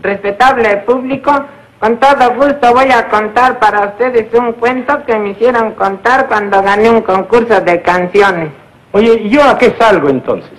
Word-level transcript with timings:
respetable 0.00 0.78
público, 0.78 1.32
con 1.80 1.98
todo 1.98 2.34
gusto 2.34 2.74
voy 2.74 2.90
a 2.90 3.08
contar 3.08 3.58
para 3.58 3.86
ustedes 3.88 4.32
un 4.34 4.52
cuento 4.54 5.04
que 5.06 5.16
me 5.16 5.30
hicieron 5.30 5.72
contar 5.72 6.26
cuando 6.26 6.60
gané 6.62 6.90
un 6.90 7.02
concurso 7.02 7.60
de 7.60 7.82
canciones. 7.82 8.50
Oye, 8.92 9.14
¿y 9.22 9.28
yo 9.28 9.42
a 9.44 9.56
qué 9.56 9.76
salgo 9.78 10.08
entonces? 10.08 10.58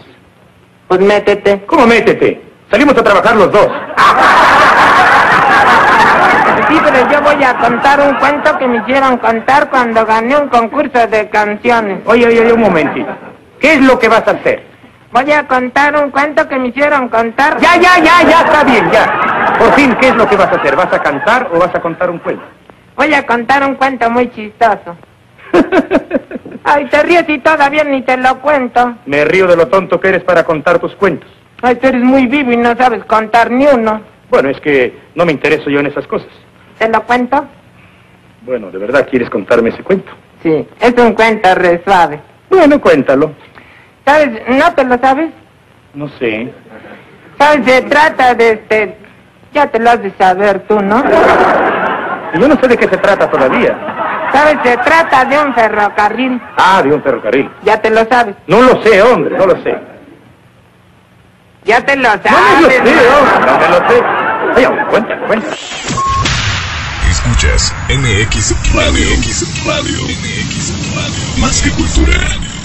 Pues 0.88 1.02
métete. 1.02 1.66
¿Cómo 1.66 1.86
métete? 1.86 2.42
Salimos 2.72 2.98
a 2.98 3.04
trabajar 3.04 3.36
los 3.36 3.52
dos. 3.52 3.68
Sí, 6.70 6.80
pero 6.84 7.10
yo 7.12 7.22
voy 7.22 7.44
a 7.44 7.58
contar 7.58 8.00
un 8.00 8.16
cuento 8.16 8.58
que 8.58 8.68
me 8.68 8.78
hicieron 8.78 9.18
contar 9.18 9.70
cuando 9.70 10.06
gané 10.06 10.38
un 10.38 10.50
concurso 10.50 11.08
de 11.08 11.28
canciones. 11.30 12.02
Oye, 12.06 12.28
oye, 12.28 12.42
oye, 12.42 12.54
un 12.54 12.62
momentito. 12.62 13.10
¿Qué 13.60 13.74
es 13.74 13.82
lo 13.82 13.98
que 13.98 14.08
vas 14.08 14.28
a 14.28 14.32
hacer? 14.32 14.69
Voy 15.12 15.32
a 15.32 15.48
contar 15.48 15.96
un 16.02 16.12
cuento 16.12 16.48
que 16.48 16.60
me 16.60 16.68
hicieron 16.68 17.10
contar. 17.10 17.60
Ya, 17.60 17.76
ya, 17.78 17.98
ya, 17.98 18.22
ya, 18.22 18.42
está 18.42 18.64
bien, 18.64 18.90
ya. 18.92 19.56
Por 19.58 19.74
fin, 19.74 19.96
¿qué 20.00 20.10
es 20.10 20.16
lo 20.16 20.28
que 20.28 20.36
vas 20.36 20.52
a 20.52 20.58
hacer? 20.58 20.76
¿Vas 20.76 20.94
a 20.94 21.02
cantar 21.02 21.50
o 21.52 21.60
vas 21.60 21.74
a 21.74 21.82
contar 21.82 22.12
un 22.12 22.20
cuento? 22.20 22.44
Voy 22.96 23.14
a 23.14 23.26
contar 23.26 23.64
un 23.68 23.76
cuento 23.76 24.10
muy 24.12 24.30
chistoso. 24.30 24.96
Ay, 26.64 26.86
te 26.86 27.02
ríes 27.02 27.28
y 27.28 27.40
todavía 27.40 27.84
ni 27.84 28.04
te 28.04 28.18
lo 28.18 28.40
cuento. 28.40 28.98
Me 29.08 29.26
río 29.26 29.48
de 29.48 29.56
lo 29.56 29.68
tonto 29.68 30.00
que 30.00 30.10
eres 30.10 30.24
para 30.24 30.44
contar 30.44 30.78
tus 30.78 30.94
cuentos. 30.96 31.30
Ay, 31.62 31.76
tú 31.76 31.88
eres 31.88 32.04
muy 32.04 32.28
vivo 32.28 32.52
y 32.52 32.58
no 32.58 32.76
sabes 32.76 33.04
contar 33.06 33.50
ni 33.50 33.66
uno. 33.66 34.02
Bueno, 34.30 34.50
es 34.50 34.60
que 34.62 34.96
no 35.16 35.26
me 35.26 35.32
intereso 35.32 35.72
yo 35.72 35.80
en 35.80 35.88
esas 35.88 36.06
cosas. 36.06 36.30
¿Te 36.78 36.88
lo 36.88 37.02
cuento? 37.04 37.46
Bueno, 38.44 38.70
¿de 38.70 38.78
verdad 38.78 39.08
quieres 39.10 39.30
contarme 39.30 39.70
ese 39.70 39.84
cuento? 39.84 40.12
Sí, 40.44 40.68
es 40.80 40.94
un 40.98 41.14
cuento 41.14 41.54
re 41.56 41.82
suave. 41.84 42.22
Bueno, 42.50 42.80
cuéntalo. 42.80 43.34
¿Sabes? 44.10 44.42
¿No 44.48 44.74
te 44.74 44.84
lo 44.86 44.98
sabes? 44.98 45.30
No 45.94 46.10
sé. 46.18 46.52
¿Sabes? 47.38 47.64
Se 47.64 47.82
trata 47.84 48.34
de 48.34 48.54
este... 48.54 48.98
Ya 49.54 49.68
te 49.68 49.78
lo 49.78 49.92
has 49.92 50.02
de 50.02 50.12
saber 50.18 50.62
tú, 50.68 50.80
¿no? 50.82 51.04
Yo 52.34 52.48
no 52.48 52.60
sé 52.60 52.68
de 52.68 52.78
qué 52.78 52.88
se 52.88 52.98
trata 52.98 53.30
todavía. 53.30 53.78
¿Sabes? 54.34 54.58
Se 54.64 54.78
trata 54.78 55.26
de 55.26 55.38
un 55.38 55.54
ferrocarril. 55.54 56.42
Ah, 56.58 56.82
de 56.82 56.92
un 56.92 57.04
ferrocarril. 57.04 57.52
Ya 57.64 57.80
te 57.80 57.92
lo 57.92 58.04
sabes. 58.06 58.36
No 58.48 58.64
lo 58.64 58.82
sé, 58.82 59.00
hombre, 59.04 59.38
no 59.38 59.46
lo 59.46 59.62
sé. 59.62 59.78
Ya 61.66 61.80
te 61.86 61.96
lo 61.96 62.10
sabes. 62.10 62.32
No 62.32 62.40
me 62.40 62.62
lo 62.62 62.70
sé, 62.70 62.80
hombre, 63.14 63.46
no 63.46 63.60
me 63.60 63.68
lo 63.70 63.90
sé. 63.90 64.66
Hombre, 64.66 64.86
cuenta, 64.90 65.18
cuenta. 65.28 65.48
Escuchas 67.12 67.76
MX 67.90 68.74
Radio. 68.74 69.08
MX 69.18 69.66
Radio. 69.68 69.98
MX 70.04 70.96
Radio. 70.96 71.42
Más 71.42 71.62
que 71.62 71.70
cultura. 71.72 72.59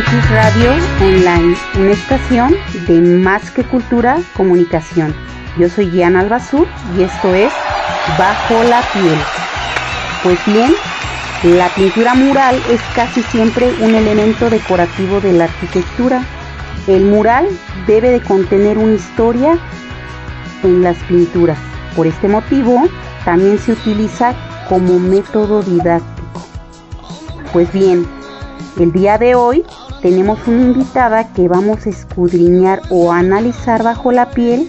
MX 0.00 0.30
Radio 0.30 0.72
Online, 1.02 1.56
una 1.78 1.90
estación 1.90 2.54
de 2.86 3.00
Más 3.00 3.50
que 3.50 3.64
Cultura 3.64 4.18
Comunicación. 4.34 5.14
Yo 5.58 5.68
soy 5.68 5.90
Diana 5.90 6.20
Albazur 6.20 6.66
y 6.96 7.02
esto 7.02 7.34
es 7.34 7.52
Bajo 8.18 8.62
la 8.64 8.80
Piel. 8.94 9.18
Pues 10.22 10.38
bien, 10.46 10.72
la 11.54 11.68
pintura 11.74 12.14
mural 12.14 12.58
es 12.70 12.80
casi 12.94 13.22
siempre 13.24 13.74
un 13.80 13.94
elemento 13.94 14.48
decorativo 14.48 15.20
de 15.20 15.34
la 15.34 15.44
arquitectura. 15.44 16.22
El 16.86 17.04
mural 17.04 17.46
debe 17.86 18.10
de 18.10 18.22
contener 18.22 18.78
una 18.78 18.94
historia 18.94 19.58
en 20.62 20.82
las 20.82 20.96
pinturas. 21.08 21.58
Por 21.94 22.06
este 22.06 22.26
motivo, 22.26 22.88
también 23.26 23.58
se 23.58 23.72
utiliza 23.72 24.34
como 24.66 24.98
método 24.98 25.62
didáctico. 25.62 26.46
Pues 27.52 27.70
bien, 27.70 28.06
el 28.78 28.92
día 28.92 29.18
de 29.18 29.34
hoy 29.34 29.62
tenemos 30.02 30.38
una 30.46 30.62
invitada 30.62 31.32
que 31.32 31.48
vamos 31.48 31.86
a 31.86 31.90
escudriñar 31.90 32.80
o 32.90 33.12
analizar 33.12 33.82
bajo 33.82 34.12
la 34.12 34.30
piel 34.30 34.68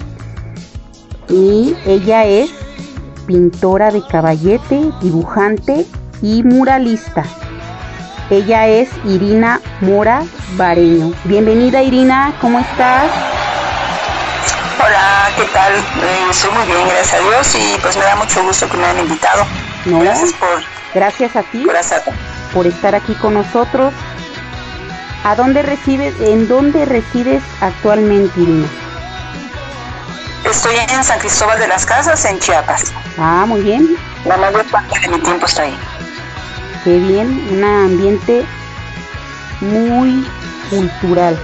y 1.29 1.75
ella 1.85 2.25
es 2.25 2.49
pintora 3.25 3.91
de 3.91 4.05
caballete, 4.05 4.91
dibujante 5.01 5.85
y 6.21 6.43
muralista. 6.43 7.23
Ella 8.29 8.67
es 8.67 8.89
Irina 9.05 9.61
Mora 9.81 10.23
Bareño. 10.55 11.13
Bienvenida 11.25 11.81
Irina, 11.81 12.33
¿cómo 12.41 12.59
estás? 12.59 13.09
Hola, 14.79 15.29
¿qué 15.35 15.43
tal? 15.53 15.73
Eh, 15.73 16.27
estoy 16.29 16.51
muy 16.51 16.65
bien, 16.65 16.87
gracias 16.87 17.13
a 17.13 17.23
Dios 17.23 17.55
y 17.55 17.79
pues 17.81 17.97
me 17.97 18.03
da 18.03 18.15
mucho 18.15 18.43
gusto 18.43 18.69
que 18.69 18.77
me 18.77 18.85
hayan 18.85 19.05
invitado. 19.05 19.45
No, 19.85 19.99
Gracias 19.99 20.33
por, 20.33 20.49
gracias 20.93 21.35
a 21.35 21.43
ti 21.43 21.65
por 21.65 21.75
por 22.53 22.67
estar 22.67 22.95
aquí 22.95 23.13
con 23.15 23.35
nosotros. 23.35 23.93
¿A 25.23 25.35
dónde 25.35 25.61
resides, 25.61 26.15
en 26.19 26.47
dónde 26.47 26.85
resides 26.85 27.43
actualmente, 27.61 28.39
Irina? 28.39 28.67
Estoy 30.49 30.75
en 30.75 31.03
San 31.03 31.19
Cristóbal 31.19 31.59
de 31.59 31.67
las 31.67 31.85
Casas, 31.85 32.25
en 32.25 32.39
Chiapas. 32.39 32.91
Ah, 33.17 33.45
muy 33.47 33.61
bien, 33.61 33.95
La 34.25 34.37
mayor 34.37 34.65
parte 34.65 34.99
de 34.99 35.07
mi 35.09 35.19
tiempo 35.19 35.45
está 35.45 35.63
ahí. 35.63 35.77
qué 36.83 36.97
bien, 36.97 37.47
un 37.51 37.63
ambiente 37.63 38.43
muy 39.61 40.27
cultural. 40.71 41.37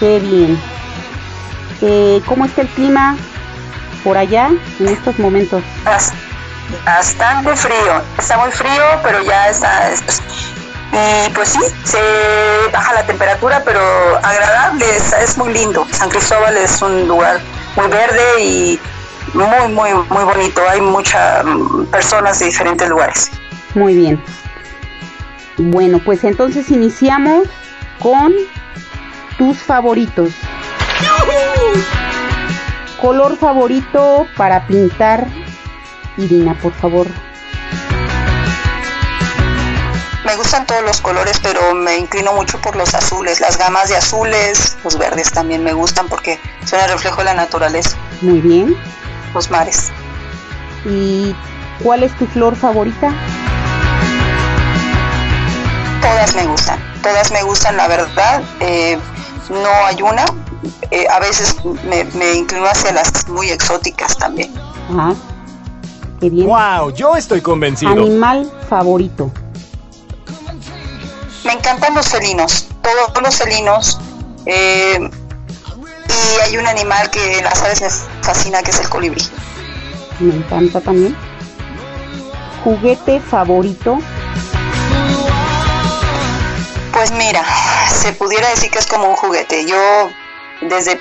Qué 0.00 0.18
bien. 0.18 0.60
Eh, 1.80 2.20
¿Cómo 2.26 2.44
está 2.46 2.62
el 2.62 2.68
clima 2.68 3.16
por 4.02 4.16
allá 4.16 4.50
en 4.80 4.88
estos 4.88 5.16
momentos? 5.20 5.62
Bas- 5.84 6.12
Bastante 6.84 7.54
frío. 7.56 8.02
Está 8.18 8.38
muy 8.38 8.50
frío, 8.50 8.82
pero 9.02 9.22
ya 9.22 9.48
está. 9.50 9.90
Y 10.92 11.30
pues 11.30 11.48
sí, 11.48 11.60
se 11.84 12.00
baja 12.72 12.94
la 12.94 13.06
temperatura, 13.06 13.62
pero 13.64 13.80
agradable, 14.22 14.84
es, 14.96 15.12
es 15.12 15.36
muy 15.36 15.52
lindo. 15.52 15.86
San 15.90 16.08
Cristóbal 16.08 16.56
es 16.56 16.80
un 16.82 17.08
lugar 17.08 17.40
muy 17.76 17.88
verde 17.88 18.42
y 18.42 18.80
muy, 19.32 19.72
muy, 19.72 19.90
muy 20.08 20.24
bonito. 20.24 20.62
Hay 20.68 20.80
muchas 20.80 21.44
mm, 21.44 21.86
personas 21.86 22.38
de 22.38 22.46
diferentes 22.46 22.88
lugares. 22.88 23.30
Muy 23.74 23.94
bien. 23.94 24.22
Bueno, 25.56 26.00
pues 26.04 26.24
entonces 26.24 26.70
iniciamos 26.70 27.48
con 28.00 28.32
tus 29.38 29.58
favoritos. 29.58 30.30
Color 33.00 33.36
favorito 33.36 34.26
para 34.36 34.66
pintar. 34.66 35.26
Irina, 36.16 36.54
por 36.60 36.72
favor. 36.74 37.06
Me 40.24 40.36
gustan 40.36 40.66
todos 40.66 40.82
los 40.82 41.00
colores, 41.02 41.38
pero 41.42 41.74
me 41.74 41.98
inclino 41.98 42.32
mucho 42.32 42.58
por 42.60 42.76
los 42.76 42.94
azules, 42.94 43.40
las 43.40 43.58
gamas 43.58 43.88
de 43.90 43.96
azules, 43.96 44.76
los 44.82 44.96
verdes 44.96 45.30
también 45.30 45.62
me 45.62 45.74
gustan 45.74 46.08
porque 46.08 46.40
son 46.64 46.80
el 46.80 46.88
reflejo 46.90 47.18
de 47.18 47.24
la 47.26 47.34
naturaleza, 47.34 47.96
Muy 48.22 48.40
bien. 48.40 48.74
los 49.34 49.50
mares. 49.50 49.90
¿Y 50.86 51.34
cuál 51.82 52.02
es 52.04 52.16
tu 52.16 52.26
flor 52.26 52.56
favorita? 52.56 53.12
Todas 56.00 56.34
me 56.34 56.46
gustan, 56.46 56.78
todas 57.02 57.30
me 57.32 57.42
gustan, 57.42 57.76
la 57.76 57.86
verdad. 57.88 58.42
eh, 58.60 58.98
no 59.50 59.68
hay 59.86 60.00
una. 60.00 60.24
eh, 60.90 61.06
a 61.10 61.20
veces 61.20 61.54
me, 61.86 62.04
me 62.14 62.32
inclino 62.34 62.64
hacia 62.66 62.92
las 62.92 63.28
muy 63.28 63.50
exóticas 63.50 64.16
también. 64.16 64.54
Ah, 64.90 65.12
qué 66.18 66.30
bien. 66.30 66.46
Wow, 66.46 66.90
yo 66.94 67.14
estoy 67.14 67.42
convencido. 67.42 67.92
Animal 67.92 68.50
favorito. 68.70 69.30
Me 71.44 71.52
encantan 71.52 71.94
los 71.94 72.08
felinos, 72.08 72.66
todos 72.82 73.22
los 73.22 73.36
felinos. 73.36 73.98
eh, 74.46 75.10
y 76.08 76.40
hay 76.42 76.56
un 76.56 76.66
animal 76.66 77.10
que 77.10 77.42
las 77.42 77.60
aves 77.62 77.80
me 77.80 77.88
fascina, 78.22 78.62
que 78.62 78.70
es 78.70 78.80
el 78.80 78.88
colibrí. 78.88 79.22
Me 80.20 80.34
encanta 80.34 80.80
también. 80.80 81.16
Juguete 82.62 83.20
favorito. 83.20 83.98
Pues 86.92 87.10
mira, 87.12 87.44
se 87.90 88.12
pudiera 88.12 88.48
decir 88.50 88.70
que 88.70 88.78
es 88.78 88.86
como 88.86 89.08
un 89.08 89.16
juguete. 89.16 89.66
Yo 89.66 90.08
desde 90.62 91.00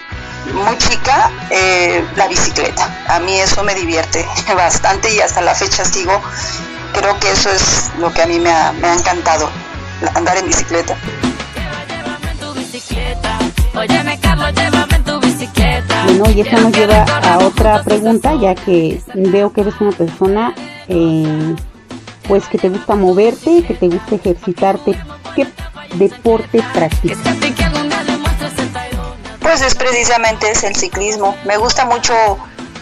muy 0.53 0.77
chica 0.77 1.31
eh, 1.51 2.03
la 2.15 2.27
bicicleta. 2.27 3.03
A 3.07 3.19
mí 3.19 3.39
eso 3.39 3.63
me 3.63 3.75
divierte 3.75 4.25
bastante 4.56 5.13
y 5.13 5.19
hasta 5.21 5.41
la 5.41 5.53
fecha 5.53 5.85
sigo. 5.85 6.19
Creo 6.94 7.17
que 7.19 7.31
eso 7.31 7.50
es 7.50 7.91
lo 8.00 8.12
que 8.13 8.23
a 8.23 8.25
mí 8.27 8.39
me 8.39 8.51
ha, 8.51 8.71
me 8.73 8.88
ha 8.88 8.94
encantado, 8.94 9.50
andar 10.15 10.38
en 10.38 10.47
bicicleta. 10.47 10.95
Bueno, 16.05 16.29
y 16.29 16.41
eso 16.41 16.57
nos 16.59 16.71
lleva 16.73 17.03
a 17.03 17.39
otra 17.39 17.81
pregunta, 17.83 18.35
ya 18.35 18.55
que 18.55 19.01
veo 19.15 19.51
que 19.51 19.61
eres 19.61 19.73
una 19.79 19.91
persona, 19.91 20.53
eh, 20.88 21.55
pues 22.27 22.47
que 22.47 22.57
te 22.57 22.69
gusta 22.69 22.95
moverte, 22.95 23.63
que 23.63 23.73
te 23.73 23.88
gusta 23.88 24.15
ejercitarte. 24.15 24.97
¿Qué 25.35 25.47
deporte 25.95 26.61
practicas? 26.73 27.17
Pues 29.39 29.61
es 29.61 29.75
precisamente 29.75 30.51
es 30.51 30.63
el 30.63 30.75
ciclismo. 30.75 31.35
Me 31.45 31.57
gusta 31.57 31.85
mucho 31.85 32.13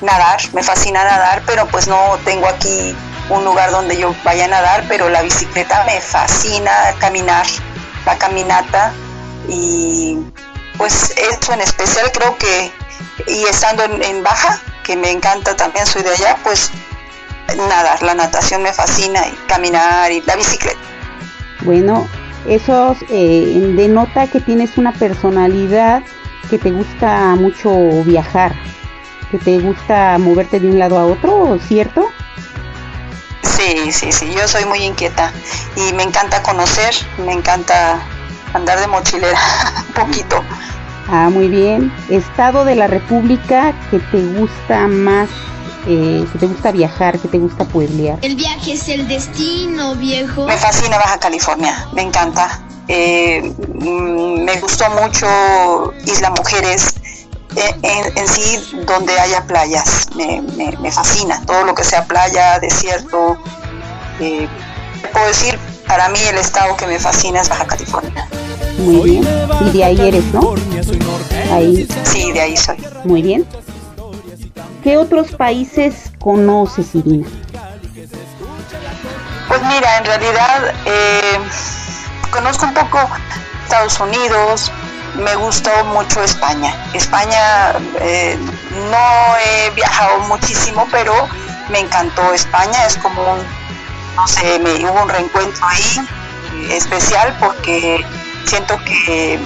nadar, 0.01 0.39
me 0.53 0.63
fascina 0.63 1.03
nadar, 1.03 1.43
pero 1.45 1.67
pues 1.67 1.87
no 1.87 1.97
tengo 2.25 2.47
aquí 2.47 2.95
un 3.31 3.45
lugar 3.45 3.71
donde 3.71 3.97
yo 3.97 4.13
vaya 4.23 4.45
a 4.45 4.47
nadar, 4.49 4.85
pero 4.87 5.09
la 5.09 5.21
bicicleta 5.21 5.83
me 5.85 5.99
fascina, 6.01 6.71
caminar, 6.99 7.45
la 8.05 8.17
caminata 8.17 8.91
y 9.47 10.17
pues 10.77 11.13
eso 11.17 11.53
en 11.53 11.61
especial 11.61 12.11
creo 12.11 12.37
que, 12.37 12.71
y 13.27 13.43
estando 13.43 13.83
en, 13.83 14.23
Baja, 14.23 14.59
que 14.83 14.95
me 14.95 15.11
encanta 15.11 15.55
también, 15.55 15.85
soy 15.85 16.03
de 16.03 16.11
allá, 16.11 16.37
pues 16.43 16.71
nadar, 17.55 18.01
la 18.01 18.15
natación 18.15 18.63
me 18.63 18.73
fascina, 18.73 19.27
y 19.27 19.31
caminar 19.47 20.11
y 20.11 20.21
la 20.21 20.35
bicicleta. 20.35 20.79
Bueno, 21.61 22.07
eso 22.47 22.95
eh, 23.09 23.73
denota 23.75 24.27
que 24.27 24.39
tienes 24.39 24.77
una 24.77 24.91
personalidad 24.93 26.01
que 26.49 26.57
te 26.57 26.71
gusta 26.71 27.35
mucho 27.35 27.71
viajar, 28.03 28.53
que 29.29 29.37
te 29.37 29.59
gusta 29.59 30.17
moverte 30.17 30.59
de 30.59 30.67
un 30.67 30.79
lado 30.79 30.97
a 30.97 31.05
otro, 31.05 31.59
¿cierto? 31.67 32.09
Sí, 33.43 33.91
sí, 33.91 34.11
sí, 34.11 34.33
yo 34.35 34.47
soy 34.47 34.65
muy 34.65 34.79
inquieta 34.83 35.31
y 35.75 35.93
me 35.93 36.03
encanta 36.03 36.41
conocer, 36.43 36.93
me 37.17 37.33
encanta 37.33 37.99
andar 38.53 38.79
de 38.79 38.87
mochilera 38.87 39.39
un 39.87 39.93
poquito. 39.93 40.43
Ah, 41.07 41.29
muy 41.29 41.47
bien. 41.47 41.91
Estado 42.09 42.63
de 42.63 42.75
la 42.75 42.87
República 42.87 43.73
que 43.89 43.99
te 43.99 44.21
gusta 44.39 44.87
más, 44.87 45.29
eh, 45.87 46.25
que 46.31 46.39
te 46.39 46.45
gusta 46.47 46.71
viajar, 46.71 47.19
que 47.19 47.27
te 47.27 47.37
gusta 47.37 47.65
pueblear. 47.65 48.19
El 48.21 48.35
viaje 48.35 48.73
es 48.73 48.87
el 48.87 49.07
destino, 49.07 49.95
viejo. 49.95 50.45
Me 50.45 50.57
fascina 50.57 50.97
Baja 50.97 51.19
California, 51.19 51.87
me 51.93 52.03
encanta. 52.03 52.61
Eh, 52.87 53.41
mm, 53.73 54.43
me 54.43 54.59
gustó 54.59 54.89
mucho 54.89 55.93
Isla 56.05 56.29
Mujeres, 56.31 56.95
eh, 57.55 58.11
en, 58.15 58.27
sí 58.27 58.83
donde 58.85 59.19
haya 59.19 59.45
playas. 59.45 60.07
Me, 60.15 60.41
me, 60.41 60.91
fascina 60.91 61.41
todo 61.45 61.63
lo 61.63 61.75
que 61.75 61.83
sea 61.83 62.05
playa, 62.05 62.59
desierto. 62.59 63.37
puedo 64.17 65.27
decir, 65.27 65.57
para 65.87 66.09
mí 66.09 66.19
el 66.29 66.37
estado 66.37 66.75
que 66.77 66.87
me 66.87 66.99
fascina 66.99 67.41
es 67.41 67.49
Baja 67.49 67.65
California. 67.65 68.27
Muy 68.77 69.09
bien. 69.09 69.27
Y 69.61 69.69
de 69.71 69.83
ahí 69.83 70.07
eres, 70.07 70.25
¿no? 70.33 70.55
Ahí. 71.51 71.87
Sí, 72.03 72.31
de 72.31 72.41
ahí 72.41 72.57
soy. 72.57 72.77
Muy 73.03 73.21
bien. 73.21 73.45
¿Qué 74.83 74.97
otros 74.97 75.31
países 75.31 76.11
conoces, 76.19 76.95
Irina? 76.95 77.27
Pues 79.47 79.61
mira, 79.63 79.97
en 79.97 80.05
realidad 80.05 80.73
eh, 80.85 81.39
conozco 82.31 82.65
un 82.65 82.73
poco 82.73 82.99
Estados 83.63 83.99
Unidos, 83.99 84.71
me 85.15 85.35
gustó 85.35 85.71
mucho 85.85 86.23
España. 86.23 86.73
España 86.93 87.73
eh, 87.99 88.37
no 88.89 89.37
he 89.37 89.69
viajado 89.71 90.19
muchísimo, 90.21 90.87
pero 90.91 91.13
me 91.69 91.79
encantó 91.79 92.33
España, 92.33 92.85
es 92.85 92.97
como 92.97 93.33
un, 93.33 93.39
no 94.15 94.27
sé, 94.27 94.59
me 94.59 94.89
hubo 94.89 95.03
un 95.03 95.09
reencuentro 95.09 95.65
ahí 95.65 96.07
especial 96.69 97.35
porque 97.39 98.05
siento 98.45 98.77
que 98.85 99.39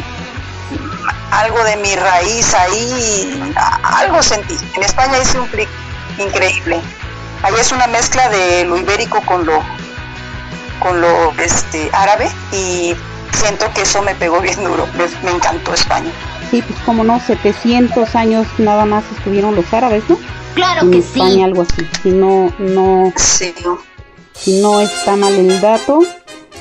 algo 1.32 1.64
de 1.64 1.76
mi 1.78 1.96
raíz 1.96 2.54
ahí, 2.54 3.54
algo 3.84 4.22
sentí. 4.24 4.58
En 4.76 4.84
España 4.84 5.18
hice 5.20 5.40
un 5.40 5.48
clic 5.48 5.70
increíble. 6.18 6.82
Ahí 7.44 7.54
es 7.60 7.72
una 7.72 7.88
mezcla 7.88 8.30
de 8.30 8.66
lo 8.66 8.78
ibérico 8.78 9.22
con 9.22 9.46
lo 9.46 9.64
con 10.80 11.00
lo 11.00 11.32
este 11.40 11.90
árabe 11.94 12.30
y 12.52 12.96
siento 13.36 13.66
que 13.74 13.82
eso 13.82 14.02
me 14.02 14.16
pegó 14.16 14.40
bien 14.42 14.64
duro. 14.64 14.88
Me, 15.24 15.32
encantó 15.32 15.74
España. 15.74 16.12
Sí, 16.52 16.62
pues 16.62 16.80
como 16.82 17.04
no, 17.04 17.20
700 17.20 18.16
años 18.16 18.48
nada 18.58 18.86
más 18.86 19.04
estuvieron 19.18 19.56
los 19.56 19.72
árabes, 19.74 20.04
¿no? 20.10 20.18
Claro 20.54 20.82
en 20.82 20.92
que 20.92 20.98
España, 21.00 21.46
algo 21.46 21.64
así. 21.64 21.88
Si 22.02 22.10
no, 22.10 22.54
no, 22.60 23.12
sí. 23.16 23.54
si 24.34 24.62
no 24.62 24.80
está 24.80 25.16
mal 25.16 25.34
el 25.34 25.60
dato, 25.60 26.00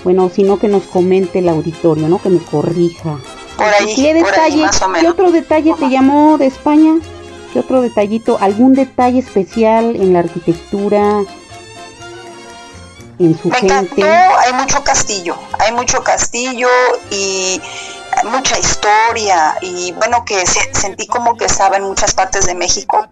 bueno, 0.03 0.31
sino 0.35 0.59
que 0.59 0.69
nos 0.69 0.85
comente 0.85 1.39
el 1.39 1.49
auditorio, 1.49 2.09
¿no? 2.09 2.21
Que 2.21 2.31
me 2.31 2.41
corrija. 2.41 3.19
Por 3.57 3.67
ahí, 3.67 3.95
¿Qué 3.95 4.15
detalle, 4.15 4.65
¿Qué 5.01 5.09
otro 5.09 5.31
detalle 5.31 5.75
te 5.79 5.89
llamó 5.89 6.39
de 6.39 6.47
España? 6.47 6.95
¿Qué 7.53 7.61
otro 7.61 7.83
detallito? 7.83 8.37
¿Algún 8.41 8.75
detalle 8.75 9.21
especial 9.21 9.95
en 9.95 10.13
la 10.13 10.21
arquitectura? 10.21 11.23
En 13.19 13.39
su 13.39 13.49
me 13.49 13.57
gente? 13.57 14.01
encantó, 14.01 14.39
hay 14.39 14.53
mucho 14.55 14.83
castillo, 14.83 15.37
hay 15.59 15.73
mucho 15.73 16.03
castillo 16.03 16.69
y 17.11 17.61
mucha 18.25 18.59
historia 18.59 19.57
y 19.61 19.93
bueno 19.93 20.25
que 20.25 20.45
sentí 20.47 21.07
como 21.07 21.37
que 21.37 21.47
estaba 21.47 21.77
en 21.77 21.85
muchas 21.85 22.15
partes 22.15 22.47
de 22.47 22.55
México. 22.55 23.07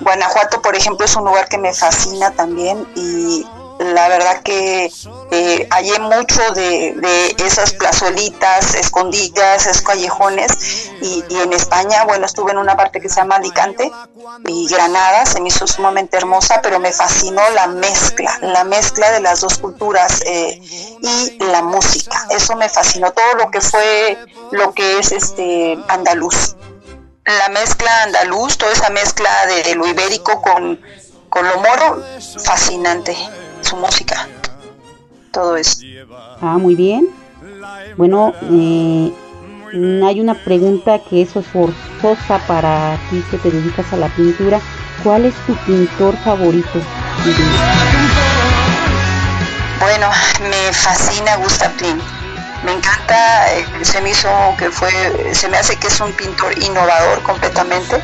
Guanajuato, 0.00 0.62
por 0.62 0.74
ejemplo, 0.76 1.04
es 1.04 1.16
un 1.16 1.24
lugar 1.24 1.48
que 1.48 1.58
me 1.58 1.72
fascina 1.74 2.30
también 2.32 2.86
y 2.94 3.46
la 3.78 4.08
verdad 4.08 4.42
que 4.42 4.90
eh, 5.30 5.68
hallé 5.70 5.98
mucho 5.98 6.40
de, 6.52 7.34
esas 7.44 7.72
plazuelitas 7.72 8.74
escondidas, 8.74 9.66
esos 9.66 9.82
callejones 9.82 10.90
y, 11.00 11.24
en 11.30 11.52
España, 11.52 12.04
bueno, 12.04 12.26
estuve 12.26 12.52
en 12.52 12.58
una 12.58 12.76
parte 12.76 13.00
que 13.00 13.08
se 13.08 13.16
llama 13.16 13.36
Alicante 13.36 13.90
y 14.46 14.68
Granada, 14.68 15.26
se 15.26 15.40
me 15.40 15.48
hizo 15.48 15.66
sumamente 15.66 16.16
hermosa, 16.16 16.60
pero 16.62 16.80
me 16.80 16.92
fascinó 16.92 17.42
la 17.50 17.66
mezcla, 17.66 18.38
la 18.40 18.64
mezcla 18.64 19.10
de 19.12 19.20
las 19.20 19.40
dos 19.40 19.58
culturas 19.58 20.22
eh, 20.26 20.58
y 21.02 21.38
la 21.44 21.62
música, 21.62 22.26
eso 22.30 22.56
me 22.56 22.68
fascinó, 22.68 23.12
todo 23.12 23.34
lo 23.34 23.50
que 23.50 23.60
fue, 23.60 24.18
lo 24.52 24.72
que 24.72 24.98
es 24.98 25.12
este 25.12 25.78
andaluz. 25.88 26.56
La 27.24 27.48
mezcla 27.48 28.04
andaluz, 28.04 28.56
toda 28.56 28.72
esa 28.72 28.88
mezcla 28.90 29.30
de, 29.46 29.74
lo 29.74 29.86
ibérico 29.86 30.40
con, 30.40 30.80
con 31.28 31.46
lo 31.46 31.56
moro, 31.56 32.02
fascinante 32.44 33.16
su 33.66 33.76
música, 33.76 34.28
todo 35.32 35.56
eso. 35.56 35.80
Ah, 36.40 36.58
muy 36.58 36.74
bien. 36.74 37.08
Bueno, 37.96 38.34
eh, 38.42 39.12
hay 40.04 40.20
una 40.20 40.34
pregunta 40.34 41.00
que 41.00 41.22
es 41.22 41.30
forzosa 41.30 42.38
para 42.46 42.96
ti 43.10 43.22
que 43.30 43.38
te 43.38 43.50
dedicas 43.50 43.92
a 43.92 43.96
la 43.96 44.08
pintura. 44.08 44.60
¿Cuál 45.02 45.26
es 45.26 45.34
tu 45.46 45.54
pintor 45.66 46.16
favorito? 46.18 46.80
Bueno, 49.80 50.10
me 50.42 50.72
fascina 50.72 51.36
Gustav 51.36 51.72
Klimt. 51.76 52.02
Me 52.64 52.72
encanta, 52.72 53.52
eh, 53.54 53.66
se 53.82 54.00
me 54.00 54.10
hizo 54.10 54.28
que 54.58 54.70
fue, 54.70 54.90
se 55.34 55.48
me 55.48 55.58
hace 55.58 55.76
que 55.76 55.88
es 55.88 56.00
un 56.00 56.12
pintor 56.12 56.56
innovador 56.58 57.22
completamente 57.22 58.02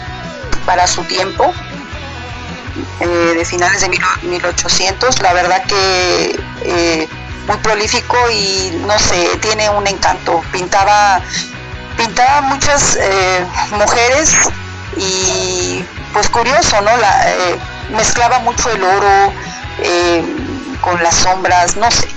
para 0.67 0.87
su 0.87 1.03
tiempo 1.05 1.53
eh, 3.01 3.35
de 3.37 3.45
finales 3.45 3.81
de 3.81 3.91
1800. 4.23 5.21
La 5.21 5.33
verdad 5.33 5.65
que 5.65 6.41
eh, 6.63 7.09
muy 7.47 7.57
prolífico 7.59 8.17
y 8.31 8.73
no 8.87 8.99
sé, 8.99 9.29
tiene 9.41 9.69
un 9.71 9.87
encanto. 9.87 10.43
Pintaba, 10.53 11.21
pintaba 11.97 12.43
muchas 12.43 12.97
eh, 13.01 13.45
mujeres 13.73 14.35
y 14.97 15.85
pues 16.13 16.29
curioso, 16.29 16.81
¿no? 16.81 16.97
La, 16.97 17.27
mezclaba 17.91 18.39
mucho 18.39 18.71
el 18.71 18.83
oro 18.83 19.33
con 20.81 21.03
las 21.03 21.15
sombras, 21.17 21.77
no 21.77 21.91
sé. 21.91 22.09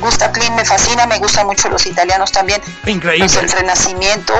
Gusta 0.00 0.30
Klimt 0.30 0.56
me 0.56 0.64
fascina, 0.64 1.06
me 1.06 1.18
gustan 1.18 1.46
mucho 1.46 1.68
los 1.68 1.84
italianos 1.86 2.30
también. 2.30 2.60
Increíble. 2.86 3.26
el 3.40 3.50
Renacimiento. 3.50 4.34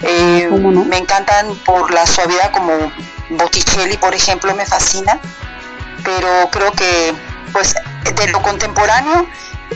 Me 0.00 0.98
encantan 0.98 1.54
por 1.64 1.92
la 1.92 2.06
suavidad 2.06 2.50
como 2.52 2.92
Botticelli, 3.30 3.96
por 3.96 4.14
ejemplo, 4.14 4.54
me 4.54 4.64
fascina, 4.64 5.18
pero 6.04 6.48
creo 6.50 6.72
que 6.72 7.14
pues 7.52 7.74
de 8.14 8.28
lo 8.28 8.42
contemporáneo, 8.42 9.26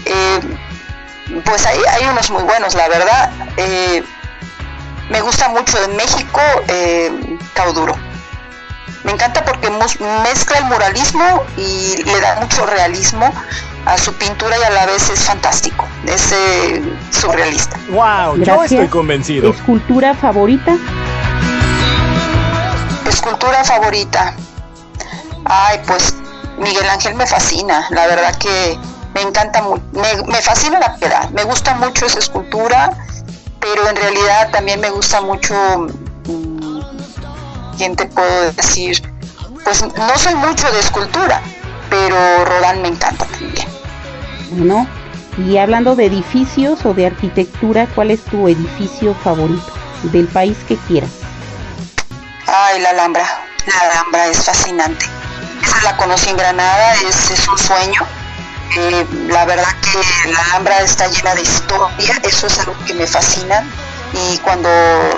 eh, 0.05 0.41
pues 1.45 1.67
hay, 1.67 1.79
hay, 1.91 2.09
unos 2.09 2.31
muy 2.31 2.43
buenos, 2.43 2.75
la 2.75 2.89
verdad. 2.89 3.31
Eh, 3.57 4.03
me 5.11 5.21
gusta 5.21 5.49
mucho 5.49 5.83
en 5.85 5.97
México 5.97 6.41
eh, 6.69 7.39
Cauduro. 7.55 7.95
Me 9.05 9.13
encanta 9.13 9.45
porque 9.45 9.69
mezcla 10.23 10.59
el 10.59 10.65
muralismo 10.67 11.45
y 11.57 12.03
le 12.05 12.21
da 12.21 12.37
mucho 12.37 12.65
realismo 12.67 13.33
a 13.85 13.99
su 13.99 14.13
pintura 14.15 14.57
y 14.57 14.63
a 14.63 14.71
la 14.71 14.87
vez 14.87 15.11
es 15.11 15.25
fantástico, 15.25 15.89
es 16.07 16.33
surrealista. 17.11 17.77
¡Wow! 17.89 18.45
Yo 18.45 18.63
estoy 18.63 18.87
convencido. 18.87 19.51
¿Escultura 19.51 20.15
favorita? 20.15 20.77
Escultura 23.13 23.65
favorita. 23.65 24.35
Ay, 25.45 25.81
pues 25.87 26.15
Miguel 26.59 26.89
Ángel 26.89 27.15
me 27.15 27.27
fascina. 27.27 27.87
La 27.91 28.07
verdad 28.07 28.35
que 28.37 28.79
me 29.15 29.23
encanta, 29.23 29.63
me, 29.93 30.23
me 30.27 30.41
fascina 30.43 30.79
la 30.79 30.97
piedad. 30.97 31.29
Me 31.31 31.45
gusta 31.45 31.75
mucho 31.75 32.07
esa 32.07 32.19
escultura, 32.19 32.91
pero 33.61 33.89
en 33.89 33.97
realidad 33.97 34.51
también 34.51 34.81
me 34.81 34.91
gusta 34.91 35.21
mucho. 35.21 35.55
Mm, 36.27 36.81
¿Quién 37.77 37.97
te 37.97 38.07
puedo 38.07 38.53
decir? 38.53 39.03
Pues 39.65 39.83
no 39.83 40.19
soy 40.19 40.35
mucho 40.37 40.71
de 40.73 40.81
escultura, 40.81 41.41
pero 41.91 42.45
Rodán 42.45 42.83
me 42.83 42.89
encanta 42.89 43.27
también. 43.27 43.69
Bueno, 44.51 44.89
Y 45.37 45.57
hablando 45.57 45.97
de 45.97 46.07
edificios 46.07 46.85
o 46.85 46.93
de 46.95 47.07
arquitectura, 47.07 47.87
¿cuál 47.95 48.11
es 48.11 48.23
tu 48.25 48.49
edificio 48.49 49.15
favorito 49.15 49.73
del 50.03 50.29
país 50.29 50.59
que 50.69 50.77
quieras? 50.77 51.11
Ay, 52.47 52.81
la 52.81 52.91
Alhambra. 52.91 53.25
La 53.67 53.79
Alhambra 53.91 54.27
es 54.27 54.45
fascinante. 54.45 55.07
Esa 55.63 55.83
la 55.83 55.97
conocí 55.97 56.31
en 56.31 56.37
Granada, 56.37 56.95
es, 56.95 57.31
es 57.31 57.47
un 57.49 57.59
sueño. 57.59 58.07
Eh, 58.77 59.07
la 59.29 59.45
verdad 59.45 59.69
que 59.81 60.31
la 60.31 60.41
Alhambra 60.45 60.81
está 60.81 61.07
llena 61.07 61.35
de 61.35 61.43
historia, 61.43 62.19
eso 62.23 62.47
es 62.47 62.59
algo 62.59 62.75
que 62.87 62.95
me 62.95 63.07
fascina. 63.07 63.65
Y 64.13 64.39
cuando 64.39 64.69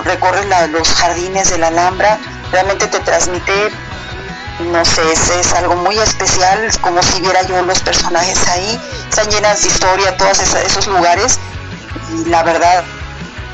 recorres 0.03 0.45
los 0.69 0.87
jardines 0.89 1.49
de 1.49 1.57
la 1.57 1.67
Alhambra, 1.67 2.17
realmente 2.51 2.87
te 2.87 2.99
transmite, 2.99 3.71
no 4.59 4.85
sé, 4.85 5.01
es, 5.11 5.29
es 5.29 5.53
algo 5.53 5.75
muy 5.75 5.97
especial, 5.97 6.63
es 6.63 6.77
como 6.77 7.01
si 7.01 7.21
viera 7.21 7.41
yo 7.43 7.61
los 7.63 7.79
personajes 7.79 8.47
ahí. 8.47 8.79
Están 9.09 9.29
llenas 9.29 9.61
de 9.63 9.69
historia 9.69 10.15
todos 10.17 10.39
esos 10.39 10.87
lugares. 10.87 11.39
Y 12.13 12.29
la 12.29 12.43
verdad, 12.43 12.83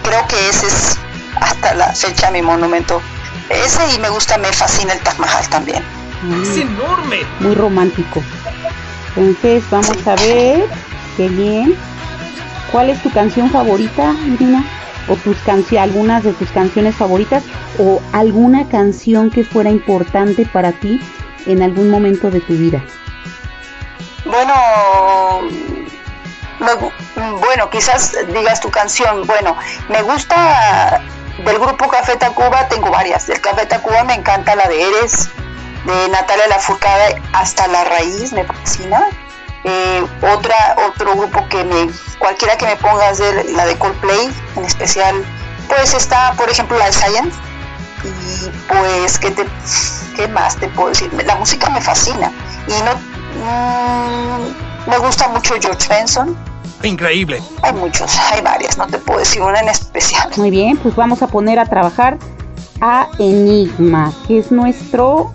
creo 0.04 0.28
que 0.28 0.50
ese 0.50 0.68
es 0.68 0.98
hasta 1.40 1.74
la 1.76 1.94
fecha 1.94 2.32
mi 2.32 2.42
monumento. 2.42 3.02
Ese 3.52 3.96
y 3.96 4.00
me 4.00 4.10
gusta, 4.10 4.38
me 4.38 4.52
fascina 4.52 4.94
el 4.94 5.00
Taj 5.02 5.18
Mahal 5.20 5.48
también. 5.50 5.84
Mm, 6.24 6.62
enorme. 6.62 7.26
muy 7.40 7.56
romántico. 7.56 8.24
Entonces 9.16 9.64
vamos 9.70 10.08
a 10.08 10.16
ver, 10.16 10.68
qué 11.18 11.28
bien. 11.30 11.76
¿Cuál 12.72 12.90
es 12.92 13.02
tu 13.02 13.12
canción 13.12 13.50
favorita, 13.52 14.14
Irina? 14.26 14.64
¿O 15.08 15.16
tus 15.18 15.36
canciones, 15.40 15.90
algunas 15.90 16.24
de 16.24 16.34
tus 16.34 16.50
canciones 16.52 16.96
favoritas? 16.96 17.44
¿O 17.80 18.02
alguna 18.14 18.68
canción 18.70 19.30
que 19.30 19.44
fuera 19.44 19.70
importante 19.70 20.46
para 20.46 20.72
ti 20.72 21.02
en 21.48 21.62
algún 21.64 21.90
momento 21.90 22.30
de 22.32 22.40
tu 22.40 22.54
vida? 22.54 22.82
Bueno, 24.24 24.54
me 26.60 26.72
gu- 26.74 27.40
bueno, 27.40 27.70
quizás 27.70 28.16
digas 28.32 28.62
tu 28.62 28.70
canción. 28.70 29.26
Bueno, 29.26 29.58
me 29.90 30.02
gusta 30.04 31.02
del 31.46 31.60
grupo 31.60 31.88
Café 31.88 32.16
Tacuba, 32.18 32.68
tengo 32.68 32.90
varias. 32.92 33.28
Del 33.28 33.42
Café 33.42 33.66
Tacuba 33.66 34.04
me 34.04 34.16
encanta 34.16 34.56
la 34.56 34.68
de 34.68 34.82
Eres, 34.82 35.30
de 35.86 36.10
Natalia 36.10 36.48
Lafourcade 36.48 37.22
hasta 37.34 37.68
La 37.68 37.84
Raíz, 37.84 38.34
me 38.34 38.44
fascina. 38.44 39.08
Eh, 39.64 40.06
otra, 40.34 40.76
otro 40.88 41.16
grupo 41.16 41.48
que 41.50 41.64
me, 41.64 41.90
cualquiera 42.20 42.58
que 42.58 42.66
me 42.66 42.76
pongas 42.78 43.20
de 43.20 43.44
la 43.54 43.66
de 43.66 43.78
Coldplay, 43.78 44.32
en 44.56 44.66
especial, 44.66 45.24
pues 45.68 45.94
está, 45.94 46.34
por 46.34 46.50
ejemplo, 46.50 46.78
la 46.78 46.86
de 46.86 46.94
Science. 46.94 47.38
Y 48.04 48.50
pues, 48.68 49.20
¿qué, 49.20 49.32
te, 49.32 49.46
¿qué 50.16 50.28
más 50.28 50.56
te 50.58 50.68
puedo 50.70 50.90
decir? 50.90 51.12
La 51.26 51.36
música 51.36 51.70
me 51.70 51.82
fascina. 51.82 52.32
Y 52.68 52.74
no, 52.82 52.96
mm, 53.46 54.90
me 54.90 54.98
gusta 54.98 55.28
mucho 55.28 55.56
George 55.62 55.88
Benson. 55.88 56.36
Increíble. 56.84 57.42
Hay 57.62 57.74
muchos, 57.74 58.18
hay 58.32 58.42
varias, 58.42 58.78
no 58.78 58.88
te 58.88 58.98
puedo 58.98 59.20
decir 59.20 59.42
una 59.42 59.60
en 59.60 59.70
especial. 59.70 60.30
Muy 60.38 60.50
bien, 60.50 60.78
pues 60.78 60.96
vamos 60.96 61.22
a 61.22 61.28
poner 61.28 61.60
a 61.60 61.66
trabajar 61.66 62.18
a 62.82 63.08
Enigma, 63.20 64.12
que 64.28 64.40
es 64.40 64.52
nuestro 64.52 65.32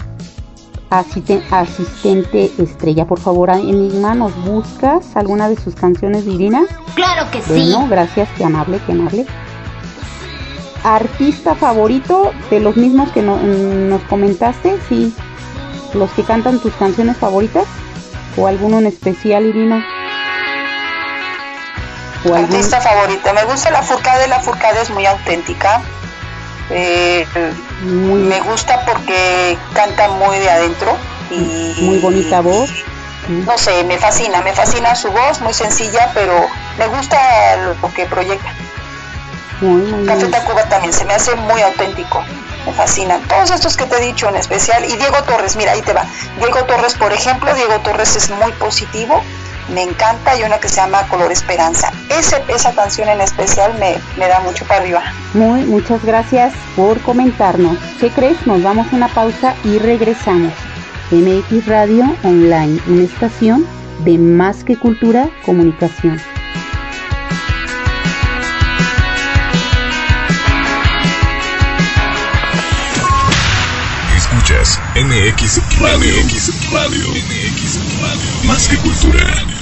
asiste- 0.91 1.43
asistente 1.51 2.51
estrella. 2.59 3.05
Por 3.07 3.21
favor, 3.21 3.51
Enigma, 3.51 4.15
¿nos 4.15 4.35
buscas 4.45 5.15
alguna 5.17 5.49
de 5.49 5.57
sus 5.57 5.75
canciones 5.77 6.25
de 6.27 6.33
Irina? 6.33 6.65
Claro 6.95 7.31
que 7.31 7.41
sí. 7.43 7.49
Bueno, 7.51 7.87
gracias, 7.89 8.29
qué 8.37 8.45
amable, 8.45 8.81
qué 8.85 8.93
amable. 8.93 9.27
Artista 10.85 11.55
favorito 11.55 12.33
de 12.51 12.61
los 12.61 12.77
mismos 12.77 13.11
que 13.11 13.23
no- 13.23 13.39
nos 13.43 14.03
comentaste, 14.03 14.77
sí. 14.89 15.15
Los 15.95 16.11
que 16.13 16.23
cantan 16.23 16.59
tus 16.61 16.73
canciones 16.75 17.17
favoritas 17.17 17.65
o 18.37 18.47
alguno 18.47 18.79
en 18.79 18.87
especial, 18.87 19.47
Irina. 19.47 19.85
O 22.29 22.35
algún- 22.35 22.45
Artista 22.55 22.81
favorita, 22.81 23.33
me 23.33 23.45
gusta 23.45 23.71
la 23.71 23.83
Furcade, 23.83 24.27
la 24.29 24.41
Furcade 24.41 24.81
es 24.83 24.91
muy 24.91 25.07
auténtica. 25.07 25.81
Eh, 26.71 27.27
muy, 27.83 28.21
me 28.21 28.41
gusta 28.41 28.85
porque 28.85 29.57
canta 29.75 30.09
muy 30.09 30.39
de 30.39 30.51
adentro 30.51 30.97
y 31.31 31.77
muy 31.81 31.99
bonita 31.99 32.41
voz. 32.41 32.71
No 33.29 33.57
sé, 33.59 33.83
me 33.85 33.99
fascina, 33.99 34.41
me 34.43 34.53
fascina 34.53 34.95
su 34.95 35.11
voz, 35.11 35.41
muy 35.41 35.53
sencilla, 35.55 36.11
pero 36.15 36.33
me 36.79 36.87
gusta 36.89 37.19
lo 37.81 37.93
que 37.93 38.07
proyecta. 38.07 38.53
Muy, 39.61 39.83
muy 39.83 40.07
Café. 40.07 40.27
Tacuba 40.27 40.65
también 40.69 40.93
se 40.93 41.05
me 41.05 41.15
hace 41.15 41.35
muy 41.35 41.61
auténtico, 41.63 42.23
me 42.67 42.73
fascinan. 42.73 43.21
Todos 43.23 43.51
estos 43.51 43.77
que 43.77 43.87
te 43.87 43.97
he 43.97 44.01
dicho 44.01 44.29
en 44.29 44.37
especial, 44.37 44.85
y 44.85 44.97
Diego 44.97 45.23
Torres, 45.25 45.57
mira, 45.57 45.73
ahí 45.73 45.83
te 45.83 45.93
va. 45.93 46.05
Diego 46.39 46.65
Torres, 46.65 46.95
por 46.95 47.13
ejemplo, 47.13 47.53
Diego 47.55 47.79
Torres 47.81 48.15
es 48.17 48.31
muy 48.31 48.53
positivo, 48.53 49.23
me 49.73 49.83
encanta, 49.83 50.33
hay 50.33 50.43
una 50.43 50.59
que 50.59 50.69
se 50.69 50.77
llama 50.77 51.07
Color 51.09 51.33
Esperanza. 51.33 51.93
Ese, 52.11 52.43
esa 52.49 52.73
canción 52.75 53.09
en 53.09 53.21
especial 53.21 53.75
me, 53.79 53.97
me 54.19 54.29
da 54.29 54.41
mucho 54.41 54.65
para 54.67 54.81
arriba. 54.81 55.03
Muy, 55.35 55.65
muchas 55.65 56.05
gracias 56.05 56.53
por 56.77 57.01
comentarnos. 57.03 57.79
¿Qué 58.01 58.11
crees? 58.11 58.47
Nos 58.47 58.63
vamos 58.63 58.93
a 58.93 58.97
una 58.97 59.09
pausa 59.09 59.55
y 59.65 59.79
regresamos. 59.79 60.53
MX 61.11 61.67
Radio 61.67 62.05
Online, 62.25 62.81
una 62.89 63.05
estación 63.05 63.67
de 64.05 64.19
más 64.19 64.65
que 64.65 64.77
cultura, 64.77 65.29
comunicación. 65.45 66.21
Escuchas 74.17 74.81
MX 74.95 75.81
Radio. 75.81 76.15
MX 76.25 76.71
Radio. 76.73 77.11
MX 77.11 78.01
Radio. 78.01 78.45
Más 78.45 78.69
que 78.69 78.77
cultura. 78.79 79.56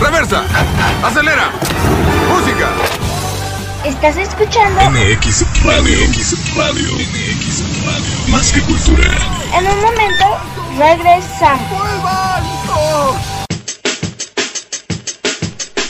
¡Reversa! 0.00 0.42
¡Acelera! 1.04 1.52
¡Música! 2.28 2.70
¿Estás 3.84 4.16
escuchando? 4.16 4.80
MX 4.90 5.64
Radio. 5.64 5.96
MX 6.08 6.56
Radio. 6.56 6.92
MX 6.94 7.62
Radio. 7.86 8.28
Más 8.28 8.50
que 8.52 8.60
cultura. 8.62 9.12
En 9.54 9.68
un 9.68 9.80
momento 9.80 10.24
regresamos. 10.76 11.68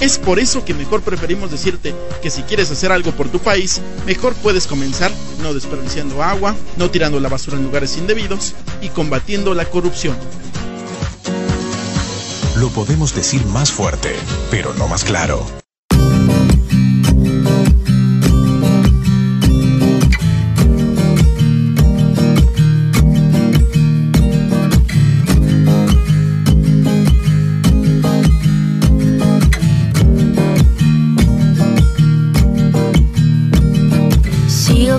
Es 0.00 0.18
por 0.18 0.38
eso 0.38 0.64
que 0.64 0.74
mejor 0.74 1.02
preferimos 1.02 1.50
decirte 1.50 1.94
que 2.22 2.30
si 2.30 2.42
quieres 2.42 2.70
hacer 2.70 2.92
algo 2.92 3.12
por 3.12 3.28
tu 3.28 3.38
país, 3.38 3.80
mejor 4.06 4.34
puedes 4.34 4.66
comenzar 4.66 5.10
no 5.42 5.54
desperdiciando 5.54 6.22
agua, 6.22 6.54
no 6.76 6.90
tirando 6.90 7.18
la 7.18 7.28
basura 7.28 7.56
en 7.56 7.64
lugares 7.64 7.96
indebidos 7.96 8.54
y 8.82 8.90
combatiendo 8.90 9.54
la 9.54 9.64
corrupción. 9.64 10.16
Lo 12.56 12.68
podemos 12.70 13.14
decir 13.14 13.44
más 13.46 13.70
fuerte, 13.70 14.14
pero 14.50 14.74
no 14.74 14.88
más 14.88 15.04
claro. 15.04 15.46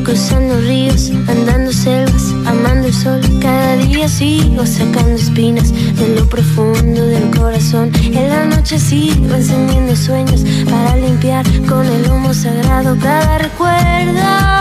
Cruzando 0.07 0.57
ríos, 0.61 1.11
andando 1.27 1.69
selvas, 1.69 2.33
amando 2.45 2.87
el 2.87 2.93
sol. 2.93 3.19
Cada 3.41 3.75
día 3.75 4.07
sigo 4.07 4.65
sacando 4.65 5.15
espinas 5.15 5.73
de 5.73 6.15
lo 6.15 6.25
profundo 6.29 7.05
del 7.05 7.29
corazón. 7.37 7.91
En 8.05 8.29
la 8.29 8.45
noche 8.45 8.79
sigo 8.79 9.35
encendiendo 9.35 9.97
sueños 9.97 10.45
para 10.69 10.95
limpiar 10.95 11.45
con 11.67 11.85
el 11.85 12.09
humo 12.09 12.33
sagrado 12.33 12.97
cada 13.01 13.37
recuerdo. 13.39 14.57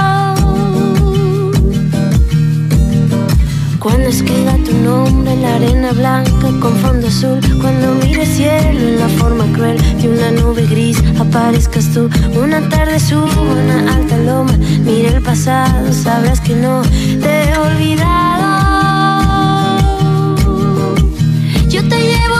Cuando 3.79 4.09
escriba 4.09 4.55
tu 4.65 4.73
nombre 4.83 5.33
en 5.33 5.43
la 5.43 5.55
arena 5.55 5.93
blanca 5.93 6.49
con 6.61 6.75
fondo 6.79 7.07
azul, 7.07 7.38
cuando 7.61 7.95
mire 8.03 8.23
el 8.23 8.29
cielo 8.29 8.81
en 8.81 8.99
la 8.99 9.09
forma 9.11 9.45
cruel 9.53 9.79
una 10.28 10.40
nube 10.40 10.66
gris, 10.66 11.02
aparezcas 11.21 11.92
tú. 11.92 12.09
Una 12.35 12.61
tarde 12.68 12.99
subo 12.99 13.42
una 13.42 13.95
alta 13.95 14.16
loma, 14.18 14.52
mira 14.85 15.11
el 15.11 15.23
pasado, 15.23 15.92
sabrás 15.92 16.40
que 16.40 16.54
no 16.54 16.83
te 16.83 17.45
he 17.45 17.56
olvidado. 17.56 18.56
Yo 21.68 21.87
te 21.88 21.99
llevo 22.00 22.36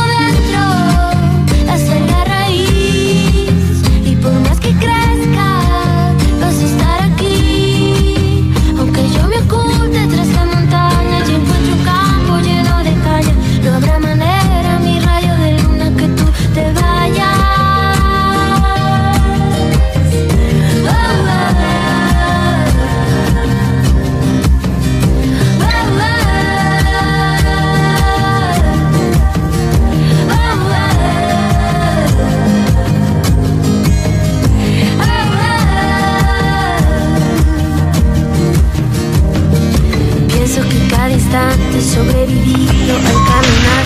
sobrevivido 41.97 42.95
al 42.95 43.19
caminar 43.27 43.85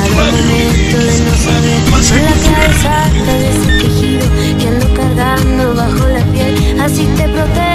cada 0.00 0.32
momento 0.32 0.98
de 0.98 1.16
no 1.20 1.34
saber 1.36 1.80
la 2.54 2.66
exacta 2.66 3.32
de 3.34 3.48
ese 3.50 3.68
quejido 3.78 4.26
que 4.58 4.68
ando 4.68 4.94
cargando 4.94 5.74
bajo 5.74 6.06
la 6.08 6.24
piel. 6.32 6.80
Así 6.80 7.04
te 7.16 7.28
protejo 7.28 7.67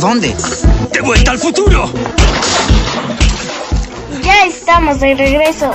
dónde? 0.00 0.34
¡De 0.92 1.00
vuelta 1.00 1.32
al 1.32 1.38
futuro! 1.38 1.90
Ya 4.22 4.44
estamos 4.46 5.00
de 5.00 5.14
regreso. 5.14 5.72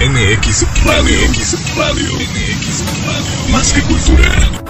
MX 0.00 0.66
Radio. 0.84 1.18
MX 1.28 1.76
Radio. 1.76 2.12
MX 2.14 2.84
Radio. 3.06 3.52
Más 3.52 3.72
que 3.72 3.82
cultura. 3.82 4.69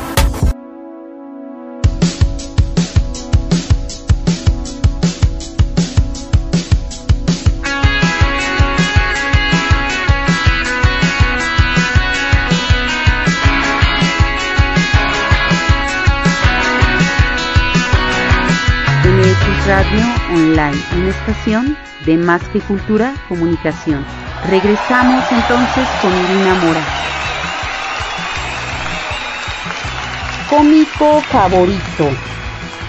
Online, 20.70 20.84
una 20.96 21.10
estación 21.10 21.78
de 22.06 22.16
Más 22.16 22.42
que 22.48 22.60
Cultura 22.60 23.14
Comunicación. 23.28 24.04
Regresamos 24.48 25.24
entonces 25.30 25.88
con 26.00 26.12
Irina 26.12 26.54
Mora. 26.54 26.82
Cómico 30.48 31.20
favorito. 31.30 32.10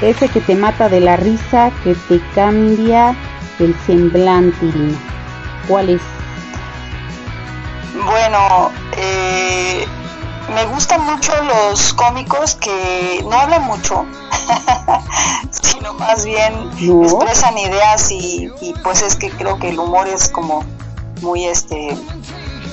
Ese 0.02 0.30
que 0.30 0.42
te 0.42 0.56
mata 0.56 0.90
de 0.90 1.00
la 1.00 1.18
risa, 1.18 1.72
que 1.84 1.94
te 1.96 2.20
cambia 2.34 3.16
el 3.60 3.76
semblante, 3.86 4.66
Irina. 4.66 4.98
¿Cuál 5.68 5.90
es? 5.90 6.02
Bueno, 7.94 8.72
eh, 8.98 9.86
me 10.54 10.66
gustan 10.66 11.06
mucho 11.06 11.32
los 11.44 11.94
cómicos 11.94 12.56
que 12.56 13.24
no 13.24 13.34
hablan 13.40 13.64
mucho, 13.64 14.06
más 16.02 16.26
bien 16.26 16.54
No. 16.82 17.04
expresan 17.04 17.58
ideas 17.58 18.12
y, 18.12 18.52
y 18.62 18.74
pues 18.84 19.02
es 19.02 19.16
que 19.16 19.30
creo 19.30 19.58
que 19.60 19.70
el 19.70 19.80
humor 19.80 20.08
es 20.08 20.30
como 20.30 20.64
muy 21.22 21.46
este 21.46 21.96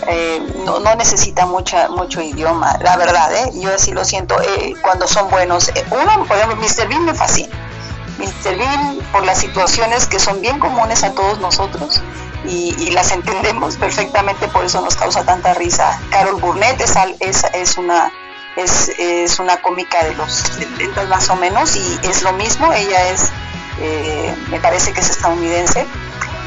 eh, 0.07 0.41
no, 0.64 0.81
no 0.81 0.95
necesita 0.95 1.45
mucha 1.47 1.88
mucho 1.88 2.23
idioma, 2.23 2.79
la 2.81 2.97
verdad, 2.97 3.35
¿eh? 3.35 3.51
yo 3.55 3.75
así 3.75 3.93
lo 3.93 4.05
siento 4.05 4.41
eh, 4.41 4.75
cuando 4.81 5.07
son 5.07 5.29
buenos. 5.29 5.69
Eh, 5.71 5.85
uno, 5.91 6.25
por 6.25 6.37
ejemplo, 6.37 6.57
Mr. 6.57 6.88
Bean 6.88 7.05
me 7.05 7.14
fascina. 7.14 7.55
Mr. 8.19 8.57
Bean 8.57 8.99
por 9.12 9.25
las 9.27 9.38
situaciones 9.38 10.07
que 10.07 10.19
son 10.19 10.41
bien 10.41 10.59
comunes 10.61 11.03
a 11.05 11.12
todos 11.12 11.41
nosotros 11.41 12.01
y, 12.47 12.75
y 12.79 12.91
las 12.91 13.11
entendemos 13.12 13.77
perfectamente, 13.77 14.49
por 14.49 14.64
eso 14.64 14.81
nos 14.81 14.97
causa 14.97 15.25
tanta 15.25 15.53
risa. 15.55 16.01
Carol 16.11 16.41
Burnett 16.41 16.81
es, 16.81 16.95
es, 17.21 17.45
es 17.53 17.77
una 17.77 18.11
es, 18.59 18.90
es 18.99 19.38
una 19.38 19.59
cómica 19.59 20.05
de 20.05 20.14
los 20.14 20.33
70 20.33 21.05
más 21.07 21.31
o 21.31 21.37
menos 21.37 21.77
y 21.77 21.99
es 22.03 22.23
lo 22.23 22.33
mismo, 22.33 22.73
ella 22.73 23.11
es, 23.11 23.31
eh, 23.81 24.35
me 24.51 24.59
parece 24.61 24.92
que 24.92 25.01
es 25.01 25.11
estadounidense 25.11 25.87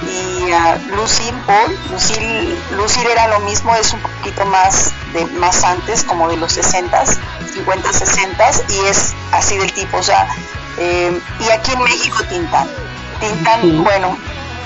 y 0.04 0.52
ah, 0.52 0.78
Lucille 0.96 1.38
Paul, 1.46 1.78
Lucille, 1.92 2.58
Lucille 2.76 3.12
era 3.12 3.28
lo 3.28 3.40
mismo, 3.42 3.76
es 3.76 3.94
un 3.94 4.00
poquito 4.02 4.46
más 4.46 4.92
de 5.14 5.26
más 5.26 5.64
antes, 5.64 6.04
como 6.04 6.28
de 6.28 6.38
los 6.38 6.58
60s, 6.58 7.18
50, 7.54 7.90
60s 7.90 8.64
y 8.70 8.88
es 8.88 9.14
así 9.32 9.58
del 9.58 9.72
tipo, 9.72 9.98
o 9.98 10.04
sea, 10.04 10.28
eh, 10.78 11.18
y 11.40 11.50
aquí 11.50 11.72
en 11.72 11.84
México 11.84 12.18
Tintán, 12.30 12.68
Tintán, 13.20 13.62
Sí. 13.62 13.72
bueno, 13.84 14.18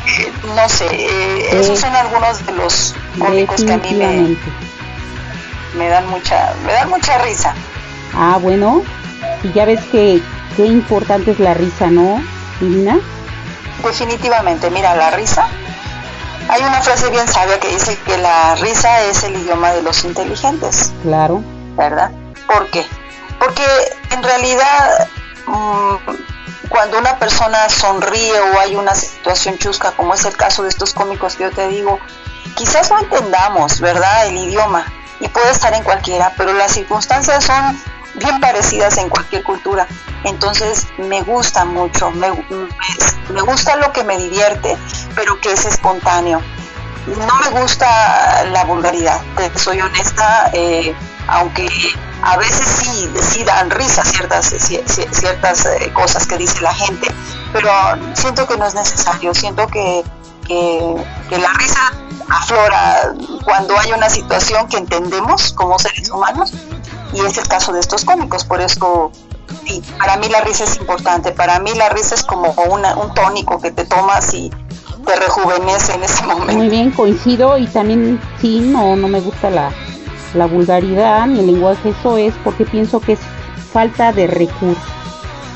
eh, 0.08 0.32
no 0.56 0.70
sé, 0.70 0.88
eh, 0.92 1.60
esos 1.60 1.80
son 1.80 1.96
algunos 1.96 2.46
de 2.46 2.52
los 2.54 2.96
cómicos 3.20 3.64
que 3.64 3.74
a 3.74 3.78
mí 3.78 3.94
me. 3.94 4.38
Me 5.76 5.88
dan 5.90 6.08
mucha, 6.08 6.54
me 6.66 6.74
dan 6.74 6.90
mucha 6.90 7.18
risa. 7.20 7.54
Ah, 8.14 8.38
bueno. 8.42 8.84
Y 9.44 9.52
ya 9.54 9.66
ves 9.66 9.84
que 9.92 10.22
qué 10.56 10.66
importante 10.66 11.32
es 11.32 11.40
la 11.40 11.54
risa, 11.54 11.88
¿no, 11.88 12.22
Irina? 12.62 13.00
Definitivamente, 13.84 14.70
mira, 14.72 14.96
la 14.96 15.12
risa. 15.12 15.48
Hay 16.50 16.62
una 16.62 16.82
frase 16.82 17.10
bien 17.10 17.28
sabia 17.28 17.60
que 17.60 17.70
dice 17.70 17.98
que 18.06 18.18
la 18.18 18.56
risa 18.56 19.02
es 19.04 19.24
el 19.24 19.36
idioma 19.36 19.72
de 19.72 19.82
los 19.82 20.04
inteligentes, 20.04 20.92
Claro. 21.02 21.44
¿verdad? 21.76 22.12
¿Por 22.48 22.70
qué? 22.70 22.86
Porque 23.40 23.64
en 24.12 24.22
realidad 24.24 25.08
mm, 25.48 25.96
cuando 26.70 27.00
una 27.00 27.18
persona 27.18 27.68
sonríe 27.70 28.40
o 28.40 28.60
hay 28.60 28.76
una 28.76 28.94
situación 28.94 29.58
chusca, 29.58 29.92
como 29.92 30.14
es 30.14 30.24
el 30.26 30.38
caso 30.38 30.64
de 30.64 30.70
estos 30.70 30.94
cómicos 30.94 31.36
que 31.36 31.44
yo 31.44 31.52
te 31.52 31.68
digo, 31.68 32.00
quizás 32.56 32.92
no 32.92 33.00
entendamos, 33.00 33.80
¿verdad? 33.80 34.28
El 34.28 34.38
idioma 34.38 34.86
y 35.20 35.28
puede 35.28 35.52
estar 35.52 35.74
en 35.74 35.84
cualquiera, 35.84 36.34
pero 36.38 36.54
las 36.54 36.72
circunstancias 36.74 37.44
son 37.44 37.80
bien 38.16 38.40
parecidas 38.40 38.98
en 38.98 39.10
cualquier 39.10 39.44
cultura. 39.44 39.88
Entonces 40.24 40.88
me 40.98 41.22
gusta 41.22 41.66
mucho, 41.66 42.12
me, 42.12 42.32
me- 42.32 43.42
gusta 43.42 43.76
lo 43.78 43.92
que 43.92 44.04
me 44.04 44.18
divierte, 44.18 44.78
pero 45.16 45.40
que 45.40 45.52
es 45.54 45.66
espontáneo. 45.66 46.42
No 47.08 47.36
me 47.52 47.60
gusta 47.62 48.46
la 48.46 48.64
vulgaridad, 48.66 49.22
soy 49.56 49.80
honesta, 49.80 50.50
eh, 50.54 50.96
aunque 51.28 51.68
a 52.24 52.36
veces 52.38 52.66
sí, 52.66 53.10
sí 53.22 53.44
dan 53.44 53.70
risa 53.70 54.04
ciertas, 54.04 54.52
ci- 54.54 54.84
ci- 54.86 55.08
ciertas 55.12 55.66
eh, 55.68 55.92
cosas 55.94 56.26
que 56.26 56.38
dice 56.38 56.62
la 56.62 56.74
gente, 56.74 57.08
pero 57.54 57.70
siento 58.16 58.48
que 58.48 58.58
no 58.58 58.66
es 58.66 58.74
necesario, 58.74 59.34
siento 59.36 59.68
que 59.68 60.04
que, 60.46 61.06
la 61.32 61.54
risa 61.54 61.94
aflora 62.30 63.14
cuando 63.44 63.78
hay 63.78 63.92
una 63.92 64.10
situación 64.10 64.68
que 64.68 64.78
entendemos 64.78 65.54
como 65.54 65.78
seres 65.78 66.10
humanos 66.10 66.54
y 67.14 67.20
es 67.20 67.38
el 67.38 67.48
caso 67.48 67.72
de 67.72 67.80
estos 67.80 68.04
cómicos, 68.06 68.46
por 68.46 68.62
eso 68.62 69.12
para 70.00 70.18
mí 70.18 70.28
la 70.30 70.42
risa 70.42 70.64
es 70.64 70.78
importante, 70.78 71.32
para 71.32 71.60
mí 71.60 71.74
la 71.76 71.90
risa 71.90 72.16
es 72.16 72.24
como 72.24 72.54
una, 72.70 72.96
un 72.96 73.14
tónico 73.14 73.60
que 73.60 73.72
te 73.72 73.86
tomas 73.86 74.34
y 74.34 74.52
te 75.06 75.16
rejuvenece 75.16 75.94
en 75.94 76.04
ese 76.04 76.24
momento. 76.26 76.54
Muy 76.54 76.70
bien, 76.70 76.92
coincido 76.92 77.58
y 77.58 77.68
también 77.68 78.20
sí, 78.42 78.60
no, 78.60 78.96
no 78.96 79.08
me 79.08 79.20
gusta 79.20 79.50
la, 79.50 79.72
la 80.34 80.46
vulgaridad 80.48 81.28
ni 81.28 81.40
el 81.40 81.48
lenguaje, 81.48 81.90
eso 81.90 82.18
es 82.18 82.34
porque 82.44 82.66
pienso 82.66 83.00
que 83.00 83.14
es 83.14 83.20
falta 83.72 84.12
de 84.12 84.28
recursos. 84.28 84.84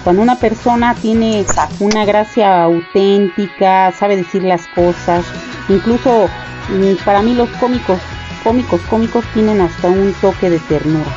Cuando 0.03 0.21
una 0.21 0.35
persona 0.35 0.95
tiene 0.95 1.45
una 1.79 2.05
gracia 2.05 2.63
auténtica, 2.63 3.91
sabe 3.91 4.15
decir 4.17 4.43
las 4.43 4.67
cosas, 4.67 5.25
incluso 5.67 6.29
mm, 6.69 7.03
para 7.03 7.21
mí 7.21 7.33
los 7.33 7.49
cómicos, 7.57 7.99
cómicos, 8.43 8.81
cómicos 8.89 9.25
tienen 9.33 9.61
hasta 9.61 9.89
un 9.89 10.13
toque 10.21 10.49
de 10.49 10.59
ternura. 10.59 11.11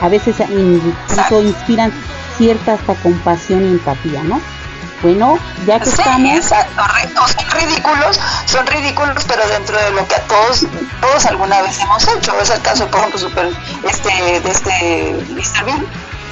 A 0.00 0.08
veces 0.08 0.36
incluso 0.50 1.42
inspiran 1.42 1.92
cierta 2.36 2.74
hasta 2.74 2.94
compasión 2.94 3.64
y 3.64 3.68
empatía, 3.68 4.22
¿no? 4.22 4.40
Bueno, 5.02 5.38
ya 5.66 5.78
que 5.78 5.86
Sí, 5.86 5.92
estamos, 5.92 6.36
exacto, 6.36 6.82
son 7.28 7.60
ridículos, 7.60 8.20
son 8.46 8.66
ridículos, 8.66 9.24
pero 9.28 9.46
dentro 9.48 9.78
de 9.78 9.90
lo 9.92 10.06
que 10.08 10.14
a 10.16 10.22
todos, 10.22 10.66
todos 11.00 11.26
alguna 11.26 11.62
vez 11.62 11.80
hemos 11.80 12.08
hecho. 12.08 12.40
Es 12.40 12.50
el 12.50 12.60
caso, 12.62 12.88
por 12.88 13.00
ejemplo, 13.00 13.18
super, 13.18 13.48
este, 13.88 14.40
de 14.40 14.50
este 14.50 15.16
Mr. 15.30 15.64
Bean. 15.64 15.86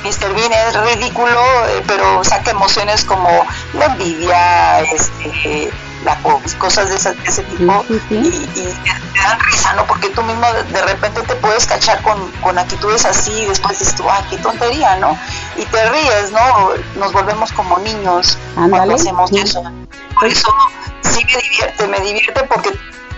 Mr. 0.04 0.32
Bean 0.34 0.52
es 0.52 0.74
ridículo, 0.80 1.40
eh, 1.68 1.82
pero 1.86 2.22
saca 2.24 2.50
emociones 2.52 3.04
como 3.04 3.28
la 3.74 3.86
envidia, 3.86 4.80
este, 4.82 5.70
la, 6.04 6.16
co- 6.22 6.40
cosas 6.58 6.90
de 6.90 6.96
ese, 6.96 7.12
de 7.14 7.28
ese 7.28 7.42
tipo, 7.44 7.84
y, 7.88 7.94
y 8.16 8.46
te, 8.54 9.20
dan 9.22 9.40
risa, 9.40 9.72
¿no? 9.74 9.84
Porque 9.86 10.08
tú 10.10 10.22
mismo 10.22 10.46
de, 10.52 10.82
repente 10.82 11.22
te 11.22 11.34
puedes 11.36 11.66
cachar 11.66 12.00
con, 12.02 12.30
con 12.42 12.56
actitudes 12.58 13.04
así 13.04 13.32
y 13.32 13.46
después 13.46 13.78
dices 13.78 13.96
tú, 13.96 14.04
ah, 14.08 14.22
qué 14.30 14.36
tontería, 14.38 14.96
¿no? 14.96 15.18
Y 15.56 15.64
te 15.64 15.90
ríes, 15.90 16.30
¿no? 16.30 16.70
Nos 16.96 17.12
volvemos 17.12 17.50
como 17.52 17.78
niños 17.78 18.38
cuando 18.70 18.94
hacemos 18.94 19.30
eso. 19.32 19.62
Por 20.14 20.26
eso 20.28 20.48
sí 21.02 21.24
me 21.24 21.42
divierte, 21.42 21.88
me 21.88 22.00
divierte 22.00 22.42
porque 22.44 22.70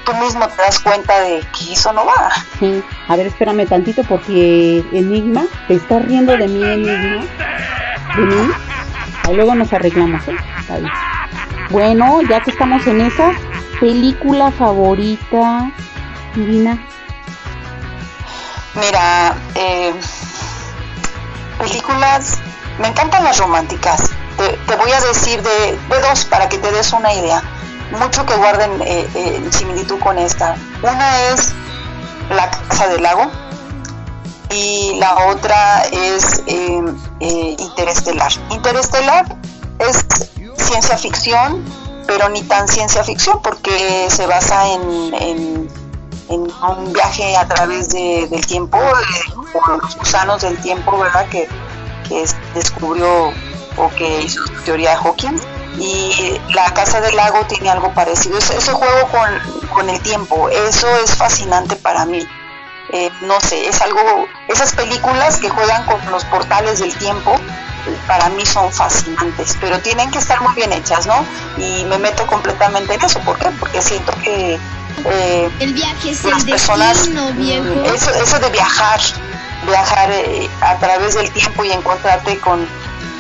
tú 0.09 0.17
mismo 0.17 0.49
te 0.49 0.63
das 0.63 0.79
cuenta 0.79 1.21
de 1.21 1.41
que 1.57 1.73
eso 1.73 1.93
no 1.93 2.07
va. 2.07 2.31
sí, 2.59 2.83
a 3.09 3.17
ver, 3.17 3.27
espérame 3.27 3.67
tantito 3.67 4.03
porque 4.05 4.85
Enigma, 4.93 5.45
te 5.67 5.75
estás 5.75 6.03
riendo 6.05 6.37
de 6.37 6.49
mí, 6.49 6.63
Enigma, 6.63 7.25
de 8.17 8.23
mí, 8.23 8.51
ahí 9.25 9.35
luego 9.35 9.55
nos 9.55 9.73
arreglamos, 9.73 10.27
¿eh? 10.29 10.37
Está 10.61 10.79
bien. 10.79 10.93
Bueno, 11.71 12.23
ya 12.23 12.41
que 12.41 12.51
estamos 12.51 12.87
en 12.87 13.03
esa, 13.03 13.33
película 13.81 14.51
favorita, 14.51 15.71
Divina, 16.35 16.79
Mira, 18.75 19.35
eh, 19.57 19.93
películas, 21.59 22.39
me 22.79 22.89
encantan 22.89 23.25
las 23.25 23.39
románticas. 23.39 24.11
Te, 24.37 24.57
te 24.57 24.77
voy 24.77 24.93
a 24.93 25.01
decir 25.01 25.43
de, 25.43 25.77
de 25.77 26.01
dos 26.01 26.25
para 26.27 26.49
que 26.49 26.59
te 26.59 26.71
des 26.71 26.93
una 26.93 27.13
idea. 27.13 27.43
Mucho 27.91 28.25
que 28.27 28.35
guarden 28.37 28.83
eh, 28.83 29.09
eh, 29.15 29.49
similitud 29.51 29.99
con 30.01 30.19
esta. 30.19 30.55
Una 30.83 31.23
es 31.29 31.53
La 32.31 32.51
Casa 32.51 32.89
del 32.89 33.03
Lago 33.03 33.31
y 34.51 34.95
la 34.99 35.27
otra 35.27 35.83
es 35.85 36.43
eh, 36.47 36.83
eh, 37.21 37.57
Interestelar. 37.59 38.33
Interestelar 38.51 39.37
es 39.79 40.05
ciencia 40.57 40.99
ficción, 40.99 41.65
pero 42.07 42.29
ni 42.29 42.43
tan 42.43 42.69
ciencia 42.69 43.03
ficción 43.05 43.41
porque 43.43 44.07
se 44.11 44.27
basa 44.27 44.69
en, 44.69 45.15
en, 45.15 45.71
un 46.31 46.93
viaje 46.93 47.37
a 47.39 47.49
través 47.49 47.89
de- 47.89 48.27
del 48.31 48.45
tiempo, 48.47 48.77
eh, 48.79 49.33
los 49.83 49.97
gusanos 49.97 50.43
del 50.43 50.59
tiempo, 50.59 50.99
¿verdad? 50.99 51.27
Que, 51.31 51.49
que 52.07 52.23
es- 52.23 52.37
descubrió 52.55 53.29
o 53.79 53.89
que 53.97 54.23
hizo 54.23 54.47
su 54.47 54.53
teoría 54.65 54.91
de 54.91 54.97
Hawking. 54.97 55.41
Y 55.79 56.41
la 56.55 56.73
Casa 56.75 57.01
del 57.01 57.15
Lago 57.17 57.45
tiene 57.47 57.71
algo 57.71 57.93
parecido. 57.95 58.39
Ese, 58.39 58.57
ese 58.57 58.73
juego 58.73 59.09
con, 59.09 59.69
con 59.69 59.89
el 59.89 60.01
tiempo, 60.01 60.49
eso 60.49 60.89
es 61.05 61.15
fascinante 61.15 61.77
para 61.77 62.05
mí. 62.05 62.27
Eh, 62.91 63.11
no 63.23 63.39
sé, 63.41 63.69
es 63.69 63.81
algo, 63.83 64.01
esas 64.49 64.73
películas 64.75 65.37
que 65.37 65.51
juegan 65.51 65.85
con 65.85 66.01
los 66.11 66.25
portales 66.25 66.79
del 66.81 66.95
tiempo, 66.97 67.39
para 68.07 68.31
mí 68.31 68.45
son 68.47 68.73
fascinantes, 68.73 69.57
pero 69.61 69.79
tienen 69.81 70.11
que 70.11 70.19
estar 70.19 70.41
muy 70.41 70.55
bien 70.55 70.73
hechas, 70.73 71.07
¿no? 71.07 71.23
Y 71.59 71.85
me 71.85 71.99
meto 71.99 72.27
completamente 72.27 72.95
en 72.95 73.03
eso, 73.05 73.21
¿por 73.21 73.39
qué? 73.39 73.51
Porque 73.61 73.83
siento 73.83 74.13
que 74.25 74.59
eh, 75.05 75.51
El 75.61 75.75
viaje 75.75 76.11
es 76.11 76.25
las 76.25 76.45
el 76.45 76.51
personas, 76.51 76.97
destino, 76.97 77.31
viejo. 77.35 77.65
mm, 77.65 77.85
eso, 77.95 78.11
eso 78.15 78.39
de 78.39 78.49
viajar, 78.51 79.01
viajar 79.67 80.11
eh, 80.11 80.49
a 80.63 80.77
través 80.77 81.15
del 81.15 81.31
tiempo 81.31 81.65
y 81.65 81.73
encontrarte 81.73 82.39
con 82.41 82.67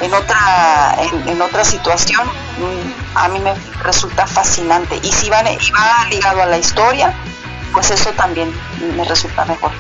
en 0.01 0.15
otra 0.15 0.97
en, 0.99 1.29
en 1.29 1.43
otra 1.43 1.65
situación, 1.65 2.27
mm, 2.27 3.17
a 3.17 3.29
mí 3.29 3.41
me 3.41 3.55
resulta 3.83 4.27
fascinante. 4.27 4.99
Y 5.03 5.13
si 5.13 5.29
van, 5.31 5.47
y 5.47 5.71
va 5.71 6.05
ligado 6.09 6.43
a 6.43 6.47
la 6.47 6.59
historia, 6.59 7.15
pues 7.73 7.91
eso 7.91 8.11
también 8.13 8.53
me 8.97 9.05
resulta 9.05 9.45
mejor. 9.45 9.73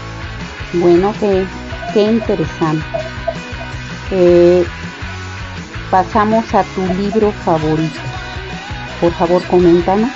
bueno, 0.74 1.14
qué, 1.20 1.46
qué 1.94 2.02
interesante. 2.02 2.86
Eh, 4.10 4.66
pasamos 5.90 6.52
a 6.54 6.62
tu 6.64 6.86
libro 6.94 7.32
favorito. 7.44 8.00
Por 9.00 9.12
favor, 9.14 9.42
coméntanos. 9.46 10.10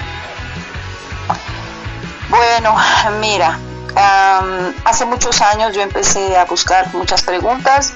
Bueno, 2.28 2.74
mira, 3.20 3.58
hace 4.84 5.04
muchos 5.04 5.40
años 5.40 5.74
yo 5.74 5.82
empecé 5.82 6.36
a 6.36 6.44
buscar 6.46 6.92
muchas 6.94 7.22
preguntas. 7.22 7.92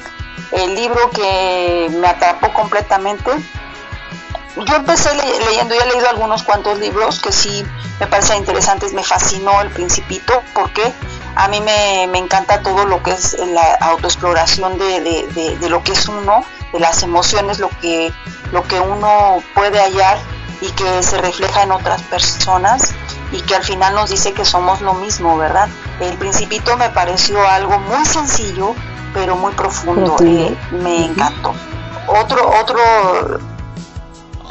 El 0.53 0.75
libro 0.75 1.11
que 1.11 1.89
me 1.93 2.07
atrapó 2.09 2.53
completamente, 2.53 3.31
yo 4.57 4.77
empecé 4.77 5.15
le- 5.15 5.45
leyendo, 5.45 5.75
ya 5.75 5.83
he 5.85 5.89
leído 5.89 6.09
algunos 6.09 6.43
cuantos 6.43 6.79
libros 6.79 7.21
que 7.21 7.33
sí 7.33 7.65
me 8.01 8.07
parecen 8.07 8.39
interesantes, 8.39 8.93
me 8.95 9.03
fascinó 9.03 9.61
El 9.61 9.71
Principito, 9.71 10.43
porque 10.55 10.93
a 11.35 11.49
mí 11.49 11.61
me, 11.61 12.07
me 12.11 12.19
encanta 12.19 12.63
todo 12.63 12.87
lo 12.87 13.03
que 13.03 13.11
es 13.13 13.37
la 13.39 13.75
autoexploración 13.81 14.79
de, 14.79 15.01
de- 15.01 15.27
de- 15.29 15.57
de 15.59 15.69
lo 15.69 15.83
que 15.83 15.93
es 15.93 16.07
uno, 16.09 16.45
de 16.73 16.81
las 16.81 17.03
emociones, 17.03 17.59
lo 17.59 17.69
que, 17.81 18.13
lo 18.53 18.63
que 18.67 18.81
uno 18.81 19.43
puede 19.55 19.79
hallar 19.81 20.17
y 20.63 20.71
que 20.71 21.03
se 21.03 21.19
refleja 21.19 21.63
en 21.63 21.73
otras 21.73 22.01
personas 22.03 22.95
y 23.33 23.41
que 23.43 23.55
al 23.55 23.65
final 23.65 23.95
nos 23.95 24.11
dice 24.11 24.33
que 24.33 24.45
somos 24.45 24.81
lo 24.81 24.95
mismo, 24.95 25.37
¿verdad? 25.37 25.69
El 26.01 26.17
Principito 26.19 26.77
me 26.77 26.91
pareció 26.91 27.47
algo 27.47 27.79
muy 27.79 28.05
sencillo, 28.05 28.75
pero 29.15 29.37
muy 29.37 29.53
profundo, 29.53 30.17
eh, 30.25 30.57
me 30.71 31.07
encantó. 31.07 31.55
Otro, 32.09 32.51
otro 32.61 32.79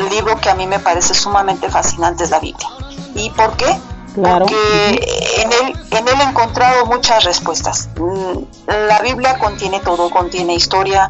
libro 0.10 0.40
que 0.42 0.50
a 0.50 0.56
mí 0.56 0.68
me 0.68 0.80
parece 0.80 1.14
sumamente 1.14 1.70
fascinante 1.70 2.24
es 2.24 2.30
la 2.30 2.40
Biblia. 2.40 2.68
¿Y 3.14 3.30
por 3.30 3.56
qué? 3.56 3.78
Claro. 4.14 4.46
Porque 4.46 5.42
en 5.42 5.52
él, 5.52 5.88
en 5.92 6.08
él 6.08 6.16
he 6.20 6.24
encontrado 6.24 6.86
muchas 6.86 7.24
respuestas. 7.24 7.90
Mm, 7.98 8.40
La 8.88 9.00
Biblia 9.02 9.38
contiene 9.38 9.80
todo, 9.80 10.10
contiene 10.10 10.56
historia, 10.56 11.10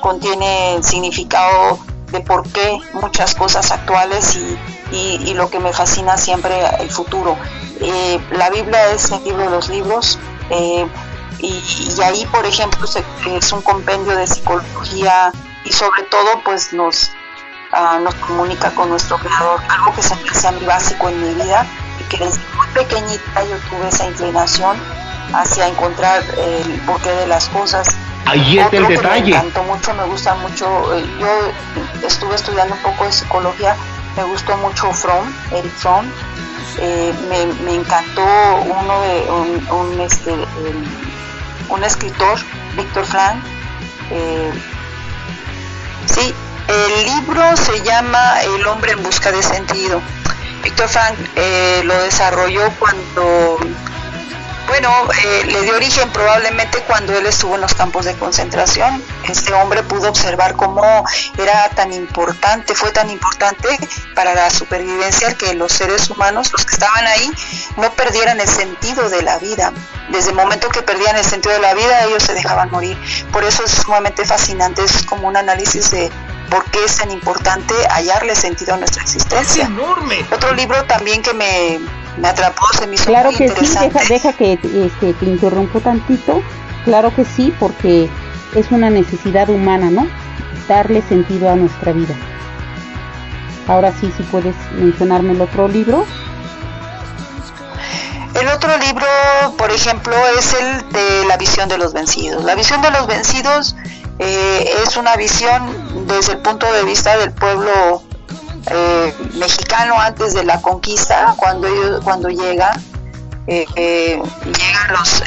contiene 0.00 0.76
el 0.76 0.84
significado 0.84 1.78
de 2.12 2.20
por 2.20 2.42
qué 2.50 2.80
muchas 2.92 3.34
cosas 3.34 3.70
actuales 3.70 4.36
y, 4.36 4.58
y- 4.96 5.34
lo 5.34 5.48
que 5.48 5.58
me 5.60 5.72
fascina 5.72 6.16
siempre 6.16 6.54
el 6.80 6.90
futuro. 6.90 7.36
Eh, 7.80 8.20
la 8.32 8.50
Biblia 8.50 8.90
es 8.92 9.10
el 9.12 9.22
libro 9.24 9.44
de 9.44 9.50
los 9.50 9.68
libros 9.68 10.18
eh, 10.50 10.86
y, 11.38 12.00
ahí, 12.02 12.26
por 12.26 12.44
ejemplo, 12.44 12.86
es 13.26 13.52
un 13.52 13.62
compendio 13.62 14.16
de 14.16 14.26
psicología 14.26 15.32
y 15.64 15.72
sobre 15.72 16.02
todo 16.04 16.42
pues 16.44 16.72
nos, 16.72 17.10
ah, 17.72 17.98
nos 18.02 18.14
comunica 18.16 18.70
con 18.72 18.90
nuestro 18.90 19.16
creador, 19.18 19.60
algo 19.68 19.94
que 19.94 20.02
se 20.02 20.14
me 20.16 20.28
hace 20.28 20.48
a 20.48 20.52
mí 20.52 20.64
básico 20.66 21.08
en 21.08 21.22
mi 21.22 21.34
vida 21.42 21.64
y 22.00 22.04
que 22.04 22.24
desde 22.24 22.40
muy 22.56 22.66
pequeñita 22.74 23.44
yo 23.44 23.56
tuve 23.70 23.88
esa 23.88 24.06
inclinación 24.06 24.76
hacia 25.32 25.68
encontrar 25.68 26.22
el 26.38 26.80
porqué 26.86 27.10
de 27.10 27.26
las 27.26 27.48
cosas. 27.48 27.96
Ahí 28.26 28.58
está 28.58 28.76
el 28.76 28.86
que 28.86 28.96
detalle. 28.96 29.30
Me 29.32 29.36
encantó 29.36 29.62
mucho, 29.64 29.94
me 29.94 30.04
gusta 30.04 30.34
mucho, 30.36 30.94
eh, 30.94 31.04
yo 31.18 32.06
estuve 32.06 32.34
estudiando 32.34 32.74
un 32.74 32.82
poco 32.82 33.04
de 33.04 33.12
psicología, 33.12 33.76
me 34.16 34.24
gustó 34.24 34.56
mucho 34.58 34.92
Fromm, 34.92 35.32
Eric 35.52 35.72
Fromm, 35.72 36.06
eh, 36.78 37.12
me, 37.28 37.46
me 37.64 37.74
encantó 37.74 38.22
uno 38.22 39.00
de 39.02 39.30
un, 39.30 39.68
un, 39.70 40.00
este, 40.00 40.34
un 41.68 41.84
escritor, 41.84 42.38
Víctor 42.76 43.04
Frank, 43.04 43.42
eh, 44.10 44.52
sí, 46.06 46.34
el 46.68 47.04
libro 47.06 47.56
se 47.56 47.82
llama 47.82 48.42
El 48.42 48.64
hombre 48.66 48.92
en 48.92 49.02
busca 49.02 49.32
de 49.32 49.42
sentido. 49.42 50.00
Víctor 50.62 50.88
Frank 50.88 51.16
eh, 51.36 51.82
lo 51.84 51.98
desarrolló 52.02 52.70
cuando 52.78 53.58
bueno, 54.70 55.08
eh, 55.24 55.46
le 55.46 55.62
dio 55.62 55.74
origen 55.74 56.08
probablemente 56.10 56.78
cuando 56.86 57.18
él 57.18 57.26
estuvo 57.26 57.56
en 57.56 57.60
los 57.60 57.74
campos 57.74 58.04
de 58.04 58.14
concentración. 58.14 59.02
Este 59.28 59.52
hombre 59.52 59.82
pudo 59.82 60.08
observar 60.08 60.54
cómo 60.54 61.04
era 61.36 61.68
tan 61.70 61.92
importante, 61.92 62.76
fue 62.76 62.92
tan 62.92 63.10
importante 63.10 63.66
para 64.14 64.32
la 64.32 64.48
supervivencia 64.48 65.34
que 65.34 65.54
los 65.54 65.72
seres 65.72 66.08
humanos, 66.08 66.52
los 66.52 66.64
que 66.64 66.74
estaban 66.74 67.04
ahí, 67.04 67.32
no 67.78 67.92
perdieran 67.94 68.40
el 68.40 68.46
sentido 68.46 69.10
de 69.10 69.22
la 69.22 69.38
vida. 69.38 69.72
Desde 70.10 70.30
el 70.30 70.36
momento 70.36 70.68
que 70.68 70.82
perdían 70.82 71.16
el 71.16 71.24
sentido 71.24 71.52
de 71.54 71.60
la 71.60 71.74
vida, 71.74 72.04
ellos 72.04 72.22
se 72.22 72.34
dejaban 72.34 72.70
morir. 72.70 72.96
Por 73.32 73.42
eso 73.42 73.64
es 73.64 73.72
sumamente 73.72 74.24
fascinante, 74.24 74.84
es 74.84 75.02
como 75.04 75.26
un 75.26 75.36
análisis 75.36 75.90
de 75.90 76.12
por 76.48 76.64
qué 76.70 76.84
es 76.84 76.96
tan 76.96 77.10
importante 77.10 77.74
hallarle 77.88 78.36
sentido 78.36 78.74
a 78.74 78.76
nuestra 78.76 79.02
existencia. 79.02 79.64
enorme. 79.64 80.24
Otro 80.30 80.52
libro 80.52 80.84
también 80.84 81.22
que 81.22 81.34
me, 81.34 81.80
me 82.18 82.28
atrapó, 82.28 82.62
se 82.78 82.86
me 82.86 82.94
hizo 82.94 83.04
Claro 83.06 83.30
muy 83.30 83.38
que 83.38 83.48
sí, 83.48 83.78
deja 84.08 84.32
que 84.32 84.52
este, 84.52 85.14
te 85.14 85.24
interrumpo 85.24 85.80
tantito. 85.80 86.42
Claro 86.84 87.14
que 87.14 87.24
sí, 87.24 87.54
porque 87.58 88.08
es 88.54 88.70
una 88.70 88.90
necesidad 88.90 89.48
humana, 89.48 89.90
¿no? 89.90 90.06
Darle 90.68 91.02
sentido 91.02 91.50
a 91.50 91.56
nuestra 91.56 91.92
vida. 91.92 92.14
Ahora 93.66 93.92
sí, 93.92 94.12
si 94.16 94.22
puedes 94.24 94.56
mencionarme 94.72 95.32
el 95.32 95.40
otro 95.40 95.68
libro. 95.68 96.04
El 98.34 98.48
otro 98.48 98.76
libro, 98.78 99.06
por 99.58 99.70
ejemplo, 99.70 100.14
es 100.38 100.54
el 100.54 100.90
de 100.90 101.24
La 101.26 101.36
visión 101.36 101.68
de 101.68 101.78
los 101.78 101.92
vencidos. 101.92 102.44
La 102.44 102.54
visión 102.54 102.80
de 102.80 102.90
los 102.90 103.06
vencidos 103.06 103.76
eh, 104.18 104.70
es 104.84 104.96
una 104.96 105.16
visión 105.16 106.06
desde 106.06 106.32
el 106.32 106.38
punto 106.38 106.72
de 106.72 106.84
vista 106.84 107.16
del 107.18 107.32
pueblo 107.32 108.02
eh, 108.66 109.14
mexicano 109.34 110.00
antes 110.00 110.34
de 110.34 110.44
la 110.44 110.60
conquista, 110.60 111.34
cuando 111.36 111.66
ellos, 111.66 112.00
cuando 112.02 112.28
llega, 112.28 112.72
eh, 113.46 113.66
eh, 113.74 114.22
llegan 114.44 114.92
los 114.92 115.22
eh, 115.22 115.24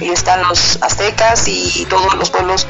y 0.00 0.08
están 0.08 0.42
los 0.48 0.80
aztecas 0.82 1.46
y, 1.48 1.84
todos 1.90 2.14
los 2.14 2.30
pueblos 2.30 2.66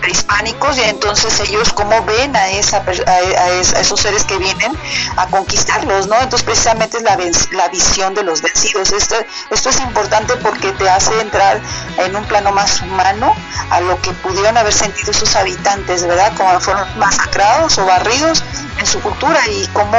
prehispánicos 0.00 0.78
y 0.78 0.82
entonces 0.82 1.40
ellos 1.40 1.72
cómo 1.72 2.02
ven 2.04 2.34
a 2.36 2.48
esa 2.50 2.78
a, 2.78 3.10
a 3.10 3.48
es- 3.50 3.74
a 3.74 3.80
esos 3.80 4.00
seres 4.00 4.24
que 4.24 4.36
vienen 4.38 4.72
a 5.16 5.26
conquistarlos, 5.26 6.06
¿no? 6.06 6.16
Entonces 6.20 6.42
precisamente 6.44 6.98
es 6.98 7.02
la, 7.02 7.18
la 7.52 7.68
visión 7.68 8.14
de 8.14 8.22
los 8.22 8.42
vencidos. 8.42 8.92
Esto, 8.92 9.16
esto 9.50 9.68
es 9.70 9.80
importante 9.80 10.34
porque 10.36 10.72
te 10.72 10.88
hace 10.88 11.18
entrar 11.20 11.60
en 11.98 12.16
un 12.16 12.24
plano 12.24 12.52
más 12.52 12.80
humano 12.82 13.34
a 13.70 13.80
lo 13.80 14.00
que 14.00 14.12
pudieron 14.12 14.56
haber 14.56 14.72
sentido 14.72 15.12
sus 15.12 15.34
habitantes, 15.36 16.06
¿verdad? 16.06 16.32
Como 16.36 16.58
fueron 16.60 16.86
masacrados 16.98 17.78
o 17.78 17.84
barridos 17.86 18.42
en 18.78 18.86
su 18.86 19.00
cultura 19.00 19.40
y 19.48 19.66
cómo 19.72 19.98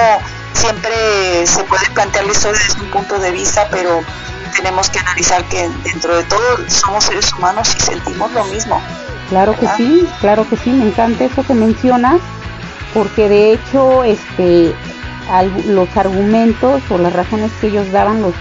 siempre 0.53 1.45
se 1.47 1.63
puede 1.65 1.89
plantear 1.91 2.25
la 2.25 2.31
historia 2.31 2.59
desde 2.65 2.81
un 2.81 2.91
punto 2.91 3.19
de 3.19 3.31
vista, 3.31 3.67
pero 3.69 4.01
tenemos 4.55 4.89
que 4.89 4.99
analizar 4.99 5.43
que 5.45 5.69
dentro 5.83 6.15
de 6.17 6.23
todo 6.25 6.69
somos 6.69 7.05
seres 7.05 7.31
humanos 7.33 7.73
y 7.77 7.79
sentimos 7.81 8.31
lo 8.31 8.43
mismo. 8.45 8.81
Claro 9.31 9.57
que 9.57 9.65
sí, 9.77 10.05
claro 10.19 10.45
que 10.49 10.57
sí, 10.57 10.71
me 10.71 10.87
encanta 10.87 11.23
eso 11.23 11.41
que 11.43 11.53
mencionas, 11.53 12.19
porque 12.93 13.29
de 13.29 13.53
hecho 13.53 14.03
este 14.03 14.75
los 15.67 15.95
argumentos 15.95 16.81
o 16.89 16.97
las 16.97 17.13
razones 17.13 17.49
que 17.61 17.67
ellos 17.67 17.89
daban 17.93 18.21
los 18.21 18.33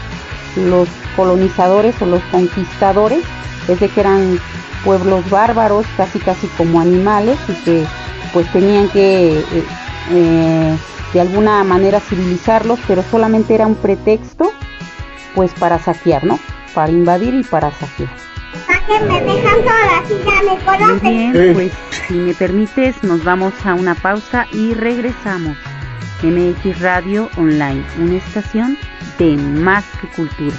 los 0.56 0.88
colonizadores 1.14 1.94
o 2.02 2.06
los 2.06 2.20
conquistadores 2.32 3.22
es 3.68 3.78
de 3.78 3.88
que 3.88 4.00
eran 4.00 4.40
pueblos 4.84 5.30
bárbaros, 5.30 5.86
casi 5.96 6.18
casi 6.18 6.48
como 6.56 6.80
animales 6.80 7.38
y 7.46 7.52
que 7.64 7.84
pues 8.32 8.50
tenían 8.50 8.88
que 8.88 9.38
eh, 9.38 9.64
eh, 10.10 10.76
de 11.12 11.20
alguna 11.20 11.62
manera 11.62 12.00
civilizarlos, 12.00 12.80
pero 12.88 13.04
solamente 13.12 13.54
era 13.54 13.68
un 13.68 13.76
pretexto 13.76 14.50
pues 15.36 15.54
para 15.54 15.78
saquear, 15.78 16.24
¿no? 16.24 16.40
Para 16.74 16.90
invadir 16.90 17.32
y 17.32 17.44
para 17.44 17.70
saquear. 17.70 18.10
Me 18.98 19.20
dejan 19.20 19.56
sola, 19.62 20.02
si 20.06 20.14
ya 20.24 20.42
me 20.42 20.86
Muy 20.86 21.00
bien, 21.00 21.54
pues 21.54 21.72
si 22.08 22.14
me 22.14 22.34
permites 22.34 23.02
nos 23.02 23.22
vamos 23.22 23.54
a 23.64 23.74
una 23.74 23.94
pausa 23.94 24.46
y 24.52 24.74
regresamos. 24.74 25.56
MX 26.22 26.80
Radio 26.80 27.30
Online, 27.36 27.82
una 27.98 28.16
estación 28.16 28.76
de 29.18 29.36
más 29.36 29.84
que 30.00 30.08
cultura. 30.08 30.56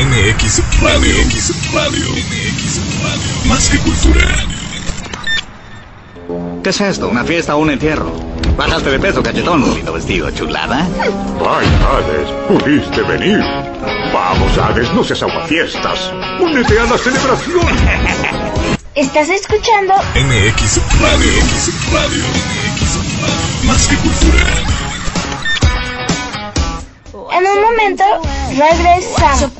MX 0.00 0.62
Radio. 0.80 1.12
MX 1.26 1.72
Radio. 1.74 2.08
MX 2.08 2.80
Radio. 3.02 3.48
Más 3.48 3.68
que 3.68 3.78
cultura. 3.78 4.28
¿Qué 6.62 6.70
es 6.70 6.80
esto? 6.80 7.08
¿Una 7.08 7.22
fiesta 7.22 7.54
o 7.54 7.58
un 7.58 7.70
entierro? 7.70 8.10
Bajaste 8.56 8.92
de 8.92 8.98
peso, 8.98 9.22
cachetón. 9.22 9.60
Bonito 9.60 9.92
vestido, 9.92 10.30
chulada. 10.30 10.88
Ay, 11.46 11.68
Hades, 11.84 12.30
pudiste 12.48 13.02
venir. 13.02 13.40
Vamos, 14.10 14.56
Hades, 14.56 14.90
no 14.94 15.04
seas 15.04 15.22
aguafiestas. 15.22 16.10
Únete 16.40 16.80
a 16.80 16.84
la 16.84 16.96
celebración. 16.96 17.66
¿Estás 18.94 19.28
escuchando? 19.28 19.92
MX 20.14 20.80
Radio. 21.02 21.30
MX 21.42 21.92
Radio. 21.92 22.24
MX 22.24 22.96
Radio. 23.20 23.66
Más 23.66 23.86
que 23.86 23.96
cultura. 23.96 24.79
En 27.32 27.46
un 27.46 27.62
momento 27.62 28.04
regresamos. 28.50 29.50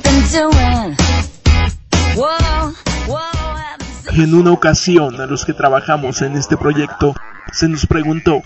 En 4.13 4.33
una 4.33 4.51
ocasión 4.51 5.21
a 5.21 5.25
los 5.25 5.45
que 5.45 5.53
trabajamos 5.53 6.21
en 6.21 6.35
este 6.35 6.57
proyecto 6.57 7.15
se 7.53 7.69
nos 7.69 7.85
preguntó 7.85 8.41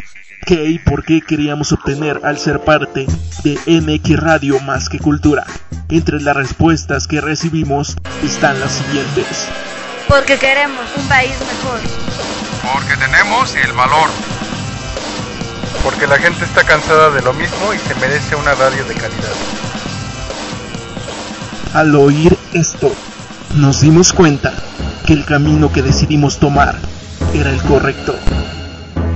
qué 0.46 0.66
y 0.66 0.80
por 0.80 1.04
qué 1.04 1.22
queríamos 1.22 1.72
obtener 1.72 2.22
al 2.24 2.38
ser 2.38 2.64
parte 2.64 3.08
de 3.44 3.82
MX 3.82 4.20
Radio 4.20 4.60
más 4.62 4.90
que 4.90 5.00
cultura. 5.00 5.46
Entre 5.90 6.22
las 6.22 6.36
respuestas 6.36 7.08
que 7.08 7.22
recibimos 7.22 7.96
están 8.24 8.60
las 8.60 8.74
siguientes. 8.74 9.48
Porque 10.08 10.38
queremos 10.38 10.86
un 10.98 11.08
país 11.08 11.34
mejor. 11.40 11.80
Porque 12.74 12.96
tenemos 12.98 13.56
el 13.56 13.72
valor. 13.74 14.10
Porque 15.86 16.08
la 16.08 16.18
gente 16.18 16.44
está 16.44 16.64
cansada 16.64 17.12
de 17.12 17.22
lo 17.22 17.32
mismo 17.34 17.72
y 17.72 17.78
se 17.78 17.94
merece 17.96 18.36
una 18.36 18.56
radio 18.56 18.84
de 18.86 18.96
calidad. 18.96 19.36
Al 21.76 21.96
oír 21.96 22.36
esto, 22.54 22.92
nos 23.54 23.82
dimos 23.82 24.12
cuenta 24.12 24.52
que 25.06 25.14
el 25.14 25.26
camino 25.26 25.72
que 25.72 25.84
decidimos 25.84 26.40
tomar 26.40 26.76
era 27.36 27.52
el 27.52 27.62
correcto. 27.62 28.16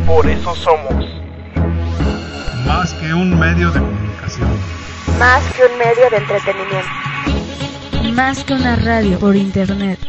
Por 0.05 0.29
eso 0.29 0.53
somos. 0.55 1.05
Más 2.67 2.93
que 2.93 3.15
un 3.15 3.39
medio 3.39 3.71
de 3.71 3.79
comunicación. 3.79 4.49
Más 5.17 5.43
que 5.55 5.63
un 5.65 5.75
medio 5.75 6.07
de 6.11 6.17
entretenimiento. 6.17 8.13
Más 8.13 8.43
que 8.43 8.53
una 8.53 8.75
radio 8.75 9.17
por 9.17 9.35
internet. 9.35 9.99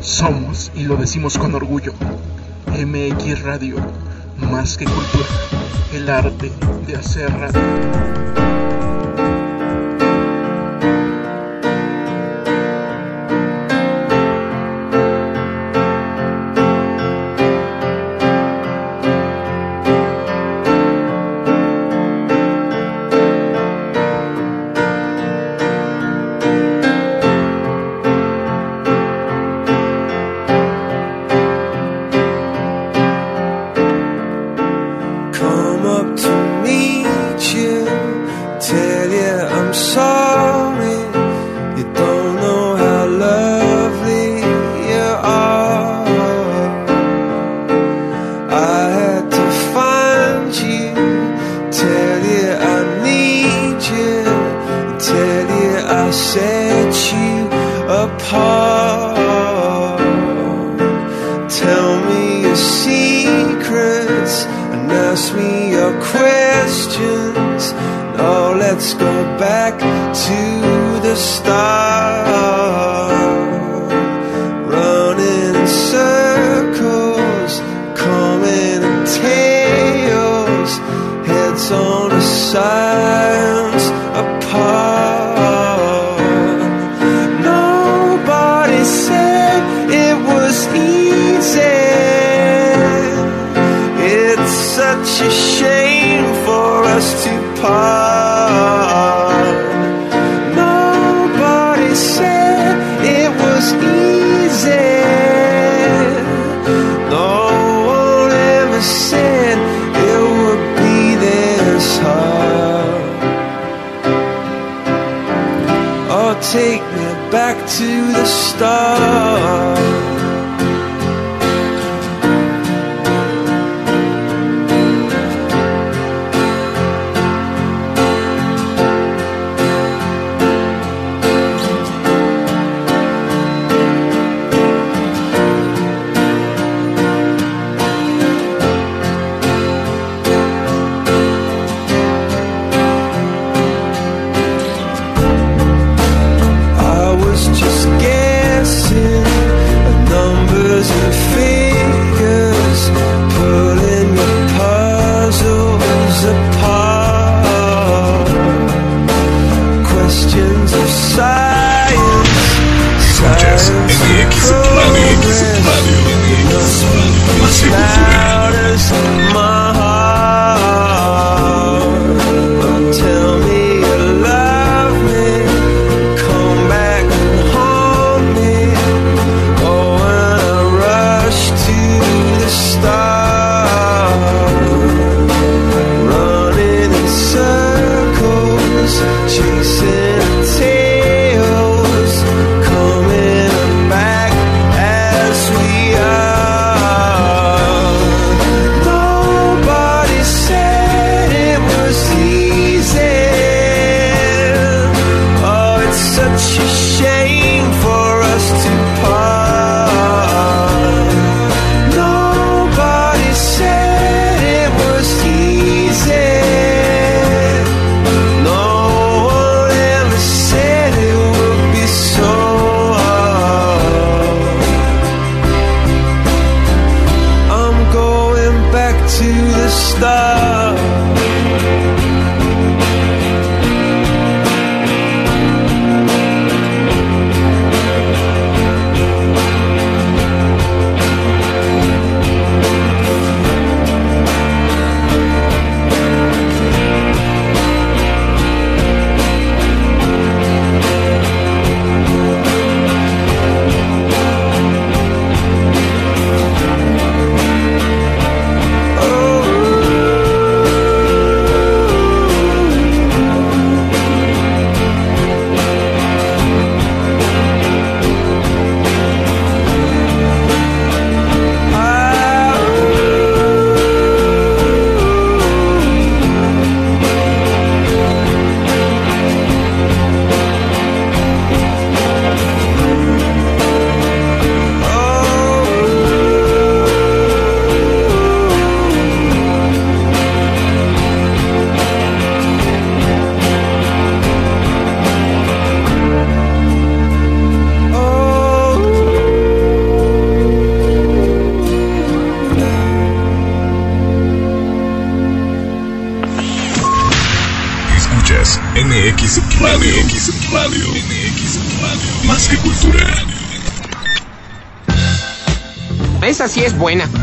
Somos, 0.00 0.72
y 0.74 0.82
lo 0.82 0.96
decimos 0.96 1.38
con 1.38 1.54
orgullo, 1.54 1.94
MX 2.72 3.42
Radio, 3.42 3.76
más 4.38 4.76
que 4.76 4.84
cultura, 4.84 5.28
el 5.92 6.08
arte 6.08 6.50
de 6.86 6.96
hacer 6.96 7.30
radio. 7.32 8.63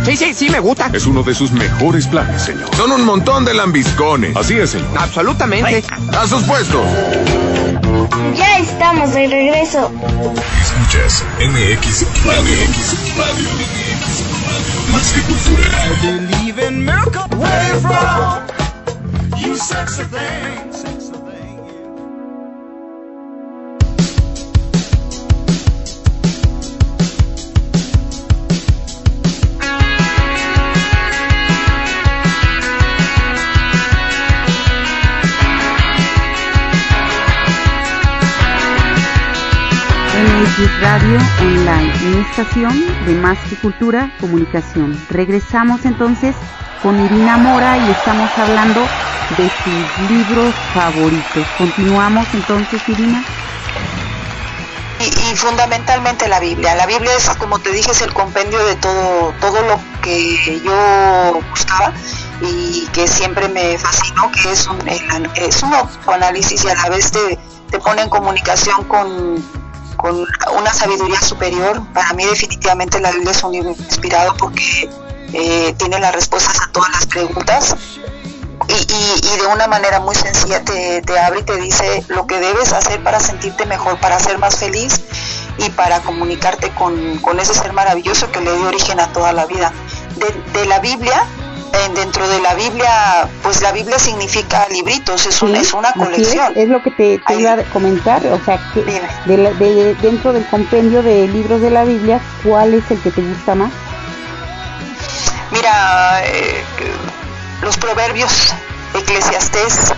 Sí, 0.03 0.17
sí, 0.17 0.33
sí 0.33 0.49
me 0.49 0.59
gusta. 0.59 0.89
Es 0.93 1.05
uno 1.05 1.21
de 1.23 1.33
sus 1.35 1.51
mejores 1.51 2.07
planes, 2.07 2.41
señor. 2.41 2.73
Son 2.75 2.91
un 2.91 3.05
montón 3.05 3.45
de 3.45 3.53
lambiscones. 3.53 4.35
Así 4.35 4.57
es, 4.57 4.71
señor. 4.71 4.89
Absolutamente. 4.97 5.83
A 6.17 6.27
sus 6.27 6.43
puestos. 6.43 6.81
Ya 8.35 8.57
estamos 8.59 9.13
de 9.13 9.27
regreso. 9.27 9.91
Escuchas 10.61 11.23
MX 11.39 12.05
Radio, 12.25 12.41
MX 12.41 13.17
Radio. 13.17 13.49
Más 14.91 15.11
que 15.11 15.21
cultura. 15.21 15.69
Believe 16.01 16.67
in 16.67 16.83
miracle. 16.85 17.21
From? 17.81 18.47
You 19.37 19.55
sexy 19.55 20.03
thing. 20.05 20.70
De 42.37 43.13
Más 43.15 43.37
que 43.49 43.57
Cultura 43.57 44.09
Comunicación. 44.21 44.97
Regresamos 45.09 45.83
entonces 45.83 46.33
con 46.81 46.97
Irina 47.03 47.35
Mora 47.35 47.77
y 47.77 47.91
estamos 47.91 48.29
hablando 48.37 48.79
de 49.37 49.49
sus 49.49 50.09
libros 50.09 50.55
favoritos. 50.73 51.45
Continuamos 51.57 52.25
entonces, 52.33 52.81
Irina. 52.87 53.21
Y, 54.99 55.35
fundamentalmente 55.35 56.29
la 56.29 56.39
Biblia. 56.39 56.73
La 56.75 56.85
Biblia 56.85 57.11
es, 57.17 57.29
como 57.31 57.59
te 57.59 57.69
dije, 57.71 57.91
es 57.91 58.01
el 58.01 58.13
compendio 58.13 58.63
de 58.65 58.75
todo, 58.77 59.33
todo 59.41 59.61
lo 59.63 59.77
que 60.01 60.61
yo 60.61 61.41
buscaba 61.49 61.91
y 62.41 62.87
que 62.93 63.07
siempre 63.07 63.49
me 63.49 63.77
fascinó, 63.77 64.31
que 64.31 64.51
es 64.53 64.67
un, 64.67 64.79
es 65.35 65.63
un 65.63 65.73
autoanálisis 65.73 66.63
y 66.63 66.69
a 66.69 66.75
la 66.75 66.89
vez 66.89 67.11
te, 67.11 67.37
te 67.69 67.79
pone 67.79 68.03
en 68.03 68.09
comunicación 68.09 68.85
con, 68.85 69.43
con 69.97 70.25
una 70.61 70.73
sabiduría 70.73 71.19
superior. 71.21 71.81
Para 71.93 72.13
mí 72.13 72.25
definitivamente 72.25 72.99
la 72.99 73.11
Biblia 73.11 73.31
es 73.31 73.43
un 73.43 73.51
libro 73.51 73.71
inspirado 73.71 74.35
porque 74.37 74.89
eh, 75.33 75.73
tiene 75.77 75.99
las 75.99 76.13
respuestas 76.13 76.59
a 76.61 76.71
todas 76.71 76.91
las 76.91 77.05
preguntas 77.07 77.75
y, 78.67 79.37
de 79.37 79.47
una 79.47 79.67
manera 79.67 79.99
muy 79.99 80.15
sencilla 80.15 80.63
te, 80.63 81.01
abre 81.19 81.39
y 81.39 81.43
te 81.43 81.57
dice 81.57 82.05
lo 82.09 82.27
que 82.27 82.39
debes 82.39 82.73
hacer 82.73 83.01
para 83.03 83.19
sentirte 83.19 83.65
mejor, 83.65 83.99
para 83.99 84.19
ser 84.19 84.37
más 84.37 84.57
feliz 84.57 85.01
y 85.57 85.69
para 85.71 86.01
comunicarte 86.01 86.69
con, 86.71 87.39
ese 87.39 87.53
ser 87.53 87.73
maravilloso 87.73 88.31
que 88.31 88.39
le 88.41 88.55
dio 88.55 88.67
origen 88.67 88.99
a 88.99 89.11
toda 89.11 89.33
la 89.33 89.45
vida. 89.45 89.73
De, 90.53 90.65
la 90.65 90.79
Biblia, 90.79 91.25
dentro 91.95 92.27
de 92.27 92.39
la 92.41 92.53
Biblia, 92.55 93.27
pues 93.43 93.61
la 93.61 93.71
Biblia 93.71 93.97
significa 93.99 94.67
libritos, 94.69 95.25
es, 95.25 95.41
una, 95.41 95.59
Sí, 95.59 95.65
es 95.65 95.73
una 95.73 95.93
colección. 95.93 96.51
Es, 96.55 96.63
es 96.63 96.69
lo 96.69 96.81
que 96.83 96.91
te, 96.91 97.19
te 97.19 97.35
iba 97.35 97.53
a 97.53 97.63
comentar, 97.65 98.25
o 98.27 98.39
sea, 98.43 98.59
que 98.73 98.83
de 99.25 99.37
la- 99.37 99.51
de- 99.51 99.95
dentro 100.01 100.33
del 100.33 100.45
compendio 100.47 101.01
de 101.03 101.27
libros 101.27 101.61
de 101.61 101.69
la 101.71 101.83
Biblia, 101.83 102.19
¿cuál 102.43 102.73
es 102.73 102.89
el 102.91 103.01
que 103.01 103.11
te 103.11 103.21
gusta 103.21 103.55
más? 103.55 103.71
Mira, 105.51 106.21
eh, 106.25 106.63
los 107.61 107.77
proverbios, 107.77 108.31
Eclesiastés, 108.93 109.93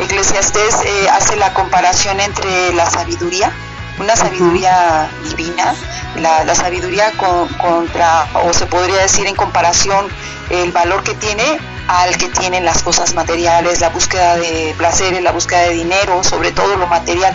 Eclesiastés 0.00 0.74
eh, 0.84 1.08
hace 1.12 1.36
la 1.36 1.52
comparación 1.54 2.18
entre 2.20 2.72
la 2.74 2.88
sabiduría, 2.90 3.52
una 3.98 4.14
sabiduría 4.16 5.08
divina, 5.24 5.74
la, 6.16 6.44
la 6.44 6.54
sabiduría 6.54 7.12
con- 7.12 7.48
contra, 7.54 8.26
o 8.44 8.52
se 8.52 8.66
podría 8.66 8.96
decir 8.98 9.26
en 9.26 9.34
comparación, 9.34 10.08
el 10.50 10.70
valor 10.72 11.02
que 11.02 11.14
tiene 11.14 11.58
al 11.88 12.16
que 12.16 12.28
tienen 12.28 12.64
las 12.64 12.82
cosas 12.82 13.14
materiales, 13.14 13.80
la 13.80 13.90
búsqueda 13.90 14.36
de 14.36 14.74
placeres, 14.76 15.22
la 15.22 15.32
búsqueda 15.32 15.60
de 15.62 15.70
dinero, 15.74 16.22
sobre 16.24 16.50
todo 16.52 16.76
lo 16.76 16.86
material. 16.88 17.34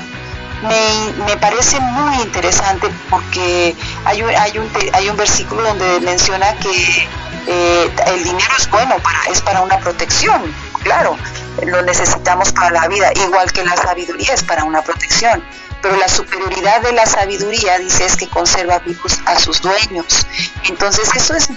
Me, 0.61 1.23
me 1.25 1.37
parece 1.37 1.79
muy 1.79 2.15
interesante 2.21 2.87
porque 3.09 3.75
hay 4.05 4.21
un, 4.21 4.29
hay 4.29 4.57
un, 4.59 4.69
hay 4.93 5.09
un 5.09 5.17
versículo 5.17 5.63
donde 5.63 6.01
menciona 6.01 6.53
que 6.55 7.07
eh, 7.47 7.89
el 8.07 8.23
dinero 8.23 8.51
es 8.59 8.69
bueno, 8.69 8.95
para, 8.99 9.23
es 9.31 9.41
para 9.41 9.61
una 9.61 9.79
protección, 9.79 10.53
claro, 10.83 11.17
lo 11.65 11.81
necesitamos 11.81 12.51
para 12.51 12.69
la 12.69 12.87
vida, 12.87 13.11
igual 13.25 13.51
que 13.51 13.63
la 13.63 13.75
sabiduría 13.75 14.33
es 14.35 14.43
para 14.43 14.63
una 14.63 14.83
protección. 14.83 15.43
Pero 15.81 15.95
la 15.95 16.07
superioridad 16.07 16.81
de 16.81 16.91
la 16.91 17.05
sabiduría, 17.05 17.79
dice, 17.79 18.05
es 18.05 18.15
que 18.15 18.27
conserva 18.27 18.79
vivos 18.79 19.19
a 19.25 19.39
sus 19.39 19.61
dueños. 19.61 20.27
Entonces 20.67 21.09
eso 21.15 21.35
es, 21.35 21.49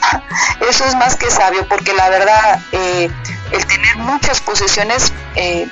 eso 0.68 0.84
es 0.84 0.94
más 0.96 1.16
que 1.16 1.30
sabio, 1.30 1.66
porque 1.68 1.92
la 1.92 2.08
verdad, 2.08 2.60
eh, 2.72 3.10
el 3.50 3.66
tener 3.66 3.96
muchas 3.98 4.40
posesiones 4.40 5.12
eh, 5.34 5.68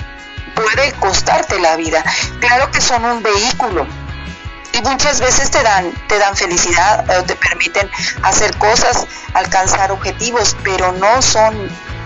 puede 0.55 0.93
costarte 0.95 1.59
la 1.61 1.77
vida. 1.77 2.05
Claro 2.41 2.71
que 2.71 2.81
son 2.81 3.05
un 3.05 3.23
vehículo, 3.23 3.87
y 4.73 4.81
muchas 4.83 5.20
veces 5.20 5.51
te 5.51 5.62
dan 5.62 5.93
te 6.09 6.18
dan 6.18 6.37
felicidad 6.37 7.05
o 7.18 7.23
te 7.25 7.35
permiten 7.37 7.89
hacer 8.23 8.57
cosas 8.59 9.07
alcanzar 9.35 9.93
objetivos 9.93 10.57
pero 10.62 10.93
no 10.93 11.20
son 11.23 11.55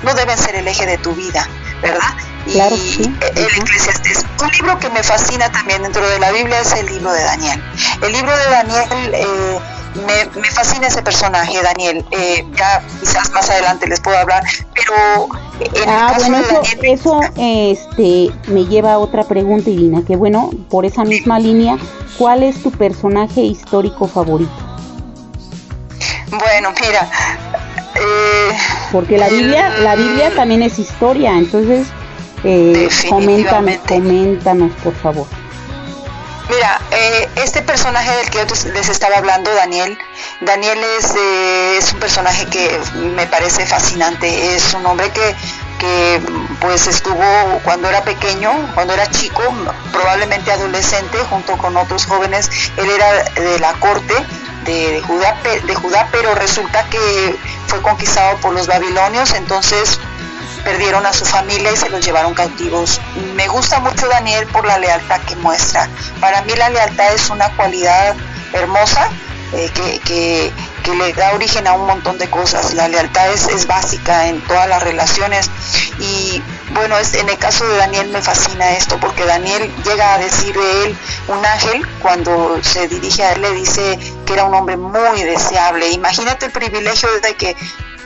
no 0.03 0.15
deben 0.15 0.37
ser 0.37 0.55
el 0.57 0.67
eje 0.69 0.87
de 0.87 0.99
tu 0.99 1.13
vida 1.15 1.47
verdad 1.83 2.15
y 2.47 2.53
Claro 2.53 2.77
sí. 2.77 3.13
el 3.35 3.39
Eclesiastés 3.47 4.25
un 4.41 4.49
libro 4.51 4.79
que 4.79 4.89
me 4.91 5.03
fascina 5.03 5.51
también 5.51 5.83
dentro 5.83 6.09
de 6.09 6.19
la 6.19 6.31
Biblia 6.33 6.61
es 6.61 6.73
el 6.75 6.87
libro 6.87 7.11
de 7.13 7.23
Daniel. 7.25 7.63
El 8.03 8.13
libro 8.13 8.37
de 8.37 8.45
Daniel 8.51 9.15
eh, 9.15 9.59
me, 10.07 10.41
me 10.41 10.49
fascina 10.51 10.87
ese 10.87 11.03
personaje 11.03 11.61
Daniel. 11.63 12.05
Eh, 12.13 12.45
ya 12.55 12.83
quizás 13.01 13.31
más 13.33 13.51
adelante 13.51 13.89
les 13.89 13.99
puedo 14.01 14.17
hablar 14.19 14.45
pero 14.75 15.27
en 15.59 15.89
el 15.89 15.89
Ah, 15.89 16.13
caso 16.13 16.21
bueno, 16.21 16.39
de 16.39 16.45
eso, 16.45 16.61
Daniel 16.63 16.81
eso 16.85 17.21
este, 17.37 18.31
me 18.53 18.67
lleva 18.67 18.93
a 18.93 18.99
otra 18.99 19.25
pregunta, 19.25 19.71
Irina, 19.71 20.03
que 20.07 20.15
bueno, 20.17 20.51
por 20.71 20.85
esa 20.85 21.03
misma 21.05 21.39
línea, 21.41 21.77
¿cuál 22.19 22.43
es 22.57 22.63
tu 22.63 22.71
personaje 22.71 23.41
histórico 23.41 24.09
favorito? 24.09 24.53
bueno 26.31 26.73
mira 26.81 27.09
eh, 27.95 28.57
Porque 28.93 29.19
la 29.19 29.29
Biblia, 29.29 29.69
la 29.81 29.95
Biblia 29.95 30.31
también 30.35 30.63
es 30.63 30.79
historia, 30.79 31.33
entonces, 31.33 31.87
eh, 32.45 32.89
coméntanos, 33.09 33.79
coméntanos, 33.89 34.73
por 34.85 34.95
favor. 34.95 35.27
Mira, 36.49 36.81
eh, 36.93 37.29
este 37.37 37.63
personaje 37.63 38.11
del 38.19 38.31
que 38.31 38.39
yo 38.39 38.71
les 38.73 38.89
estaba 38.89 39.17
hablando, 39.17 39.53
Daniel, 39.55 39.99
Daniel 40.43 40.79
es, 40.99 41.15
eh, 41.17 41.79
es 41.79 41.93
un 41.93 41.99
personaje 41.99 42.47
que 42.47 42.79
me 43.17 43.27
parece 43.27 43.67
fascinante. 43.67 44.55
Es 44.55 44.75
un 44.75 44.87
hombre 44.87 45.11
que, 45.11 45.35
que 45.79 46.21
pues 46.61 46.87
estuvo 46.87 47.23
cuando 47.65 47.89
era 47.89 48.03
pequeño, 48.03 48.51
cuando 48.75 48.95
era 48.95 49.07
chico, 49.11 49.43
probablemente 49.93 50.51
adolescente, 50.53 51.19
junto 51.31 51.57
con 51.59 51.77
otros 51.77 52.07
jóvenes. 52.07 52.51
Él 52.77 52.91
era 52.91 53.13
de 53.35 53.59
la 53.59 53.73
corte 53.75 54.15
de, 54.65 55.03
Judá, 55.07 55.37
de 55.67 55.75
Judá, 55.75 56.09
pero 56.11 56.35
resulta 56.35 56.85
que 56.85 57.37
fue 57.67 57.81
conquistado 57.83 58.37
por 58.39 58.53
los 58.53 58.67
babilonios, 58.67 59.33
entonces 59.35 59.99
perdieron 60.65 61.07
a 61.07 61.13
su 61.13 61.25
familia 61.25 61.71
y 61.71 61.77
se 61.77 61.89
los 61.91 62.05
llevaron 62.05 62.35
cautivos. 62.35 63.01
Me 63.37 63.47
gusta 63.47 63.79
mucho 63.79 64.09
Daniel 64.09 64.47
por 64.49 64.67
la 64.67 64.79
lealtad 64.79 65.21
que 65.21 65.37
muestra. 65.37 65.89
Para 66.21 66.43
mí 66.43 66.55
la 66.57 66.71
lealtad 66.71 67.13
es 67.15 67.31
una 67.31 67.51
cualidad 67.51 68.17
hermosa 68.53 69.09
eh, 69.53 69.71
que- 70.05 70.53
que 70.87 70.95
le 70.95 71.13
da 71.13 71.33
origen 71.35 71.67
a 71.67 71.73
un 71.73 71.87
montón 71.87 72.17
de 72.19 72.31
cosas. 72.31 72.73
La 72.75 72.87
lealtad 72.89 73.29
es, 73.33 73.49
es 73.49 73.67
básica 73.67 74.29
en 74.29 74.41
todas 74.43 74.69
las 74.69 74.83
relaciones 74.83 75.51
y 75.99 76.41
bueno, 76.71 76.97
es, 76.99 77.15
en 77.15 77.29
el 77.29 77.39
caso 77.39 77.67
de 77.67 77.77
Daniel 77.77 78.09
me 78.11 78.23
fascina 78.23 78.71
esto 78.73 78.97
porque 79.01 79.25
Daniel 79.25 79.71
llega 79.85 80.15
a 80.15 80.19
decir 80.19 80.55
de 80.55 80.85
él, 80.85 80.97
un 81.29 81.45
ángel, 81.45 81.87
cuando 82.01 82.59
se 82.63 82.87
dirige 82.89 83.25
a 83.25 83.33
él 83.33 83.43
le 83.43 83.53
dice 83.53 83.99
que 84.25 84.33
era 84.35 84.45
un 84.45 84.55
hombre 84.55 84.77
muy 84.77 85.23
deseable. 85.23 85.91
Imagínate 85.91 86.47
el 86.47 86.53
privilegio 86.53 87.09
de 87.21 87.35
que 87.35 87.57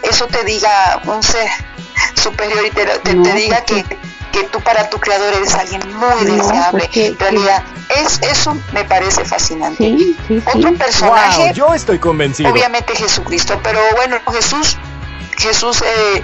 eso 0.03 0.27
te 0.29 0.43
diga 0.45 1.01
un 1.05 1.23
ser 1.23 1.49
superior 2.15 2.65
y 2.67 2.71
te, 2.71 2.87
te- 2.87 3.15
te 3.15 3.33
diga 3.35 3.63
que, 3.65 3.85
que 4.31 4.45
tú 4.45 4.61
para 4.61 4.89
tu 4.91 4.99
creador 4.99 5.35
eres 5.35 5.55
alguien 5.55 5.83
muy 5.97 6.25
No, 6.25 6.37
deseable. 6.37 6.89
en 6.93 7.19
realidad, 7.19 7.65
es, 8.03 8.21
eso 8.23 8.57
me 8.73 8.85
parece 8.85 9.25
fascinante. 9.25 9.77
Sí, 9.85 10.17
sí, 10.29 10.41
sí. 10.41 10.59
Otro 10.59 10.75
personaje, 10.75 11.39
Wow, 11.47 11.53
yo 11.53 11.75
estoy 11.75 11.99
convencido. 11.99 12.51
obviamente 12.51 12.95
Jesucristo, 12.95 13.59
pero 13.63 13.81
bueno, 13.97 14.19
Jesús, 14.33 14.77
Jesús 15.39 15.83
eh, 15.83 16.23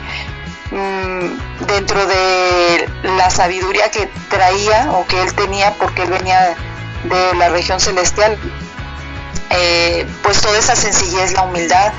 mm, 0.71 1.65
dentro 1.67 2.07
de 2.07 2.89
la 3.17 3.31
sabiduría 3.31 3.91
que 3.91 4.09
traía 4.29 4.91
o 4.93 5.07
que 5.07 5.21
él 5.23 5.35
tenía 5.35 5.73
porque 5.75 6.03
él 6.03 6.11
venía 6.11 6.55
de 7.05 7.35
la 7.37 7.49
región 7.51 7.81
celestial, 7.81 8.37
eh, 9.51 10.07
pues 10.23 10.41
toda 10.41 10.59
esa 10.59 10.75
sencillez, 10.77 11.33
la 11.33 11.43
humildad 11.43 11.93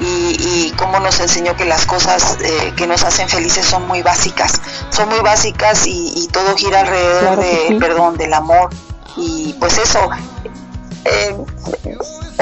y, 0.00 0.36
y 0.38 0.74
cómo 0.78 0.98
nos 1.00 1.20
enseñó 1.20 1.54
que 1.56 1.64
las 1.66 1.84
cosas 1.86 2.38
eh, 2.40 2.72
que 2.76 2.86
nos 2.86 3.04
hacen 3.04 3.28
felices 3.28 3.66
son 3.66 3.86
muy 3.86 4.02
básicas, 4.02 4.60
son 4.90 5.08
muy 5.10 5.20
básicas 5.20 5.86
y, 5.86 6.12
y 6.16 6.26
todo 6.28 6.56
gira 6.56 6.80
alrededor 6.80 7.20
Claro 7.36 7.42
de, 7.42 7.64
sí. 7.68 7.74
perdón, 7.74 8.16
del 8.16 8.32
amor 8.34 8.70
y 9.16 9.54
pues 9.60 9.78
eso. 9.78 10.08
Eh, 11.04 11.36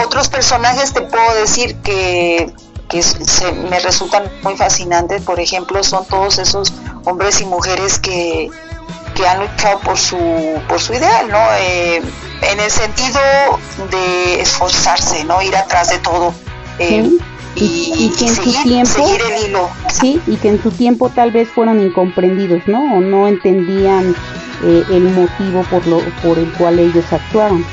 otros 0.05 0.29
personajes 0.29 0.93
te 0.93 1.03
puedo 1.03 1.35
decir 1.35 1.77
que, 1.83 2.53
que 2.89 3.03
se- 3.03 3.53
me 3.53 3.79
resultan 3.81 4.31
muy 4.43 4.57
fascinantes, 4.57 5.23
por 5.23 5.41
ejemplo, 5.41 5.83
son 5.83 6.05
todos 6.07 6.39
esos 6.39 6.73
hombres 7.05 7.41
y 7.41 7.45
mujeres 7.47 7.99
que, 7.99 8.51
que 9.15 9.27
han 9.29 9.41
luchado 9.41 9.81
por 9.81 9.99
su, 9.99 10.17
por 10.69 10.81
su 10.81 10.93
ideal, 10.95 11.29
¿no? 11.29 11.39
Eh, 11.59 12.03
en 12.43 12.61
el 12.61 12.71
sentido 12.71 13.21
de 13.91 14.41
esforzarse, 14.41 15.25
¿no? 15.25 15.43
Ir 15.43 15.57
atrás 15.57 15.89
de 15.91 15.99
todo. 15.99 16.33
Eh, 16.79 17.03
Sí. 17.03 17.19
Y, 17.65 18.05
y 18.05 18.11
que 18.11 18.27
en 18.27 18.37
su 18.37 18.63
tiempo, 18.63 19.05
sí, 19.91 20.21
y 20.29 20.37
que 20.37 20.49
en 20.51 20.63
su 20.63 20.71
tiempo 20.71 21.09
tal 21.11 21.33
vez 21.33 21.49
fueron 21.49 21.81
incomprendidos, 21.81 22.69
¿no? 22.69 22.97
O 22.97 23.01
no 23.01 23.27
entendían 23.27 24.15
eh, 24.63 24.85
el 24.91 25.03
motivo 25.11 25.65
por 25.71 25.85
lo 25.89 25.99
por 26.23 26.39
el 26.39 26.53
cual 26.53 26.79
ellos 26.79 27.13
actuaban. 27.13 27.65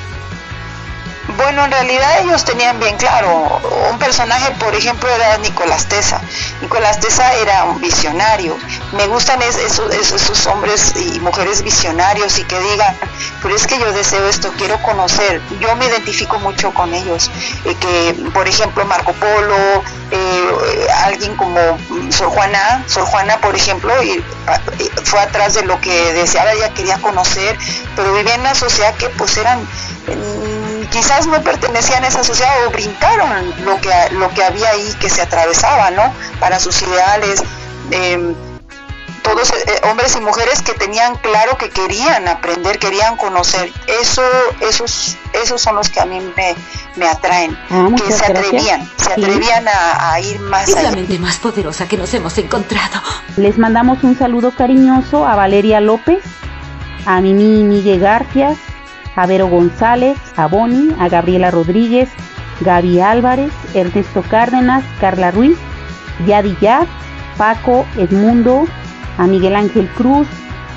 Bueno, 1.28 1.66
en 1.66 1.72
realidad 1.72 2.20
ellos 2.22 2.46
tenían 2.46 2.80
bien 2.80 2.96
claro, 2.98 3.60
un 3.92 3.98
personaje, 3.98 4.52
por 4.60 4.76
ejemplo, 4.76 5.10
era 5.10 5.38
Nicolás 5.40 5.88
Tesa. 5.88 6.22
Nicolás 6.62 7.00
Tesa 7.00 7.34
era 7.34 7.64
un 7.66 7.82
visionario. 7.82 8.56
Me 8.92 9.08
gustan 9.08 9.42
es- 9.42 9.58
esos, 9.58 10.46
hombres 10.48 10.94
y 10.96 11.20
mujeres 11.22 11.64
visionarios 11.64 12.38
y 12.38 12.44
que 12.44 12.60
digan, 12.60 12.96
pero 13.42 13.56
es 13.56 13.66
que 13.66 13.80
yo 13.80 13.92
deseo 13.92 14.28
esto, 14.28 14.52
quiero 14.58 14.78
conocer. 14.84 15.42
Yo 15.60 15.76
me 15.76 15.88
identifico 15.88 16.38
mucho 16.40 16.72
con 16.74 16.94
ellos. 16.94 17.32
Eh, 17.66 17.76
que, 17.76 18.14
por 18.32 18.48
ejemplo, 18.48 18.86
Marco 18.86 19.12
Polo, 19.14 19.84
eh, 20.12 20.88
alguien 21.06 21.36
como 21.36 21.60
mm, 21.90 22.12
Sor 22.12 22.30
Juana, 22.30 22.84
Sor 22.88 23.06
Juana, 23.06 23.38
por 23.42 23.56
ejemplo, 23.56 23.92
y, 24.04 24.24
fue 25.04 25.20
atrás 25.20 25.56
de 25.56 25.64
lo 25.64 25.80
que 25.82 26.14
deseaba, 26.14 26.52
ella 26.54 26.70
quería 26.74 26.98
conocer, 27.00 27.58
pero 27.96 28.14
vivía 28.14 28.36
en 28.36 28.42
una 28.42 28.56
sociedad 28.56 28.94
que 28.96 29.10
pues 29.10 29.38
eran 29.38 29.60
quizás 30.96 31.28
no 31.28 31.42
pertenecían 31.44 32.04
a 32.06 32.08
esa 32.08 32.24
sociedad 32.24 32.66
o 32.68 32.72
brincaron 32.72 33.54
lo 33.66 33.80
que 33.82 33.90
lo 34.12 34.30
que 34.30 34.44
había 34.44 34.70
ahí 34.70 34.96
que 35.00 35.10
se 35.10 35.22
atravesaba 35.22 35.92
no 35.92 36.14
para 36.40 36.60
sus 36.60 36.82
ideales 36.82 37.44
Em, 37.92 38.34
todos 39.22 39.52
eh, 39.52 39.82
hombres 39.90 40.16
y 40.16 40.22
mujeres 40.22 40.62
que 40.62 40.74
tenían 40.74 41.16
claro 41.16 41.58
que 41.58 41.70
querían 41.70 42.28
aprender, 42.28 42.78
querían 42.80 43.16
conocer. 43.18 43.72
Eso, 44.02 44.22
esos, 44.62 45.18
esos 45.34 45.62
son 45.62 45.76
los 45.76 45.90
que 45.90 46.00
a 46.00 46.06
mí 46.06 46.20
me, 46.36 46.56
me 46.96 47.08
atraen, 47.08 47.58
Ah, 47.70 47.88
que 47.96 48.12
se 48.12 48.28
gracias. 48.28 48.30
atrevían, 48.30 48.92
se 48.98 49.12
atrevían 49.12 49.68
a, 49.68 50.12
a 50.14 50.20
ir 50.20 50.40
más 50.42 50.68
Es 50.70 50.82
la 50.82 50.92
mente 50.92 51.18
más 51.20 51.38
poderosa 51.38 51.88
que 51.88 51.98
nos 51.98 52.14
hemos 52.14 52.38
encontrado. 52.38 53.02
Les 53.38 53.58
mandamos 53.58 54.04
un 54.04 54.18
saludo 54.18 54.52
cariñoso 54.52 55.28
a 55.28 55.36
Valeria 55.36 55.80
López, 55.82 56.24
a 57.06 57.20
Mimi 57.22 57.64
Miguel 57.64 58.00
Garcias, 58.00 58.58
a 59.16 59.26
Vero 59.26 59.48
González, 59.48 60.18
a 60.36 60.48
Boni, 60.48 60.90
a 61.00 61.08
Gabriela 61.10 61.52
Rodríguez, 61.52 62.10
Gaby 62.62 63.00
Álvarez, 63.02 63.52
Ernesto 63.74 64.24
Cárdenas, 64.24 64.84
Carla 65.00 65.32
Ruiz, 65.32 65.58
Yadi 66.26 66.56
Yad, 66.62 66.88
Paco, 67.38 67.86
Edmundo, 67.98 68.66
a 69.18 69.28
Miguel 69.28 69.56
Ángel 69.56 69.88
Cruz, 69.90 70.28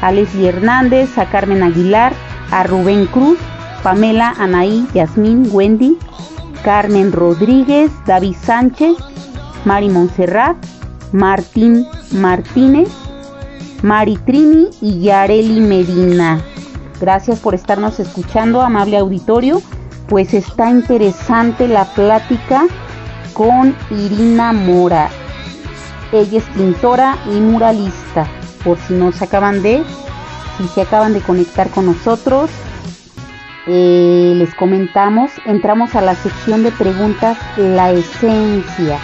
a 0.00 0.12
Leslie 0.12 0.48
Hernández, 0.48 1.18
a 1.18 1.26
Carmen 1.26 1.62
Aguilar, 1.62 2.12
a 2.50 2.62
Rubén 2.64 3.06
Cruz, 3.06 3.38
Pamela, 3.82 4.34
Anaí, 4.38 4.86
Yasmín, 4.94 5.48
Wendy, 5.52 5.96
Carmen 6.62 7.12
Rodríguez, 7.12 7.90
David 8.06 8.36
Sánchez, 8.42 8.96
Mari 9.64 9.88
Montserrat, 9.88 10.56
Martín 11.12 11.86
Martínez, 12.12 12.88
Mari 13.82 14.16
Trini 14.18 14.68
y 14.80 15.00
Yareli 15.00 15.60
Medina. 15.60 16.40
Gracias 17.00 17.38
por 17.38 17.54
estarnos 17.54 18.00
escuchando, 18.00 18.60
amable 18.60 18.98
auditorio. 18.98 19.62
Pues 20.08 20.34
está 20.34 20.70
interesante 20.70 21.68
la 21.68 21.84
plática 21.84 22.66
con 23.34 23.76
Irina 23.90 24.52
Mora. 24.52 25.08
Ella 26.12 26.38
es 26.38 26.44
pintora 26.56 27.16
y 27.26 27.40
muralista. 27.40 28.26
Por 28.64 28.78
si 28.78 28.94
no 28.94 29.12
se 29.12 29.24
acaban 29.24 29.62
de, 29.62 29.84
si 30.56 30.66
se 30.68 30.82
acaban 30.82 31.12
de 31.12 31.20
conectar 31.20 31.68
con 31.70 31.86
nosotros, 31.86 32.50
eh, 33.66 34.32
les 34.34 34.54
comentamos, 34.54 35.30
entramos 35.44 35.94
a 35.94 36.00
la 36.00 36.14
sección 36.14 36.64
de 36.64 36.72
preguntas, 36.72 37.38
la 37.56 37.92
esencia. 37.92 38.98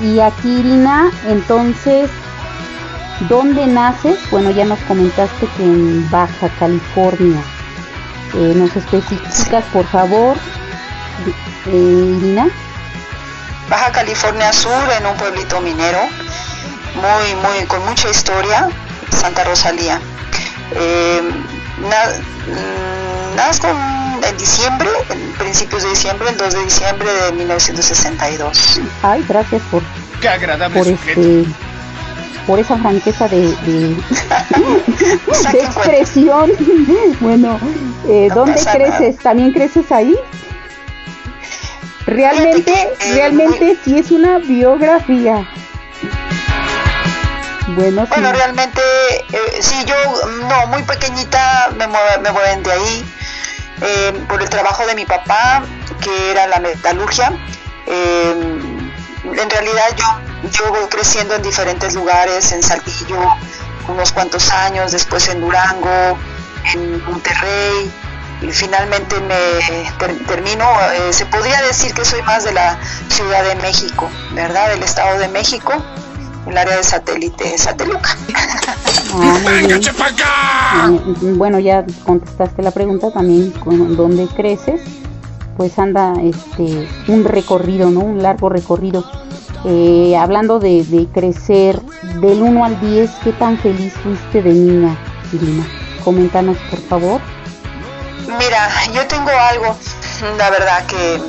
Y 0.00 0.20
aquí 0.20 0.60
Irina, 0.60 1.10
entonces, 1.26 2.10
¿dónde 3.28 3.66
naces? 3.66 4.18
Bueno, 4.30 4.50
ya 4.50 4.64
nos 4.64 4.78
comentaste 4.80 5.46
que 5.56 5.62
en 5.64 6.08
Baja 6.10 6.48
California. 6.58 7.40
Eh, 8.34 8.52
¿Nos 8.56 8.74
especificas, 8.76 9.64
por 9.72 9.86
favor, 9.86 10.36
eh, 11.66 12.16
Irina? 12.18 12.48
Baja 13.70 13.90
California 13.92 14.52
Sur, 14.52 14.72
en 14.98 15.06
un 15.06 15.14
pueblito 15.16 15.60
minero, 15.60 15.98
muy, 16.94 17.34
muy, 17.42 17.66
con 17.66 17.84
mucha 17.86 18.10
historia, 18.10 18.68
Santa 19.10 19.44
Rosalía. 19.44 20.00
Eh, 20.72 21.20
na- 21.80 22.52
mm, 22.52 23.36
nazco 23.36 23.68
en 24.28 24.36
diciembre, 24.36 24.88
en 25.10 25.32
principios 25.34 25.82
de 25.82 25.90
diciembre, 25.90 26.28
el 26.30 26.36
2 26.36 26.54
de 26.54 26.64
diciembre 26.64 27.08
de 27.12 27.32
1962. 27.32 28.80
Ay, 29.02 29.24
gracias 29.28 29.62
por, 29.70 29.82
Qué 30.20 30.28
agradable 30.28 30.78
por 30.78 30.86
este 30.88 31.44
por 32.46 32.58
esa 32.58 32.76
franqueza 32.78 33.28
de, 33.28 33.40
de, 33.42 33.96
de 35.52 35.60
expresión. 35.60 36.50
Bueno, 37.20 37.58
eh, 38.06 38.28
¿dónde 38.34 38.60
creces? 38.72 39.18
¿También 39.18 39.52
creces 39.52 39.90
ahí? 39.92 40.16
Realmente, 42.06 42.72
eh, 42.72 43.12
realmente 43.14 43.76
sí 43.84 43.98
es 43.98 44.10
una 44.10 44.38
biografía. 44.38 45.46
Bueno, 47.76 48.02
sí. 48.06 48.08
Bueno, 48.14 48.32
realmente, 48.32 48.80
eh, 49.30 49.58
sí, 49.60 49.74
yo, 49.86 49.94
no, 50.48 50.66
muy 50.68 50.82
pequeñita 50.84 51.70
me, 51.76 51.86
mue- 51.86 52.18
me 52.22 52.32
mueven 52.32 52.62
de 52.62 52.72
ahí 52.72 53.04
eh, 53.82 54.12
por 54.26 54.40
el 54.42 54.48
trabajo 54.48 54.86
de 54.86 54.94
mi 54.94 55.04
papá, 55.04 55.62
que 56.00 56.30
era 56.30 56.46
la 56.46 56.60
metalurgia. 56.60 57.30
Eh, 57.86 58.34
en 59.24 59.50
realidad 59.50 59.84
yo, 59.96 60.04
yo 60.52 60.68
voy 60.70 60.86
creciendo 60.88 61.34
en 61.34 61.42
diferentes 61.42 61.94
lugares, 61.94 62.52
en 62.52 62.62
Saltillo, 62.62 63.18
unos 63.88 64.12
cuantos 64.12 64.50
años, 64.50 64.92
después 64.92 65.28
en 65.28 65.40
Durango, 65.40 66.18
en 66.74 67.04
Monterrey, 67.04 67.90
y 68.42 68.52
finalmente 68.52 69.16
me 69.20 69.34
ter- 69.98 70.24
termino, 70.26 70.64
eh, 70.92 71.12
se 71.12 71.26
podría 71.26 71.60
decir 71.62 71.92
que 71.94 72.04
soy 72.04 72.22
más 72.22 72.44
de 72.44 72.52
la 72.52 72.78
Ciudad 73.08 73.42
de 73.44 73.56
México, 73.56 74.08
¿verdad? 74.32 74.68
Del 74.70 74.82
Estado 74.82 75.18
de 75.18 75.28
México, 75.28 75.72
el 76.46 76.56
área 76.56 76.76
de 76.76 76.84
satélite, 76.84 77.58
Sateluca. 77.58 78.16
Ah, 79.14 80.90
Bueno, 81.20 81.58
ya 81.58 81.84
contestaste 82.04 82.62
la 82.62 82.70
pregunta 82.70 83.10
también 83.10 83.50
con 83.52 83.96
dónde 83.96 84.26
creces. 84.28 84.80
Pues 85.58 85.76
anda 85.76 86.14
este 86.22 86.88
un 87.08 87.24
recorrido, 87.24 87.90
¿no? 87.90 88.00
Un 88.00 88.22
largo 88.22 88.48
recorrido. 88.48 89.04
Eh, 89.64 90.16
hablando 90.16 90.60
de, 90.60 91.08
crecer 91.12 91.80
del 92.20 92.42
1 92.42 92.64
al 92.64 92.80
10, 92.80 93.10
¿qué 93.24 93.32
tan 93.32 93.58
feliz 93.58 93.92
fuiste 93.94 94.40
de 94.40 94.52
niña, 94.52 94.96
Irina? 95.32 95.66
Coméntanos, 96.04 96.56
por 96.70 96.80
favor. 96.82 97.20
Mira, 98.38 98.68
yo 98.94 99.04
tengo 99.08 99.30
algo, 99.30 99.76
la 100.38 100.50
verdad 100.50 100.86
que 100.86 101.20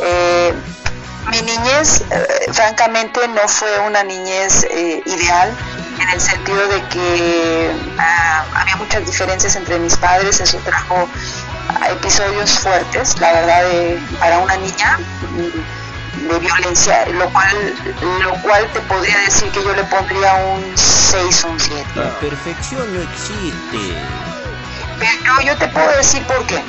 eh, 0.00 0.52
mi 1.30 1.40
niñez, 1.42 2.02
eh, 2.10 2.52
francamente, 2.52 3.20
no 3.28 3.46
fue 3.46 3.78
una 3.86 4.02
niñez 4.02 4.64
eh, 4.64 5.02
ideal 5.06 5.56
en 6.00 6.08
el 6.08 6.20
sentido 6.20 6.66
de 6.66 6.82
que 6.88 7.70
ah, 7.96 8.44
había 8.56 8.76
muchas 8.76 9.06
diferencias 9.06 9.54
entre 9.54 9.78
mis 9.78 9.96
padres, 9.96 10.40
eso 10.40 10.58
trajo 10.64 11.06
episodios 11.90 12.50
fuertes, 12.58 13.18
la 13.20 13.32
verdad, 13.32 13.62
de- 13.64 14.00
para 14.18 14.38
una 14.38 14.56
niña 14.56 14.98
de 16.28 16.38
violencia, 16.38 17.06
lo 17.08 17.28
cual, 17.30 17.74
lo 18.22 18.32
cual 18.42 18.66
te 18.72 18.80
podría 18.82 19.18
decir 19.20 19.50
que 19.50 19.62
yo 19.62 19.74
le 19.74 19.84
pondría 19.84 20.34
un 20.34 20.72
6 20.76 21.44
o 21.44 21.48
un 21.48 21.60
7. 21.60 21.84
La 21.96 22.10
perfección 22.18 22.94
no 22.94 23.02
existe. 23.02 23.94
Pero 24.98 25.40
yo 25.44 25.56
te 25.56 25.68
puedo 25.68 25.90
decir 25.96 26.22
por 26.24 26.44
qué. 26.46 26.62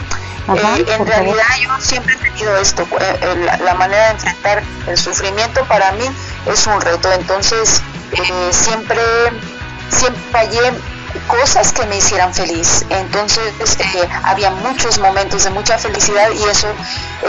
Ajá, 0.47 0.75
Eh, 0.77 0.85
en 0.89 0.97
por 0.97 1.07
realidad 1.07 1.43
yo 1.61 1.69
siempre 1.79 2.15
he 2.15 2.17
tenido 2.17 2.57
esto, 2.57 2.83
eh, 2.99 3.17
eh, 3.21 3.35
la, 3.45 3.57
la 3.57 3.73
manera 3.75 4.05
de 4.07 4.11
enfrentar 4.11 4.63
el 4.87 4.97
sufrimiento 4.97 5.63
para 5.65 5.91
mí 5.93 6.05
es 6.47 6.67
un 6.67 6.81
reto, 6.81 7.09
entonces 7.13 7.81
eh, 8.11 8.49
siempre, 8.51 8.99
siempre 9.89 10.21
hallé 10.39 10.73
cosas 11.27 11.71
que 11.73 11.85
me 11.85 11.97
hicieran 11.97 12.33
feliz, 12.33 12.85
entonces 12.89 13.53
eh, 13.59 14.09
había 14.23 14.49
muchos 14.51 14.99
momentos 14.99 15.43
de 15.43 15.49
mucha 15.51 15.77
felicidad 15.77 16.29
y 16.31 16.43
eso, 16.43 16.67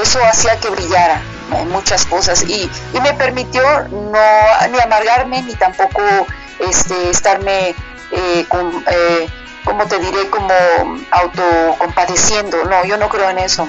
eso 0.03 0.25
hacía 0.25 0.59
que 0.59 0.71
brillara 0.71 1.21
eh, 1.53 1.65
muchas 1.67 2.07
cosas 2.07 2.43
y, 2.43 2.71
y 2.93 3.01
me 3.01 3.13
permitió 3.15 3.63
no 3.91 4.19
ni 4.71 4.81
amargarme 4.81 5.43
ni 5.43 5.55
tampoco 5.55 6.01
este, 6.59 7.11
estarme 7.11 7.75
eh, 8.11 8.47
con, 8.49 8.85
eh, 8.87 9.27
como 9.65 9.87
te 9.87 9.99
diré, 9.99 10.29
como 10.31 10.53
autocompadeciendo. 11.11 12.65
No, 12.65 12.85
yo 12.85 12.97
no 12.97 13.09
creo 13.09 13.31
en 13.31 13.39
eso. 13.39 13.69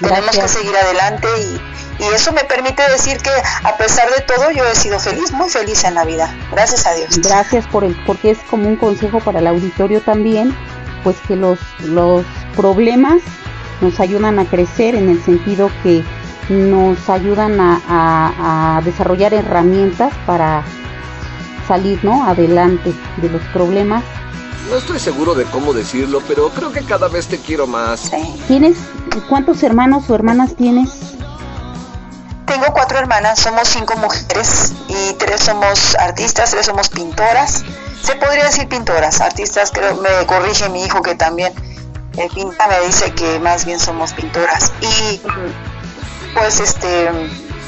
Tenemos 0.00 0.36
que 0.38 0.48
seguir 0.48 0.76
adelante 0.76 1.26
y, 1.40 2.02
y 2.04 2.14
eso 2.14 2.32
me 2.32 2.44
permite 2.44 2.82
decir 2.90 3.18
que 3.18 3.30
a 3.64 3.76
pesar 3.76 4.08
de 4.10 4.22
todo 4.22 4.50
yo 4.50 4.64
he 4.66 4.74
sido 4.74 4.98
feliz, 5.00 5.32
muy 5.32 5.48
feliz 5.48 5.84
en 5.84 5.94
la 5.94 6.04
vida. 6.04 6.34
Gracias 6.52 6.86
a 6.86 6.94
Dios. 6.94 7.18
Gracias 7.18 7.66
por 7.66 7.84
el, 7.84 7.94
porque 8.06 8.30
es 8.30 8.38
como 8.50 8.68
un 8.68 8.76
consejo 8.76 9.20
para 9.20 9.38
el 9.40 9.46
auditorio 9.46 10.00
también, 10.00 10.56
pues 11.04 11.16
que 11.26 11.36
los, 11.36 11.58
los 11.80 12.24
problemas 12.56 13.20
nos 13.80 13.98
ayudan 14.00 14.38
a 14.38 14.44
crecer 14.44 14.94
en 14.94 15.08
el 15.08 15.22
sentido 15.22 15.70
que 15.82 16.04
nos 16.48 17.08
ayudan 17.08 17.60
a, 17.60 17.80
a- 17.88 18.76
a 18.78 18.80
desarrollar 18.82 19.32
herramientas 19.34 20.12
para 20.26 20.62
salir 21.68 22.04
¿no? 22.04 22.26
adelante 22.26 22.92
de 23.18 23.28
los 23.28 23.42
problemas. 23.52 24.02
No 24.68 24.76
estoy 24.76 25.00
seguro 25.00 25.34
de 25.34 25.44
cómo 25.46 25.72
decirlo, 25.72 26.22
pero 26.28 26.50
creo 26.50 26.70
que 26.72 26.84
cada 26.84 27.08
vez 27.08 27.26
te 27.26 27.38
quiero 27.38 27.66
más. 27.66 28.10
¿Tienes 28.46 28.78
cuántos 29.28 29.62
hermanos 29.62 30.08
o 30.08 30.14
hermanas 30.14 30.54
tienes? 30.56 30.90
Tengo 32.46 32.66
cuatro 32.72 32.98
hermanas, 32.98 33.38
somos 33.38 33.68
cinco 33.68 33.96
mujeres 33.96 34.72
y 34.88 35.14
tres 35.14 35.40
somos 35.40 35.94
artistas, 35.96 36.50
tres 36.50 36.66
somos 36.66 36.88
pintoras. 36.88 37.64
Se 38.02 38.16
podría 38.16 38.44
decir 38.44 38.68
pintoras, 38.68 39.20
artistas, 39.20 39.70
creo, 39.72 39.96
me 39.96 40.26
corrige 40.26 40.68
mi 40.68 40.84
hijo 40.84 41.00
que 41.02 41.14
también 41.14 41.52
eh, 42.16 42.28
pinta, 42.34 42.66
me 42.66 42.80
dice 42.86 43.12
que 43.12 43.38
más 43.40 43.64
bien 43.64 43.78
somos 43.78 44.12
pintoras. 44.12 44.72
Y 44.80 45.20
pues 46.34 46.60
este 46.60 47.10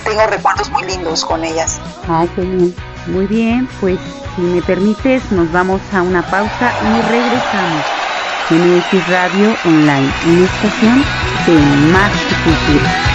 tengo 0.04 0.26
recuerdos 0.26 0.70
muy 0.70 0.84
lindos 0.84 1.24
con 1.24 1.44
ellas. 1.44 1.80
Ah, 2.08 2.26
qué 2.34 2.42
bien. 2.42 2.74
Muy 3.06 3.26
bien, 3.26 3.68
pues 3.80 3.98
si 4.36 4.42
me 4.42 4.62
permites, 4.62 5.30
nos 5.32 5.50
vamos 5.52 5.80
a 5.92 6.02
una 6.02 6.22
pausa 6.22 6.72
y 6.82 7.02
regresamos. 7.10 7.84
MX 8.50 9.08
Radio 9.08 9.56
Online, 9.64 10.12
una 10.26 10.44
estación 10.44 11.04
de 11.46 11.54
más 11.92 12.10
cultura. 12.44 13.12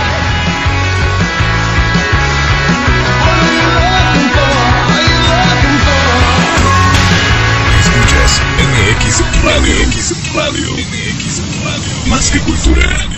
MX 9.07 9.23
Radio. 9.43 10.73
MX 10.73 11.41
Radio. 11.63 12.07
Más 12.07 12.31
que 12.31 12.39
cultura. 12.39 13.16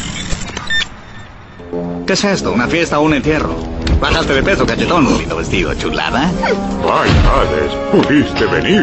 ¿Qué 2.09 2.13
es 2.13 2.23
esto? 2.23 2.51
¿Una 2.51 2.67
fiesta 2.67 2.97
o 2.97 3.03
un 3.03 3.13
entierro? 3.13 3.55
Bajaste 4.01 4.33
de 4.33 4.41
peso, 4.41 4.65
cachetón. 4.65 5.15
Lindo 5.19 5.35
vestido, 5.35 5.75
chulada. 5.75 6.31
Ay, 6.43 7.11
Hades, 7.29 7.71
pudiste 7.91 8.47
venir. 8.47 8.81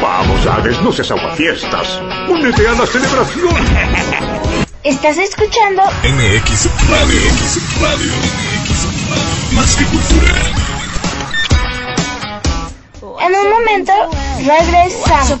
Vamos, 0.00 0.46
Hades, 0.46 0.80
no 0.80 0.92
seas 0.92 1.10
aguafiestas. 1.10 2.00
Únete 2.28 2.68
a 2.68 2.74
la 2.74 2.86
celebración. 2.86 3.56
¿Estás 4.84 5.18
escuchando? 5.18 5.82
MX 6.04 6.70
Radio. 6.90 7.20
MX 7.32 7.82
Radio. 7.82 8.12
Más 9.56 9.74
que 9.74 9.84
cultura. 9.86 10.34
En 13.20 13.34
un 13.34 13.50
momento 13.50 13.92
regresamos. 14.46 15.40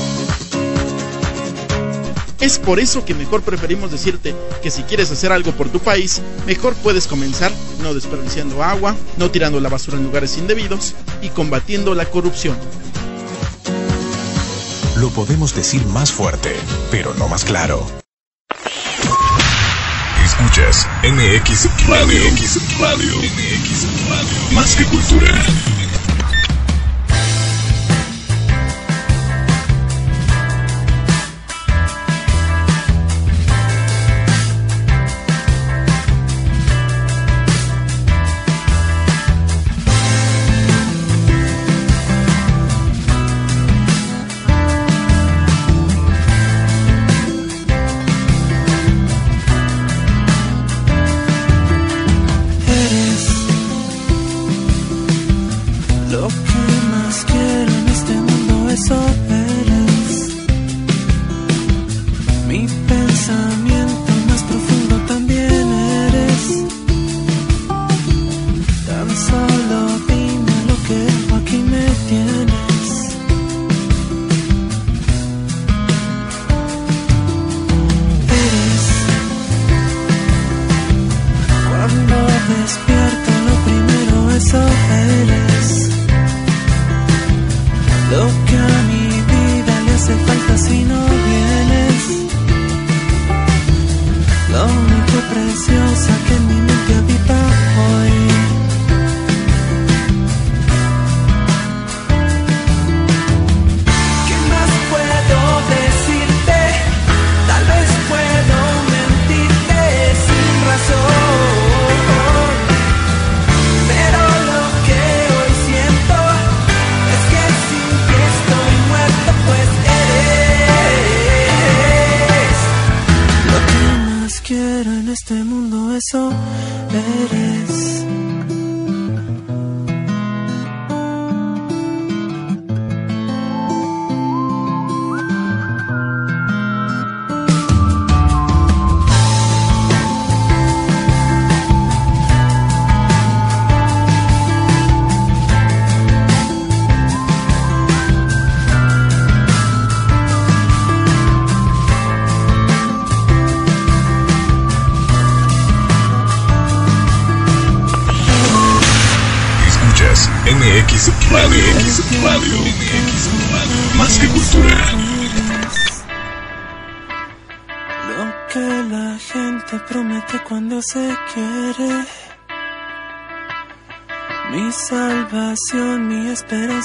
Es 2.41 2.57
por 2.57 2.79
eso 2.79 3.05
que 3.05 3.13
mejor 3.13 3.43
preferimos 3.43 3.91
decirte 3.91 4.35
que 4.63 4.71
si 4.71 4.81
quieres 4.81 5.11
hacer 5.11 5.31
algo 5.31 5.51
por 5.51 5.69
tu 5.69 5.79
país, 5.79 6.21
mejor 6.47 6.73
puedes 6.73 7.05
comenzar 7.05 7.51
no 7.83 7.93
desperdiciando 7.93 8.63
agua, 8.63 8.95
no 9.17 9.29
tirando 9.29 9.59
la 9.59 9.69
basura 9.69 9.97
en 9.97 10.03
lugares 10.03 10.37
indebidos 10.39 10.95
y 11.21 11.29
combatiendo 11.29 11.93
la 11.93 12.05
corrupción. 12.05 12.57
Lo 14.97 15.09
podemos 15.09 15.53
decir 15.53 15.85
más 15.85 16.11
fuerte, 16.11 16.55
pero 16.89 17.13
no 17.13 17.27
más 17.27 17.45
claro. 17.45 17.85
Escuchas 20.25 20.87
MX 21.03 21.87
Radio. 21.87 22.21
MX 22.31 22.79
Radio. 22.79 23.17
MX 23.17 24.09
Radio. 24.09 24.51
Más 24.53 24.75
que 24.75 24.85
cultura. 24.85 25.80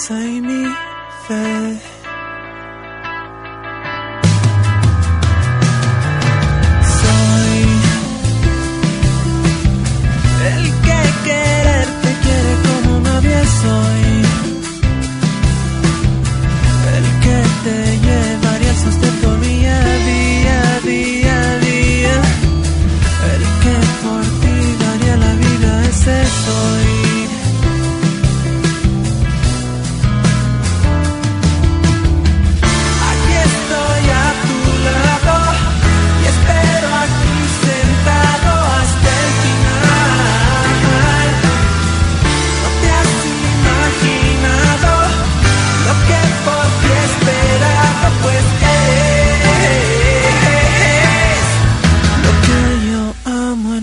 Esperanza 0.07 0.25
y 0.25 0.56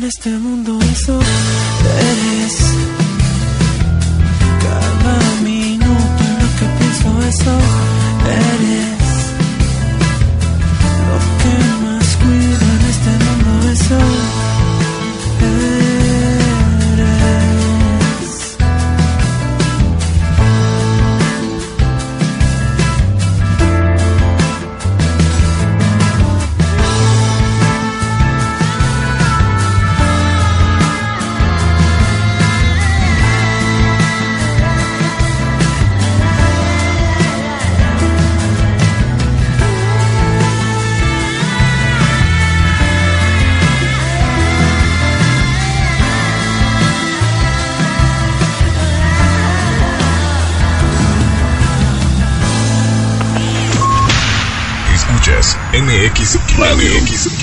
en 0.03 0.09
este 0.09 0.29
mundo 0.31 0.77
eso. 0.91 1.17
Eres 1.17 2.62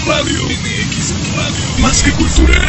Radio. 0.07 0.45
MX 0.45 1.15
Radio. 1.37 1.79
Más 1.79 2.03
que 2.03 2.11
cultura. 2.13 2.61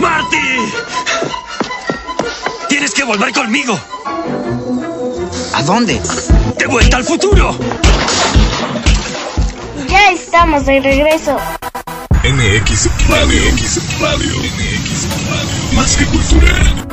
¡Marty! 0.00 0.36
Tienes 2.68 2.92
que 2.92 3.04
volver 3.04 3.32
conmigo. 3.32 3.78
¿A 5.54 5.62
dónde? 5.62 6.00
¡De 6.58 6.66
vuelta 6.66 6.96
al 6.96 7.04
futuro! 7.04 7.56
Ya 9.88 10.10
estamos 10.10 10.66
de 10.66 10.80
regreso. 10.80 11.36
MX 12.24 13.08
Radio. 13.08 13.52
MX 13.52 14.00
Radio. 14.00 14.38
MX 14.38 15.06
Radio. 15.28 15.74
Más 15.74 15.96
que 15.96 16.04
cultura. 16.06 16.87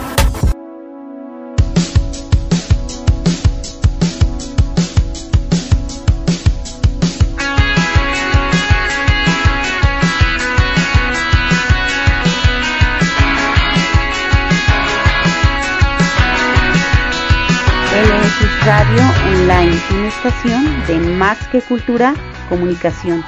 De 20.88 20.96
más 20.96 21.38
que 21.52 21.62
cultura, 21.62 22.14
comunicación. 22.50 23.24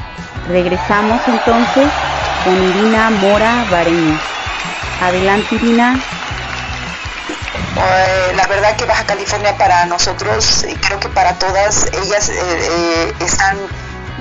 Regresamos 0.48 1.22
entonces 1.28 1.88
con 2.44 2.56
Irina 2.56 3.10
Mora 3.10 3.66
Bareño. 3.70 4.20
Adelante 5.02 5.56
Irina. 5.56 6.00
Eh, 7.78 8.34
la 8.36 8.48
verdad 8.48 8.76
que 8.76 8.86
Baja 8.86 9.06
California 9.06 9.56
para 9.58 9.86
nosotros, 9.86 10.66
y 10.68 10.76
creo 10.76 11.00
que 11.00 11.10
para 11.10 11.34
todas, 11.34 11.86
ellas 11.94 12.30
eh, 12.30 12.34
eh, 12.40 13.14
están 13.20 13.58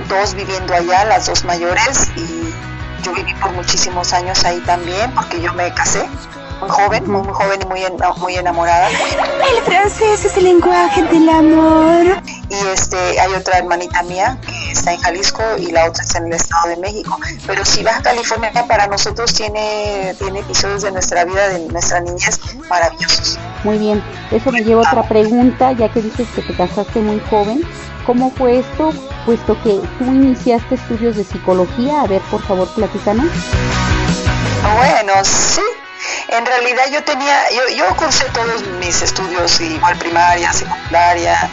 dos 0.07 0.35
viviendo 0.35 0.73
allá, 0.73 1.05
las 1.05 1.25
dos 1.25 1.43
mayores, 1.43 2.09
y 2.15 2.53
yo 3.03 3.13
viví 3.13 3.33
por 3.35 3.51
muchísimos 3.53 4.13
años 4.13 4.45
ahí 4.45 4.59
también, 4.59 5.11
porque 5.11 5.41
yo 5.41 5.53
me 5.53 5.73
casé 5.73 6.07
muy 6.59 6.69
joven, 6.69 7.11
muy, 7.11 7.21
muy 7.21 7.33
joven 7.33 7.59
y 7.61 7.65
muy, 7.67 7.83
en- 7.83 7.97
muy 8.17 8.35
enamorada. 8.35 8.89
El 8.89 9.63
francés 9.63 10.25
es 10.25 10.37
el 10.37 10.45
lenguaje 10.45 11.03
del 11.03 11.29
amor. 11.29 12.21
Y 12.49 12.55
este, 12.73 13.19
hay 13.19 13.33
otra 13.33 13.57
hermanita 13.57 14.01
mía 14.03 14.37
que 14.45 14.71
está 14.71 14.93
en 14.93 14.99
Jalisco 15.01 15.43
y 15.59 15.71
la 15.71 15.85
otra 15.85 16.03
está 16.03 16.19
en 16.19 16.27
el 16.27 16.33
Estado 16.33 16.69
de 16.69 16.77
México. 16.77 17.17
Pero 17.45 17.65
sí, 17.65 17.83
Baja 17.83 18.01
California 18.01 18.51
para 18.67 18.87
nosotros 18.87 19.33
tiene, 19.33 20.15
tiene 20.17 20.39
episodios 20.39 20.81
de 20.83 20.91
nuestra 20.91 21.25
vida, 21.25 21.49
de 21.49 21.59
nuestra 21.67 21.99
niñez 21.99 22.39
maravillosos. 22.69 23.37
Muy 23.63 23.77
bien, 23.77 24.03
eso 24.31 24.51
me 24.51 24.61
lleva 24.63 24.83
a 24.83 24.87
otra 24.89 25.07
pregunta, 25.07 25.73
ya 25.73 25.89
que 25.91 26.01
dices 26.01 26.27
que 26.35 26.41
te 26.41 26.55
casaste 26.55 26.99
muy 26.99 27.19
joven. 27.29 27.61
¿Cómo 28.05 28.31
fue 28.31 28.59
esto? 28.59 28.93
Puesto 29.25 29.61
que 29.63 29.81
tú 29.99 30.05
iniciaste 30.05 30.75
estudios 30.75 31.17
de 31.17 31.25
psicología, 31.25 32.01
a 32.03 32.07
ver, 32.07 32.21
por 32.31 32.41
favor, 32.43 32.67
platícanos. 32.73 33.25
Bueno, 34.77 35.13
sí. 35.23 35.61
En 36.29 36.45
realidad 36.45 36.83
yo 36.91 37.03
tenía, 37.03 37.49
yo, 37.51 37.75
yo 37.75 37.95
cursé 37.95 38.25
todos 38.33 38.65
mis 38.79 39.01
estudios, 39.01 39.61
igual 39.61 39.97
primaria, 39.97 40.51
secundaria, 40.51 41.49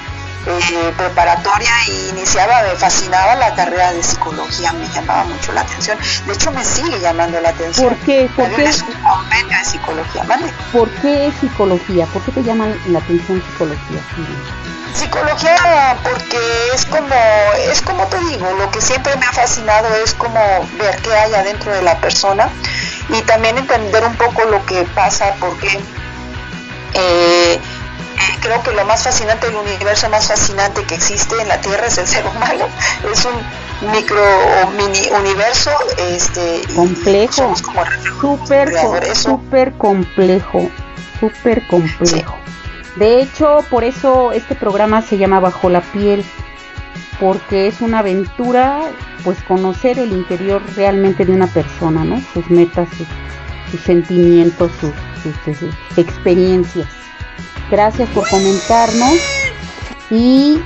eh, 0.46 0.92
preparatoria 0.96 1.70
y 1.86 2.08
iniciaba, 2.10 2.62
me 2.62 2.76
fascinaba 2.76 3.34
la 3.36 3.54
carrera 3.54 3.92
de 3.92 4.02
psicología, 4.02 4.72
me 4.72 4.86
llamaba 4.88 5.24
mucho 5.24 5.52
la 5.52 5.60
atención. 5.60 5.96
De 6.26 6.32
hecho 6.34 6.50
me 6.50 6.64
sigue 6.64 7.00
llamando 7.00 7.40
la 7.40 7.50
atención. 7.50 7.88
¿Por 7.88 7.98
qué? 7.98 8.28
¿Por 8.36 8.50
qué? 8.50 8.64
Es 8.64 8.82
un 8.82 8.92
compendio 8.94 9.56
de 9.56 9.64
psicología, 9.64 10.24
¿vale? 10.24 10.52
¿Por 10.72 10.90
qué 11.00 11.32
psicología? 11.40 12.06
¿Por 12.06 12.22
qué 12.24 12.32
te 12.32 12.42
llama 12.42 12.66
la 12.88 12.98
atención 12.98 13.42
psicología? 13.42 14.00
Psicología 14.92 15.96
porque 16.02 16.38
es 16.74 16.84
como, 16.84 17.16
es 17.70 17.80
como 17.80 18.06
te 18.08 18.18
digo, 18.20 18.50
lo 18.58 18.70
que 18.70 18.80
siempre 18.80 19.16
me 19.16 19.26
ha 19.26 19.32
fascinado 19.32 19.94
es 20.04 20.14
como 20.14 20.40
ver 20.78 20.96
qué 21.02 21.14
hay 21.14 21.34
adentro 21.34 21.72
de 21.72 21.82
la 21.82 21.96
persona 22.00 22.50
y 23.08 23.20
también 23.22 23.58
entender 23.58 24.04
un 24.04 24.16
poco 24.16 24.44
lo 24.44 24.64
que 24.66 24.82
pasa 24.94 25.34
porque 25.38 25.78
eh, 26.94 27.60
creo 28.40 28.62
que 28.62 28.72
lo 28.72 28.84
más 28.84 29.02
fascinante 29.02 29.46
del 29.46 29.56
universo 29.56 30.08
más 30.10 30.28
fascinante 30.28 30.84
que 30.84 30.94
existe 30.94 31.40
en 31.40 31.48
la 31.48 31.60
Tierra 31.60 31.86
es 31.86 31.98
el 31.98 32.06
ser 32.06 32.26
humano. 32.26 32.66
Es 33.12 33.24
un 33.24 33.90
micro 33.90 34.22
o 34.62 34.70
mini 34.70 35.08
universo 35.10 35.70
este, 35.98 36.62
Complejo, 36.74 37.54
el 37.54 38.20
súper, 38.20 39.16
súper 39.16 39.72
complejo, 39.74 40.70
súper 41.20 41.66
complejo. 41.66 42.36
De 42.96 43.20
hecho, 43.20 43.64
por 43.70 43.84
eso 43.84 44.32
este 44.32 44.54
programa 44.54 45.02
se 45.02 45.18
llama 45.18 45.40
Bajo 45.40 45.68
la 45.68 45.80
piel, 45.80 46.24
porque 47.20 47.68
es 47.68 47.80
una 47.80 48.00
aventura, 48.00 48.90
pues 49.22 49.42
conocer 49.44 49.98
el 49.98 50.12
interior 50.12 50.62
realmente 50.76 51.24
de 51.24 51.32
una 51.32 51.46
persona, 51.46 52.04
¿no? 52.04 52.20
Sus 52.32 52.48
metas, 52.50 52.88
sus, 53.70 53.80
sentimientos, 53.80 54.70
sus, 54.80 54.92
sus, 55.22 55.56
sus 55.56 55.98
experiencias. 55.98 56.88
Gracias 57.70 58.08
por 58.10 58.28
comentarnos 58.28 59.18
y 60.10 60.58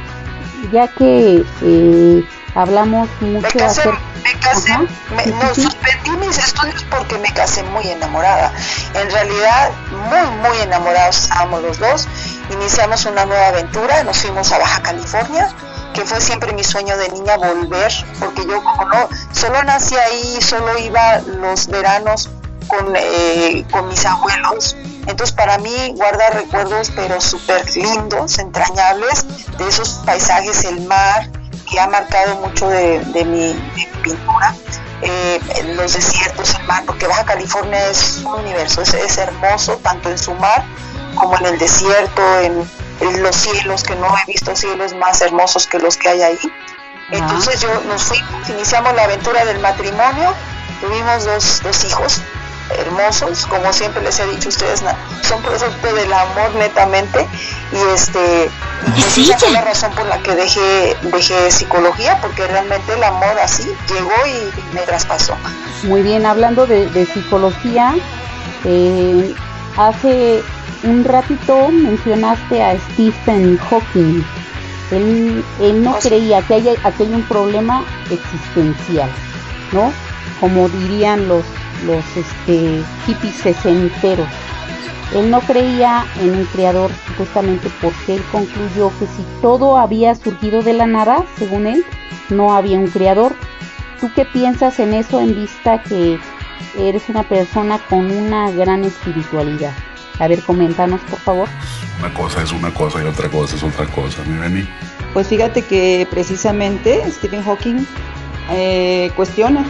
ya 0.72 0.88
que 0.88 1.44
eh, 1.62 2.24
hablamos 2.54 3.08
Me 3.20 3.28
mucho 3.40 3.58
casé, 3.58 3.80
acerca 3.82 4.00
me 4.24 4.40
casé, 4.40 4.78
me- 5.14 5.26
no, 5.26 5.54
suspendí 5.54 6.10
mis 6.26 6.36
estudios 6.38 6.84
porque 6.90 7.18
me 7.18 7.32
casé 7.32 7.62
muy 7.64 7.86
enamorada. 7.88 8.52
En 8.94 9.10
realidad, 9.10 9.70
muy, 10.10 10.48
muy 10.48 10.58
enamorados 10.62 11.18
estábamos 11.24 11.62
los 11.62 11.78
dos. 11.78 12.08
Iniciamos 12.50 13.04
una 13.06 13.24
nueva 13.26 13.48
aventura, 13.48 14.02
nos 14.04 14.18
fuimos 14.18 14.50
a 14.52 14.58
Baja 14.58 14.82
California, 14.82 15.48
que 15.94 16.04
fue 16.04 16.20
siempre 16.20 16.52
mi 16.52 16.64
sueño 16.64 16.96
de 16.96 17.08
niña 17.10 17.36
volver, 17.36 17.92
porque 18.18 18.44
yo 18.46 18.62
como 18.62 18.84
no, 18.86 19.08
solo 19.32 19.62
nací 19.64 19.96
ahí, 19.96 20.38
solo 20.40 20.78
iba 20.78 21.18
los 21.40 21.66
veranos 21.68 22.30
con, 22.66 22.94
eh, 22.96 23.64
con 23.70 23.88
mis 23.88 24.04
abuelos. 24.04 24.76
Entonces 25.06 25.34
para 25.34 25.56
mí 25.58 25.94
guarda 25.96 26.28
recuerdos 26.30 26.92
pero 26.94 27.18
súper 27.20 27.64
lindos, 27.76 28.38
entrañables, 28.38 29.24
de 29.56 29.66
esos 29.68 29.88
paisajes, 30.04 30.64
el 30.64 30.80
mar, 30.86 31.30
que 31.78 31.82
ha 31.82 31.86
marcado 31.86 32.34
mucho 32.38 32.68
de, 32.68 32.98
de 32.98 33.24
mi, 33.24 33.52
de 33.52 33.86
mi 33.86 33.86
pintura. 34.02 34.52
Eh, 35.00 35.40
los 35.76 35.94
desiertos, 35.94 36.52
el 36.56 36.64
mar, 36.64 36.82
porque 36.84 37.06
Baja 37.06 37.24
California 37.24 37.88
es 37.88 38.20
un 38.24 38.40
universo, 38.40 38.82
es, 38.82 38.94
es 38.94 39.16
hermoso 39.16 39.76
tanto 39.76 40.10
en 40.10 40.18
su 40.18 40.34
mar 40.34 40.64
como 41.14 41.38
en 41.38 41.46
el 41.46 41.58
desierto, 41.58 42.40
en, 42.40 42.68
en 43.00 43.22
los 43.22 43.36
cielos, 43.36 43.84
que 43.84 43.94
no 43.94 44.08
he 44.08 44.32
visto 44.32 44.56
cielos 44.56 44.92
más 44.94 45.20
hermosos 45.20 45.68
que 45.68 45.78
los 45.78 45.96
que 45.96 46.08
hay 46.08 46.22
ahí. 46.22 46.52
Entonces 47.12 47.60
yo 47.60 47.68
nos 47.86 48.02
fuimos, 48.02 48.48
iniciamos 48.48 48.92
la 48.94 49.04
aventura 49.04 49.44
del 49.44 49.60
matrimonio, 49.60 50.34
tuvimos 50.80 51.26
dos, 51.26 51.62
dos 51.62 51.84
hijos 51.84 52.20
hermosos, 52.76 53.46
como 53.46 53.72
siempre 53.72 54.02
les 54.02 54.18
he 54.18 54.26
dicho, 54.26 54.48
ustedes 54.48 54.82
son 55.22 55.42
producto 55.42 55.94
del 55.94 56.12
amor 56.12 56.54
netamente 56.56 57.26
y 57.72 57.94
este 57.94 58.50
pues 58.84 59.18
esa 59.18 59.38
fue 59.38 59.50
la 59.50 59.62
razón 59.62 59.92
por 59.92 60.06
la 60.06 60.18
que 60.18 60.34
dejé, 60.34 60.96
dejé 61.02 61.50
psicología, 61.50 62.18
porque 62.20 62.46
realmente 62.46 62.92
el 62.94 63.02
amor 63.02 63.38
así 63.42 63.68
llegó 63.88 64.12
y 64.26 64.74
me 64.74 64.82
traspasó. 64.82 65.36
Muy 65.82 66.02
bien, 66.02 66.24
hablando 66.24 66.66
de, 66.66 66.86
de 66.88 67.04
psicología, 67.06 67.94
eh, 68.64 69.34
hace 69.76 70.42
un 70.84 71.04
ratito 71.04 71.68
mencionaste 71.70 72.62
a 72.62 72.78
Stephen 72.78 73.58
Hawking. 73.58 74.22
Él, 74.90 75.44
él 75.60 75.82
no 75.82 75.98
creía 75.98 76.40
que 76.42 76.54
haya, 76.54 76.74
que 76.76 77.04
haya 77.04 77.16
un 77.16 77.22
problema 77.24 77.84
existencial, 78.10 79.10
¿no? 79.72 79.92
Como 80.40 80.68
dirían 80.68 81.28
los, 81.28 81.44
los 81.84 82.04
este, 82.16 82.82
hippies 83.06 83.34
sesenteros. 83.36 84.28
Él 85.14 85.30
no 85.30 85.40
creía 85.40 86.04
en 86.20 86.30
un 86.30 86.44
creador 86.46 86.90
supuestamente 87.06 87.70
porque 87.80 88.16
él 88.16 88.22
concluyó 88.30 88.90
que 88.98 89.06
si 89.06 89.24
todo 89.40 89.78
había 89.78 90.14
surgido 90.14 90.62
de 90.62 90.74
la 90.74 90.86
nada, 90.86 91.24
según 91.38 91.66
él, 91.66 91.84
no 92.28 92.54
había 92.54 92.78
un 92.78 92.88
creador. 92.88 93.34
¿Tú 94.00 94.10
qué 94.14 94.24
piensas 94.24 94.78
en 94.78 94.94
eso 94.94 95.20
en 95.20 95.34
vista 95.34 95.82
que 95.82 96.18
eres 96.78 97.08
una 97.08 97.22
persona 97.22 97.78
con 97.88 98.10
una 98.10 98.50
gran 98.50 98.84
espiritualidad? 98.84 99.72
A 100.18 100.28
ver, 100.28 100.42
coméntanos 100.42 101.00
por 101.02 101.18
favor. 101.20 101.48
Una 101.98 102.12
cosa 102.12 102.42
es 102.42 102.52
una 102.52 102.72
cosa 102.72 103.02
y 103.02 103.06
otra 103.06 103.28
cosa 103.28 103.56
es 103.56 103.62
otra 103.62 103.86
cosa, 103.86 104.22
mi 104.24 104.38
Beni. 104.38 104.68
Pues 105.12 105.28
fíjate 105.28 105.62
que 105.62 106.06
precisamente 106.10 107.02
Stephen 107.10 107.42
Hawking 107.42 107.86
eh, 108.50 109.10
cuestiona 109.16 109.64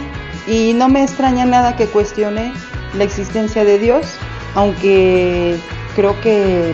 y 0.47 0.73
no 0.73 0.89
me 0.89 1.03
extraña 1.03 1.45
nada 1.45 1.75
que 1.75 1.85
cuestione 1.87 2.53
la 2.95 3.03
existencia 3.03 3.63
de 3.63 3.79
Dios, 3.79 4.15
aunque 4.55 5.57
creo 5.95 6.19
que 6.21 6.73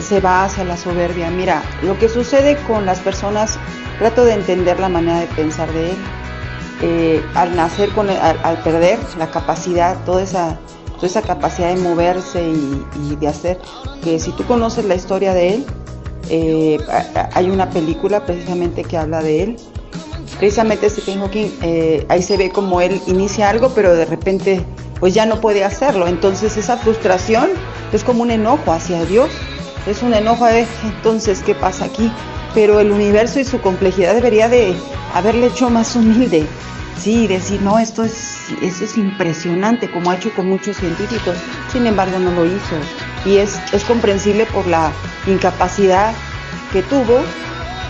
se 0.00 0.20
va 0.20 0.44
hacia 0.44 0.64
la 0.64 0.76
soberbia. 0.76 1.30
Mira, 1.30 1.62
lo 1.82 1.98
que 1.98 2.08
sucede 2.08 2.56
con 2.66 2.84
las 2.86 3.00
personas, 3.00 3.58
trato 3.98 4.24
de 4.24 4.34
entender 4.34 4.80
la 4.80 4.88
manera 4.88 5.20
de 5.20 5.26
pensar 5.28 5.72
de 5.72 5.90
él. 5.90 5.96
Eh, 6.82 7.24
al 7.34 7.54
nacer, 7.54 7.90
con 7.90 8.10
el- 8.10 8.18
al, 8.18 8.58
perder 8.58 8.98
la 9.16 9.30
capacidad, 9.30 9.96
toda 10.04 10.22
esa, 10.22 10.58
toda 10.96 11.06
esa 11.06 11.22
capacidad 11.22 11.68
de 11.68 11.76
moverse 11.80 12.42
y, 12.42 12.84
y 13.10 13.16
de 13.16 13.28
hacer, 13.28 13.60
que 14.02 14.18
si 14.18 14.32
tú 14.32 14.44
conoces 14.44 14.84
la 14.84 14.96
historia 14.96 15.32
de 15.32 15.54
él, 15.54 15.66
eh, 16.30 16.78
hay 17.32 17.50
una 17.50 17.70
película 17.70 18.24
precisamente 18.26 18.82
que 18.84 18.96
habla 18.98 19.22
de 19.22 19.42
él. 19.44 19.56
Precisamente 20.38 20.90
Stephen 20.90 21.20
Hawking, 21.20 21.48
eh, 21.62 22.06
ahí 22.08 22.22
se 22.22 22.36
ve 22.36 22.50
como 22.50 22.80
él 22.80 23.00
inicia 23.06 23.48
algo, 23.50 23.70
pero 23.74 23.94
de 23.94 24.04
repente 24.04 24.64
pues 25.00 25.14
ya 25.14 25.26
no 25.26 25.40
puede 25.40 25.64
hacerlo. 25.64 26.06
Entonces 26.06 26.56
esa 26.56 26.76
frustración 26.76 27.50
es 27.92 28.04
como 28.04 28.22
un 28.22 28.30
enojo 28.30 28.72
hacia 28.72 29.04
Dios, 29.04 29.30
es 29.86 30.02
un 30.02 30.14
enojo 30.14 30.46
de 30.46 30.66
entonces 30.84 31.42
qué 31.44 31.54
pasa 31.54 31.86
aquí. 31.86 32.10
Pero 32.54 32.78
el 32.78 32.92
universo 32.92 33.40
y 33.40 33.44
su 33.44 33.60
complejidad 33.60 34.14
debería 34.14 34.48
de 34.48 34.74
haberle 35.12 35.48
hecho 35.48 35.70
más 35.70 35.96
humilde, 35.96 36.46
sí, 36.96 37.26
decir 37.26 37.60
no 37.62 37.78
esto 37.78 38.04
es 38.04 38.34
eso 38.62 38.84
es 38.84 38.96
impresionante 38.96 39.90
como 39.90 40.10
ha 40.10 40.16
hecho 40.16 40.32
con 40.34 40.48
muchos 40.48 40.76
científicos. 40.76 41.36
Sin 41.72 41.86
embargo 41.86 42.18
no 42.18 42.30
lo 42.30 42.46
hizo 42.46 42.76
y 43.24 43.38
es 43.38 43.58
es 43.72 43.84
comprensible 43.84 44.46
por 44.46 44.66
la 44.66 44.92
incapacidad 45.26 46.12
que 46.72 46.82
tuvo 46.82 47.20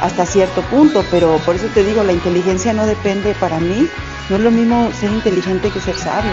hasta 0.05 0.27
cierto 0.27 0.61
punto, 0.63 1.03
pero 1.11 1.39
por 1.47 1.57
eso 1.57 1.67
te 1.69 1.83
digo, 1.83 2.05
la 2.05 2.13
inteligencia 2.13 2.75
no 2.75 2.85
depende 2.85 3.35
para 3.41 3.59
mí, 3.59 3.89
no 4.29 4.37
es 4.37 4.43
lo 4.43 4.51
mismo 4.51 4.91
ser 4.93 5.11
inteligente 5.11 5.71
que 5.71 5.81
ser 5.81 5.97
sabio. 5.97 6.31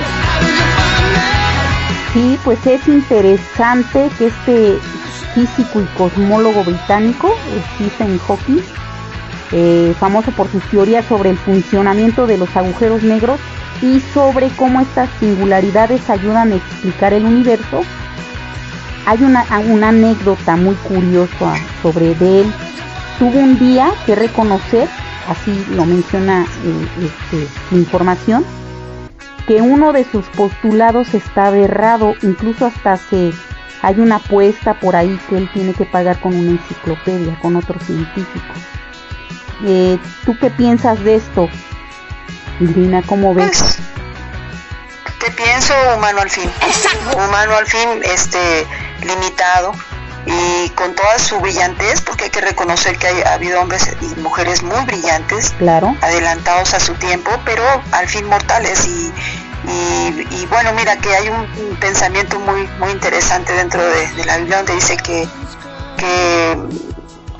Sí, 2.11 2.37
pues 2.43 2.65
es 2.67 2.85
interesante 2.89 4.09
que 4.17 4.27
este 4.27 4.77
físico 5.33 5.79
y 5.79 5.85
cosmólogo 5.97 6.65
británico, 6.65 7.33
Stephen 7.75 8.19
Hawking, 8.19 8.61
eh, 9.53 9.95
famoso 9.97 10.31
por 10.31 10.51
sus 10.51 10.61
teorías 10.65 11.05
sobre 11.05 11.29
el 11.29 11.37
funcionamiento 11.37 12.27
de 12.27 12.37
los 12.37 12.53
agujeros 12.57 13.03
negros 13.03 13.39
y 13.81 14.01
sobre 14.13 14.49
cómo 14.49 14.81
estas 14.81 15.09
singularidades 15.21 16.09
ayudan 16.09 16.51
a 16.51 16.55
explicar 16.55 17.13
el 17.13 17.23
universo, 17.23 17.83
hay 19.05 19.23
una, 19.23 19.45
una 19.69 19.89
anécdota 19.89 20.57
muy 20.57 20.75
curiosa 20.75 21.55
sobre 21.81 22.11
él. 22.11 22.53
Tuvo 23.21 23.37
un 23.37 23.59
día 23.59 23.93
que 24.07 24.15
reconocer, 24.15 24.89
así 25.27 25.63
lo 25.69 25.85
menciona 25.85 26.43
eh, 26.65 26.87
este, 27.05 27.75
información, 27.75 28.43
que 29.45 29.61
uno 29.61 29.93
de 29.93 30.09
sus 30.11 30.25
postulados 30.29 31.13
está 31.13 31.55
errado, 31.55 32.15
incluso 32.23 32.65
hasta 32.65 32.97
se 32.97 33.31
hay 33.83 33.99
una 33.99 34.15
apuesta 34.15 34.79
por 34.79 34.95
ahí 34.95 35.19
que 35.29 35.37
él 35.37 35.47
tiene 35.53 35.75
que 35.75 35.85
pagar 35.85 36.19
con 36.19 36.35
una 36.35 36.49
enciclopedia, 36.49 37.37
con 37.43 37.55
otros 37.57 37.83
científicos. 37.83 38.57
Eh, 39.67 39.99
¿Tú 40.25 40.35
qué 40.39 40.49
piensas 40.49 41.03
de 41.03 41.17
esto, 41.17 41.47
Irina? 42.59 43.03
¿Cómo 43.05 43.35
ves? 43.35 43.45
Pues, 43.45 43.77
¿Qué 45.19 45.29
pienso? 45.29 45.75
Humano 45.95 46.21
al 46.21 46.29
fin. 46.31 46.49
Humano 47.13 47.55
al 47.55 47.67
fin, 47.67 47.87
este, 48.03 48.65
limitado 49.05 49.73
y 50.25 50.69
con 50.69 50.93
toda 50.95 51.17
su 51.19 51.39
brillantez, 51.39 52.01
porque 52.01 52.25
hay 52.25 52.29
que 52.29 52.41
reconocer 52.41 52.97
que 52.97 53.07
ha 53.07 53.33
habido 53.33 53.61
hombres 53.61 53.87
y 54.01 54.19
mujeres 54.19 54.61
muy 54.63 54.83
brillantes, 54.85 55.51
claro. 55.57 55.95
adelantados 56.01 56.73
a 56.73 56.79
su 56.79 56.93
tiempo, 56.95 57.31
pero 57.45 57.63
al 57.91 58.07
fin 58.07 58.25
mortales 58.27 58.85
y, 58.87 59.11
y, 59.67 60.27
y 60.41 60.45
bueno, 60.47 60.73
mira 60.73 60.97
que 60.97 61.09
hay 61.15 61.29
un, 61.29 61.41
un, 61.41 61.75
pensamiento 61.77 62.39
muy 62.39 62.67
muy 62.79 62.91
interesante 62.91 63.53
dentro 63.53 63.83
de, 63.83 64.07
de 64.13 64.25
la 64.25 64.37
Biblia 64.37 64.57
donde 64.57 64.75
dice 64.75 64.97
que, 64.97 65.27
que 65.97 66.57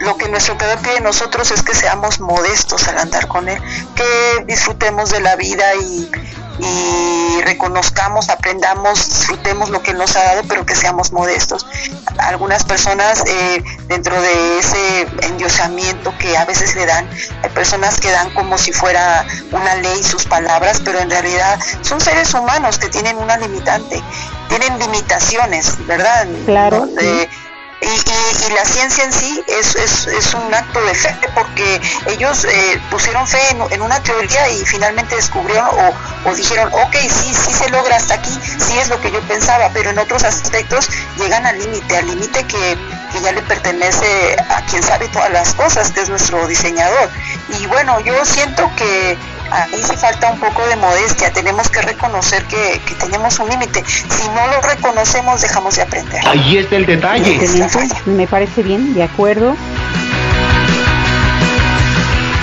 lo 0.01 0.17
que 0.17 0.29
nuestro 0.29 0.57
creador 0.57 0.79
pide 0.79 0.95
de 0.95 1.01
nosotros 1.01 1.51
es 1.51 1.63
que 1.63 1.73
seamos 1.73 2.19
modestos 2.19 2.87
al 2.87 2.97
andar 2.97 3.27
con 3.27 3.47
él, 3.47 3.61
que 3.95 4.43
disfrutemos 4.45 5.11
de 5.11 5.21
la 5.21 5.35
vida 5.35 5.75
y, 5.75 6.09
y 6.59 7.41
reconozcamos, 7.41 8.29
aprendamos, 8.29 9.09
disfrutemos 9.09 9.69
lo 9.69 9.81
que 9.81 9.91
Él 9.91 9.97
nos 9.97 10.15
ha 10.15 10.23
dado, 10.23 10.43
pero 10.47 10.65
que 10.65 10.75
seamos 10.75 11.11
modestos. 11.11 11.65
Algunas 12.17 12.63
personas 12.63 13.23
eh, 13.25 13.63
dentro 13.87 14.19
de 14.21 14.59
ese 14.59 15.07
endiosamiento 15.23 16.13
que 16.19 16.37
a 16.37 16.45
veces 16.45 16.75
le 16.75 16.85
dan, 16.85 17.07
hay 17.41 17.49
personas 17.49 17.99
que 17.99 18.11
dan 18.11 18.33
como 18.33 18.57
si 18.57 18.73
fuera 18.73 19.25
una 19.51 19.75
ley 19.75 20.03
sus 20.03 20.25
palabras, 20.25 20.81
pero 20.83 20.99
en 20.99 21.09
realidad 21.09 21.59
son 21.81 21.99
seres 21.99 22.33
humanos 22.33 22.77
que 22.77 22.89
tienen 22.89 23.17
una 23.17 23.37
limitante, 23.37 24.01
tienen 24.49 24.77
limitaciones, 24.77 25.85
¿verdad? 25.87 26.27
Claro. 26.45 26.85
¿No? 26.85 26.87
De, 26.87 27.29
y, 27.81 27.85
y, 27.85 28.45
y, 28.45 28.53
la 28.53 28.63
ciencia 28.63 29.03
en 29.03 29.11
sí 29.11 29.43
es, 29.47 29.75
es, 29.75 30.33
un 30.33 30.53
acto 30.53 30.83
de 30.83 30.93
fe 30.93 31.15
porque 31.33 31.81
ellos 32.07 32.45
eh, 32.45 32.79
pusieron 32.91 33.27
fe 33.27 33.39
en, 33.49 33.61
en, 33.71 33.81
una 33.81 34.01
teoría 34.03 34.49
y 34.49 34.63
finalmente 34.65 35.15
descubrieron 35.15 35.67
o, 35.67 36.29
o, 36.29 36.35
dijeron, 36.35 36.71
ok, 36.73 36.95
sí, 36.95 37.33
sí 37.33 37.51
se 37.51 37.69
logra 37.69 37.95
hasta 37.95 38.15
aquí, 38.15 38.37
sí 38.59 38.77
es 38.77 38.89
lo 38.89 39.01
que 39.01 39.11
yo 39.11 39.19
pensaba, 39.21 39.69
pero 39.73 39.89
en 39.89 39.99
otros 39.99 40.23
aspectos 40.23 40.89
llegan 41.17 41.45
al 41.45 41.57
límite, 41.57 41.97
al 41.97 42.05
límite 42.05 42.43
que, 42.43 42.77
que 43.11 43.21
ya 43.21 43.31
le 43.31 43.41
pertenece 43.41 44.35
a 44.49 44.61
quien 44.65 44.83
sabe 44.83 45.07
todas 45.09 45.31
las 45.31 45.53
cosas, 45.55 45.91
que 45.91 46.01
es 46.01 46.09
nuestro 46.09 46.47
diseñador. 46.47 47.09
Y 47.59 47.65
bueno, 47.65 47.99
yo 48.01 48.23
siento 48.25 48.69
que 48.77 49.17
ahí 49.51 49.81
sí 49.83 49.95
falta 49.97 50.31
un 50.31 50.39
poco 50.39 50.65
de 50.67 50.75
modestia, 50.77 51.31
tenemos 51.31 51.69
que 51.69 51.81
reconocer 51.81 52.43
que, 52.45 52.81
que 52.85 52.95
tenemos 52.95 53.37
un 53.39 53.49
límite. 53.49 53.83
Si 53.85 54.27
no 54.29 54.47
lo 54.47 54.61
reconocemos, 54.61 55.41
dejamos 55.41 55.75
de 55.75 55.81
aprender. 55.83 56.27
Ahí 56.27 56.57
está 56.57 56.77
el 56.77 56.85
detalle. 56.85 57.39
Me 58.05 58.27
parece 58.27 58.63
bien, 58.63 58.93
de 58.93 59.03
acuerdo. 59.03 59.55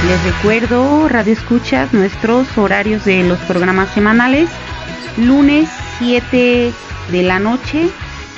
Les 0.07 0.23
recuerdo, 0.23 1.09
Radio 1.09 1.33
Escuchas, 1.33 1.93
nuestros 1.93 2.47
horarios 2.57 3.05
de 3.05 3.25
los 3.25 3.39
programas 3.41 3.91
semanales. 3.91 4.49
Lunes 5.17 5.69
7 5.99 6.73
de 7.11 7.23
la 7.23 7.41
noche, 7.41 7.89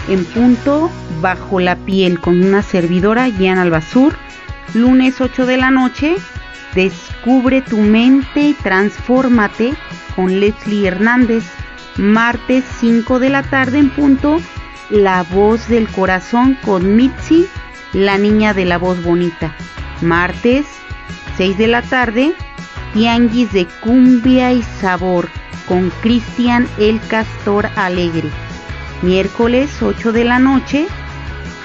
en 0.08 0.24
punto, 0.24 0.90
bajo 1.20 1.60
la 1.60 1.76
piel, 1.76 2.20
con 2.20 2.42
una 2.42 2.62
servidora, 2.62 3.28
Gian 3.28 3.58
Albazur. 3.58 4.16
Lunes 4.72 5.20
8 5.20 5.46
de 5.46 5.56
la 5.58 5.70
noche, 5.70 6.16
Descubre 7.22 7.60
tu 7.60 7.76
mente 7.76 8.40
y 8.40 8.54
transfórmate 8.54 9.74
con 10.16 10.40
Leslie 10.40 10.88
Hernández. 10.88 11.44
Martes 11.98 12.64
5 12.78 13.18
de 13.18 13.28
la 13.28 13.42
tarde 13.42 13.78
en 13.78 13.90
punto, 13.90 14.40
La 14.88 15.22
voz 15.24 15.68
del 15.68 15.86
corazón 15.88 16.56
con 16.64 16.96
Mitzi, 16.96 17.46
la 17.92 18.16
niña 18.16 18.54
de 18.54 18.64
la 18.64 18.78
voz 18.78 19.04
bonita. 19.04 19.54
Martes 20.00 20.64
6 21.36 21.58
de 21.58 21.66
la 21.66 21.82
tarde, 21.82 22.32
Tianguis 22.94 23.52
de 23.52 23.66
cumbia 23.82 24.54
y 24.54 24.62
sabor 24.62 25.28
con 25.68 25.90
Cristian 26.00 26.66
el 26.78 27.02
Castor 27.06 27.66
Alegre. 27.76 28.30
Miércoles 29.02 29.82
8 29.82 30.12
de 30.12 30.24
la 30.24 30.38
noche, 30.38 30.86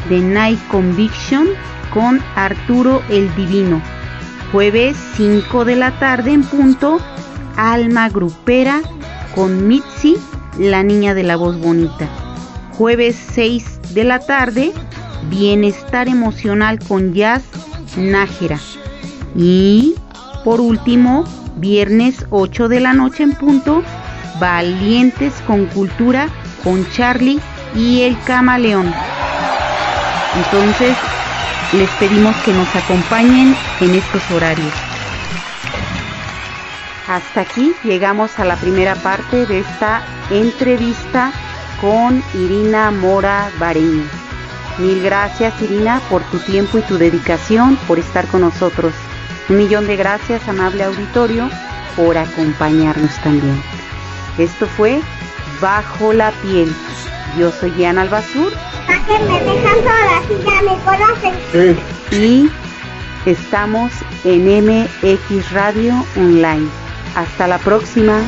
The 0.10 0.20
Night 0.20 0.60
Conviction 0.68 1.48
con 1.94 2.22
Arturo 2.36 3.02
el 3.08 3.34
Divino 3.36 3.95
jueves 4.56 4.96
5 5.18 5.66
de 5.66 5.76
la 5.76 6.00
tarde 6.00 6.32
en 6.32 6.42
punto, 6.42 7.00
Alma 7.58 8.08
Grupera 8.08 8.82
con 9.36 9.68
Mitzi, 9.68 10.16
la 10.58 10.82
niña 10.82 11.14
de 11.14 11.24
la 11.24 11.36
voz 11.36 11.60
bonita. 11.60 12.08
Jueves 12.78 13.18
6 13.34 13.94
de 13.94 14.06
la 14.06 14.20
tarde, 14.20 14.72
Bienestar 15.30 16.08
emocional 16.08 16.80
con 16.80 17.14
Jazz 17.14 17.44
Nájera. 17.98 18.58
Y 19.36 19.96
por 20.46 20.62
último, 20.62 21.26
viernes 21.58 22.26
8 22.30 22.70
de 22.70 22.80
la 22.80 22.94
noche 22.94 23.24
en 23.24 23.34
punto, 23.34 23.84
Valientes 24.40 25.34
con 25.46 25.66
Cultura 25.66 26.30
con 26.64 26.90
Charlie 26.92 27.42
y 27.76 28.04
el 28.04 28.18
Camaleón. 28.22 28.90
Entonces, 30.34 30.96
les 31.78 31.90
pedimos 31.92 32.36
que 32.38 32.54
nos 32.54 32.74
acompañen 32.76 33.56
en 33.82 33.96
estos 33.96 34.32
horarios. 34.32 34.72
Hasta 37.08 37.42
aquí 37.42 37.74
llegamos 37.84 38.40
a 38.40 38.46
la 38.46 38.56
primera 38.56 38.96
parte 38.96 39.46
de 39.46 39.60
esta 39.60 40.04
entrevista 40.30 41.32
con 41.82 42.24
Irina 42.34 42.92
Mora 42.92 43.50
Bareño. 43.60 44.06
Mil 44.80 45.04
gracias 45.04 45.62
Irina 45.62 46.02
por 46.10 46.24
tu 46.24 46.40
tiempo 46.40 46.78
y 46.80 46.82
tu 46.82 46.98
dedicación, 46.98 47.78
por 47.88 48.00
estar 48.00 48.26
con 48.28 48.42
nosotros. 48.42 48.94
Un 49.50 49.58
millón 49.58 49.86
de 49.86 49.96
gracias, 49.96 50.48
amable 50.48 50.84
auditorio, 50.84 51.50
por 51.96 52.18
acompañarnos 52.18 53.16
también. 53.24 53.62
Esto 54.38 54.66
fue 54.68 55.02
Bajo 55.62 56.12
la 56.12 56.32
piel. 56.32 56.74
Yo 57.38 57.52
soy 57.52 57.72
Diana 57.72 58.04
Albazur 58.04 58.52
que 59.08 59.20
me 59.20 59.40
dejan 59.40 59.78
sola, 59.84 60.22
si 60.28 60.36
ya 60.44 60.62
me 60.62 60.78
conocen. 60.84 61.34
Sí. 62.10 62.50
Y 63.26 63.30
estamos 63.30 63.92
en 64.24 64.66
MX 64.66 65.52
Radio 65.52 65.94
Online. 66.16 66.68
Hasta 67.16 67.48
la 67.48 67.58
próxima. 67.60 68.22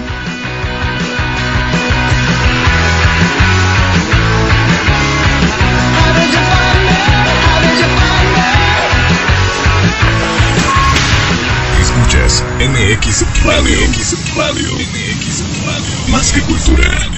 Escuchas 11.81 12.43
MX 12.59 13.45
Radio. 13.45 13.77
MX 13.89 14.35
Radio. 14.35 14.73
MX 14.73 15.43
Radio. 15.65 16.11
Más 16.11 16.31
que 16.31 16.41
cultura. 16.41 17.16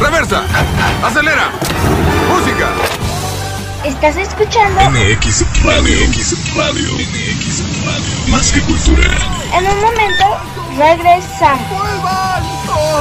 ¡Reversa! 0.00 0.42
¡Acelera! 1.02 1.50
¡Música! 2.28 2.68
¿Estás 3.84 4.16
escuchando? 4.16 4.80
MX 4.90 5.62
Radio. 5.62 6.08
MX 6.08 6.56
Radio. 6.56 6.92
MX 6.94 7.84
Radio. 7.84 8.30
Más 8.30 8.50
que 8.52 8.60
cultura. 8.62 9.10
En 9.54 9.66
un 9.66 9.80
momento 9.80 10.24
regresamos. 10.78 11.84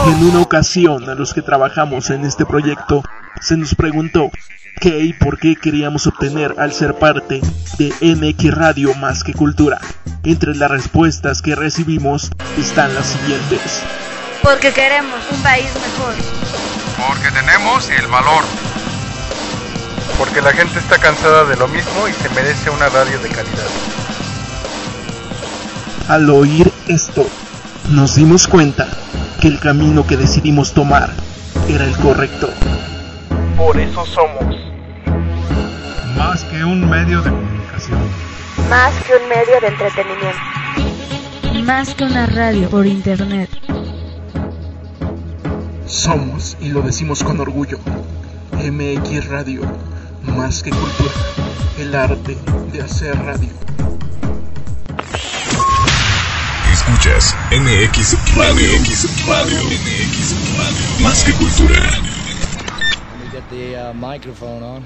En 0.08 0.28
una 0.28 0.42
ocasión 0.42 1.10
a 1.10 1.16
los 1.16 1.34
que 1.34 1.42
trabajamos 1.42 2.10
en 2.10 2.26
este 2.26 2.46
proyecto 2.46 3.02
se 3.40 3.56
nos 3.58 3.76
preguntó 3.76 4.30
qué 4.80 5.00
y 5.00 5.14
por 5.14 5.40
qué 5.40 5.56
queríamos 5.56 6.08
obtener 6.08 6.56
al 6.58 6.74
ser 6.74 6.96
parte 6.96 7.42
de 7.78 7.94
MX 8.16 8.54
Radio 8.54 8.94
Más 8.96 9.24
que 9.24 9.34
Cultura. 9.34 9.80
Entre 10.24 10.56
las 10.56 10.72
respuestas 10.72 11.42
que 11.42 11.56
recibimos 11.56 12.32
están 12.58 12.94
las 12.96 13.08
siguientes. 13.08 13.82
Porque 14.42 14.72
queremos 14.72 15.20
un 15.32 15.42
país 15.42 15.66
mejor. 15.66 16.14
Porque 17.08 17.32
tenemos 17.32 17.90
el 17.90 18.08
valor. 18.08 18.44
Porque 20.18 20.42
la 20.42 20.54
gente 20.54 20.80
está 20.80 20.98
cansada 20.98 21.46
de 21.46 21.56
lo 21.56 21.68
mismo 21.68 22.08
y 22.08 22.14
se 22.14 22.30
merece 22.30 22.70
una 22.70 22.90
radio 22.90 23.20
de 23.20 23.30
calidad. 23.30 23.70
Al 26.08 26.30
oír 26.30 26.72
esto, 26.88 27.28
nos 27.90 28.16
dimos 28.16 28.48
cuenta 28.48 28.88
que 29.40 29.48
el 29.48 29.60
camino 29.60 30.06
que 30.06 30.18
decidimos 30.18 30.74
tomar 30.74 31.10
era 31.70 31.86
el 31.86 31.96
correcto. 31.98 32.50
Por 33.58 33.80
eso 33.80 34.06
somos. 34.06 34.56
Más 36.18 36.44
que 36.46 36.64
un 36.64 36.90
medio 36.90 37.22
de 37.22 37.30
comunicación. 37.30 38.00
Más 38.70 38.94
que 39.04 39.14
un 39.16 39.30
medio 39.30 39.62
de 39.62 39.68
entretenimiento. 39.68 41.64
Más 41.64 41.94
que 41.94 42.04
una 42.04 42.26
radio 42.26 42.70
por 42.70 42.86
internet. 42.86 43.50
Somos, 45.86 46.58
y 46.60 46.70
lo 46.70 46.82
decimos 46.82 47.24
con 47.24 47.40
orgullo, 47.40 47.78
MX 48.54 49.28
Radio, 49.28 49.62
más 50.24 50.64
que 50.64 50.72
cultura, 50.72 51.12
el 51.78 51.94
arte 51.94 52.36
de 52.72 52.82
hacer 52.82 53.16
radio. 53.24 53.50
Escuchas 56.72 57.36
MX 57.52 58.36
Radio. 58.36 58.80
MX 58.80 59.28
Radio. 59.28 59.58
MX 59.64 60.58
Radio. 60.58 61.04
Más 61.04 61.24
que 61.24 61.34
cultura. 61.34 62.13
Get 63.44 63.50
the 63.50 63.76
uh, 63.76 63.94
microphone 63.94 64.64
on. 64.64 64.86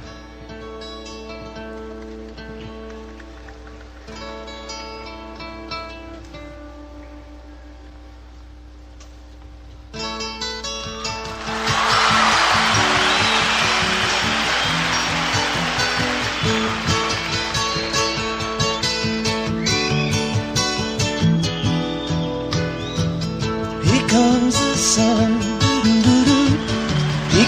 Here 23.83 24.07
comes 24.07 24.59
the 24.59 24.75
sun. 24.75 25.46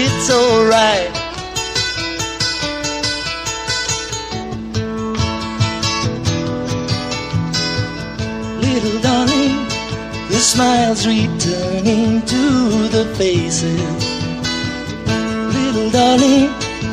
it's 0.00 0.30
alright. 0.30 1.10
Little 8.62 9.00
darling, 9.00 9.56
the 10.28 10.40
smiles 10.52 11.06
returning 11.06 12.22
to 12.22 12.42
the 12.96 13.04
faces. 13.16 14.00
Little 15.56 15.90
darling, 15.90 16.50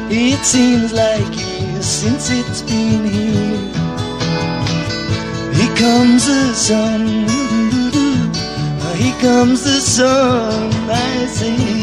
it 0.09 0.43
seems 0.43 0.93
like 0.93 1.29
years 1.37 1.85
since 1.85 2.29
it's 2.31 2.61
been 2.61 3.05
here. 3.05 3.85
Here 5.57 5.75
comes 5.75 6.25
the 6.25 6.53
sun. 6.53 7.05
Here 8.97 9.19
comes 9.19 9.63
the 9.63 9.79
sun. 9.81 10.71
I 10.89 11.25
say 11.27 11.74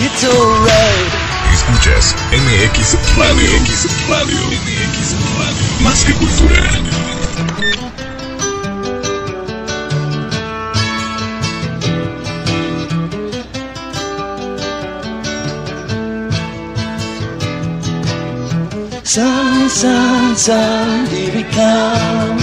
it's 0.00 0.24
alright. 0.24 1.12
Escuchas 1.52 2.14
MX 2.32 2.96
Radio. 3.16 3.50
MX 3.60 3.86
Radio. 4.08 4.40
MX 4.48 4.96
Radio. 5.38 5.82
Más 5.82 6.04
que 6.04 6.12
cultura. 6.14 6.70
Sun, 19.04 19.68
sun, 19.68 20.36
sun, 20.36 21.06
here 21.06 21.34
we 21.34 21.42
come. 21.50 22.38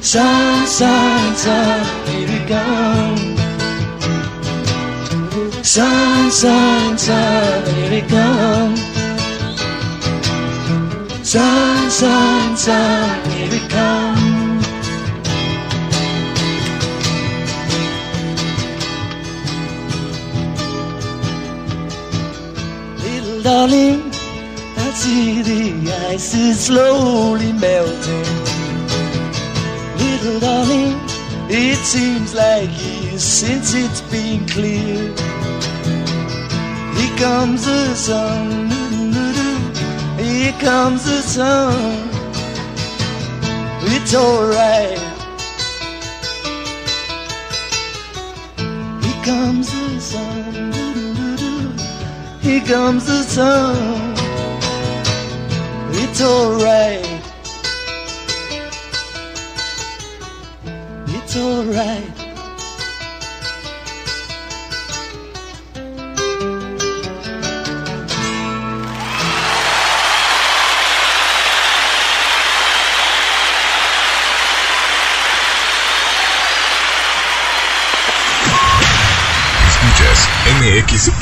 Sun, 0.00 0.66
sun, 0.66 1.34
sun, 1.34 1.84
here 2.06 2.28
we 2.28 2.38
come. 2.46 3.05
Sun, 5.66 6.30
sun, 6.30 6.96
sun, 6.96 7.74
here 7.74 7.90
we 7.90 8.00
come. 8.02 8.76
Sun, 11.24 11.90
sun, 11.90 12.56
sun, 12.56 13.30
here 13.32 13.50
we 13.50 13.58
come. 13.68 14.60
Little 23.02 23.42
darling, 23.42 24.12
I 24.76 24.90
see 24.94 25.42
the 25.42 25.92
ice 26.10 26.32
is 26.32 26.60
slowly 26.60 27.52
melting. 27.52 28.24
Little 29.98 30.38
darling, 30.38 30.94
it 31.50 31.78
seems 31.78 32.34
like 32.36 32.70
years 32.80 33.24
since 33.24 33.74
it's 33.74 34.00
been 34.02 34.46
clear. 34.46 35.25
Comes 37.18 37.64
the 37.64 37.94
sun, 37.94 38.70
here 40.18 40.52
comes 40.60 41.04
the 41.04 41.22
sun. 41.22 42.10
It's 43.82 44.14
alright. 44.14 44.98
Here 49.02 49.24
comes 49.24 49.70
the 49.72 50.00
sun, 50.00 50.72
here 52.42 52.64
comes 52.64 53.06
the 53.06 53.22
sun. 53.22 54.14
It's 55.92 56.20
alright. 56.20 57.22
It's 61.08 61.36
alright. 61.36 62.15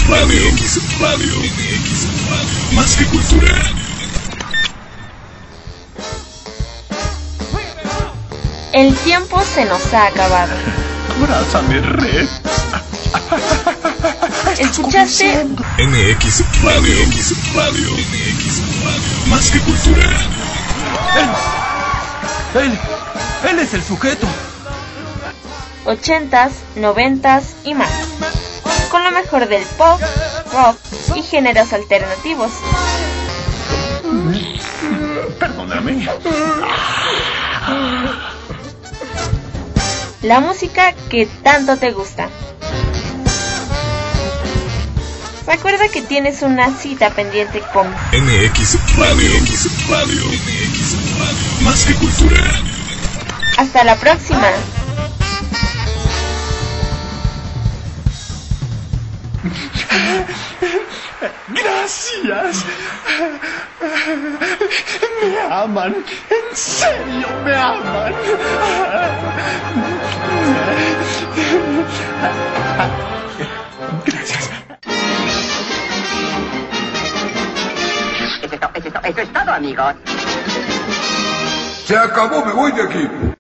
Radio. 0.09 0.53
MX 0.53 1.01
Radio. 1.01 1.35
MX 1.41 2.07
Radio. 2.29 2.75
Más 2.75 2.97
que 2.97 3.05
cultura. 3.07 3.55
El 8.73 8.95
tiempo 8.97 9.43
se 9.43 9.65
nos 9.65 9.95
ha 9.95 10.09
acabado. 10.09 10.53
Abrázame, 11.19 11.81
red. 11.81 12.29
¿Escuchaste? 14.59 15.45
MX 15.79 16.63
Radio. 16.63 17.07
MX 17.07 17.55
Radio. 17.55 17.93
MX 17.93 18.85
Radio. 18.85 19.27
Más 19.29 19.51
que 19.51 19.59
cultura. 19.61 20.11
Él, 22.55 22.79
él 23.51 23.59
es 23.59 23.75
el 23.75 23.83
sujeto. 23.83 24.27
Ochentas, 25.87 26.53
noventas 26.77 27.55
y 27.65 27.75
más. 27.75 28.04
Con 28.95 29.03
lo 29.03 29.11
mejor 29.11 29.49
del 29.49 29.65
pop, 29.77 30.01
rock 30.53 30.79
y 31.17 31.23
géneros 31.25 31.73
alternativos. 31.73 32.53
Perdóname. 35.41 36.09
La 40.23 40.39
música 40.39 40.95
que 41.11 41.27
tanto 41.43 41.77
te 41.77 41.91
gusta. 41.91 42.29
Recuerda 45.45 45.89
que 45.89 46.01
tienes 46.01 46.43
una 46.43 46.71
cita 46.77 47.11
pendiente 47.11 47.63
con 47.73 47.89
MX 47.89 48.79
Radio. 48.97 49.41
MX 49.41 49.89
Radio. 49.89 50.25
MX 50.25 51.19
Radio. 51.19 51.65
Más 51.65 51.85
que 51.85 51.95
cultura. 51.95 52.45
Hasta 53.59 53.83
la 53.83 53.97
próxima. 53.97 54.53
Gracias. 61.49 62.65
Me 65.23 65.41
aman. 65.51 65.95
En 66.31 66.57
serio, 66.57 67.29
me 67.45 67.55
aman. 67.55 68.15
Gracias. 74.05 74.51
Eso 78.43 78.55
es, 78.55 78.61
to- 78.61 78.71
eso 78.75 78.89
es 78.89 78.93
to- 78.95 79.01
eso 79.05 79.21
es 79.21 79.33
todo, 79.33 79.53
amigos. 79.53 79.95
Se 81.87 81.97
acabó, 81.97 82.45
me 82.45 82.53
voy 82.53 82.73
de 82.73 82.83
aquí. 82.83 83.34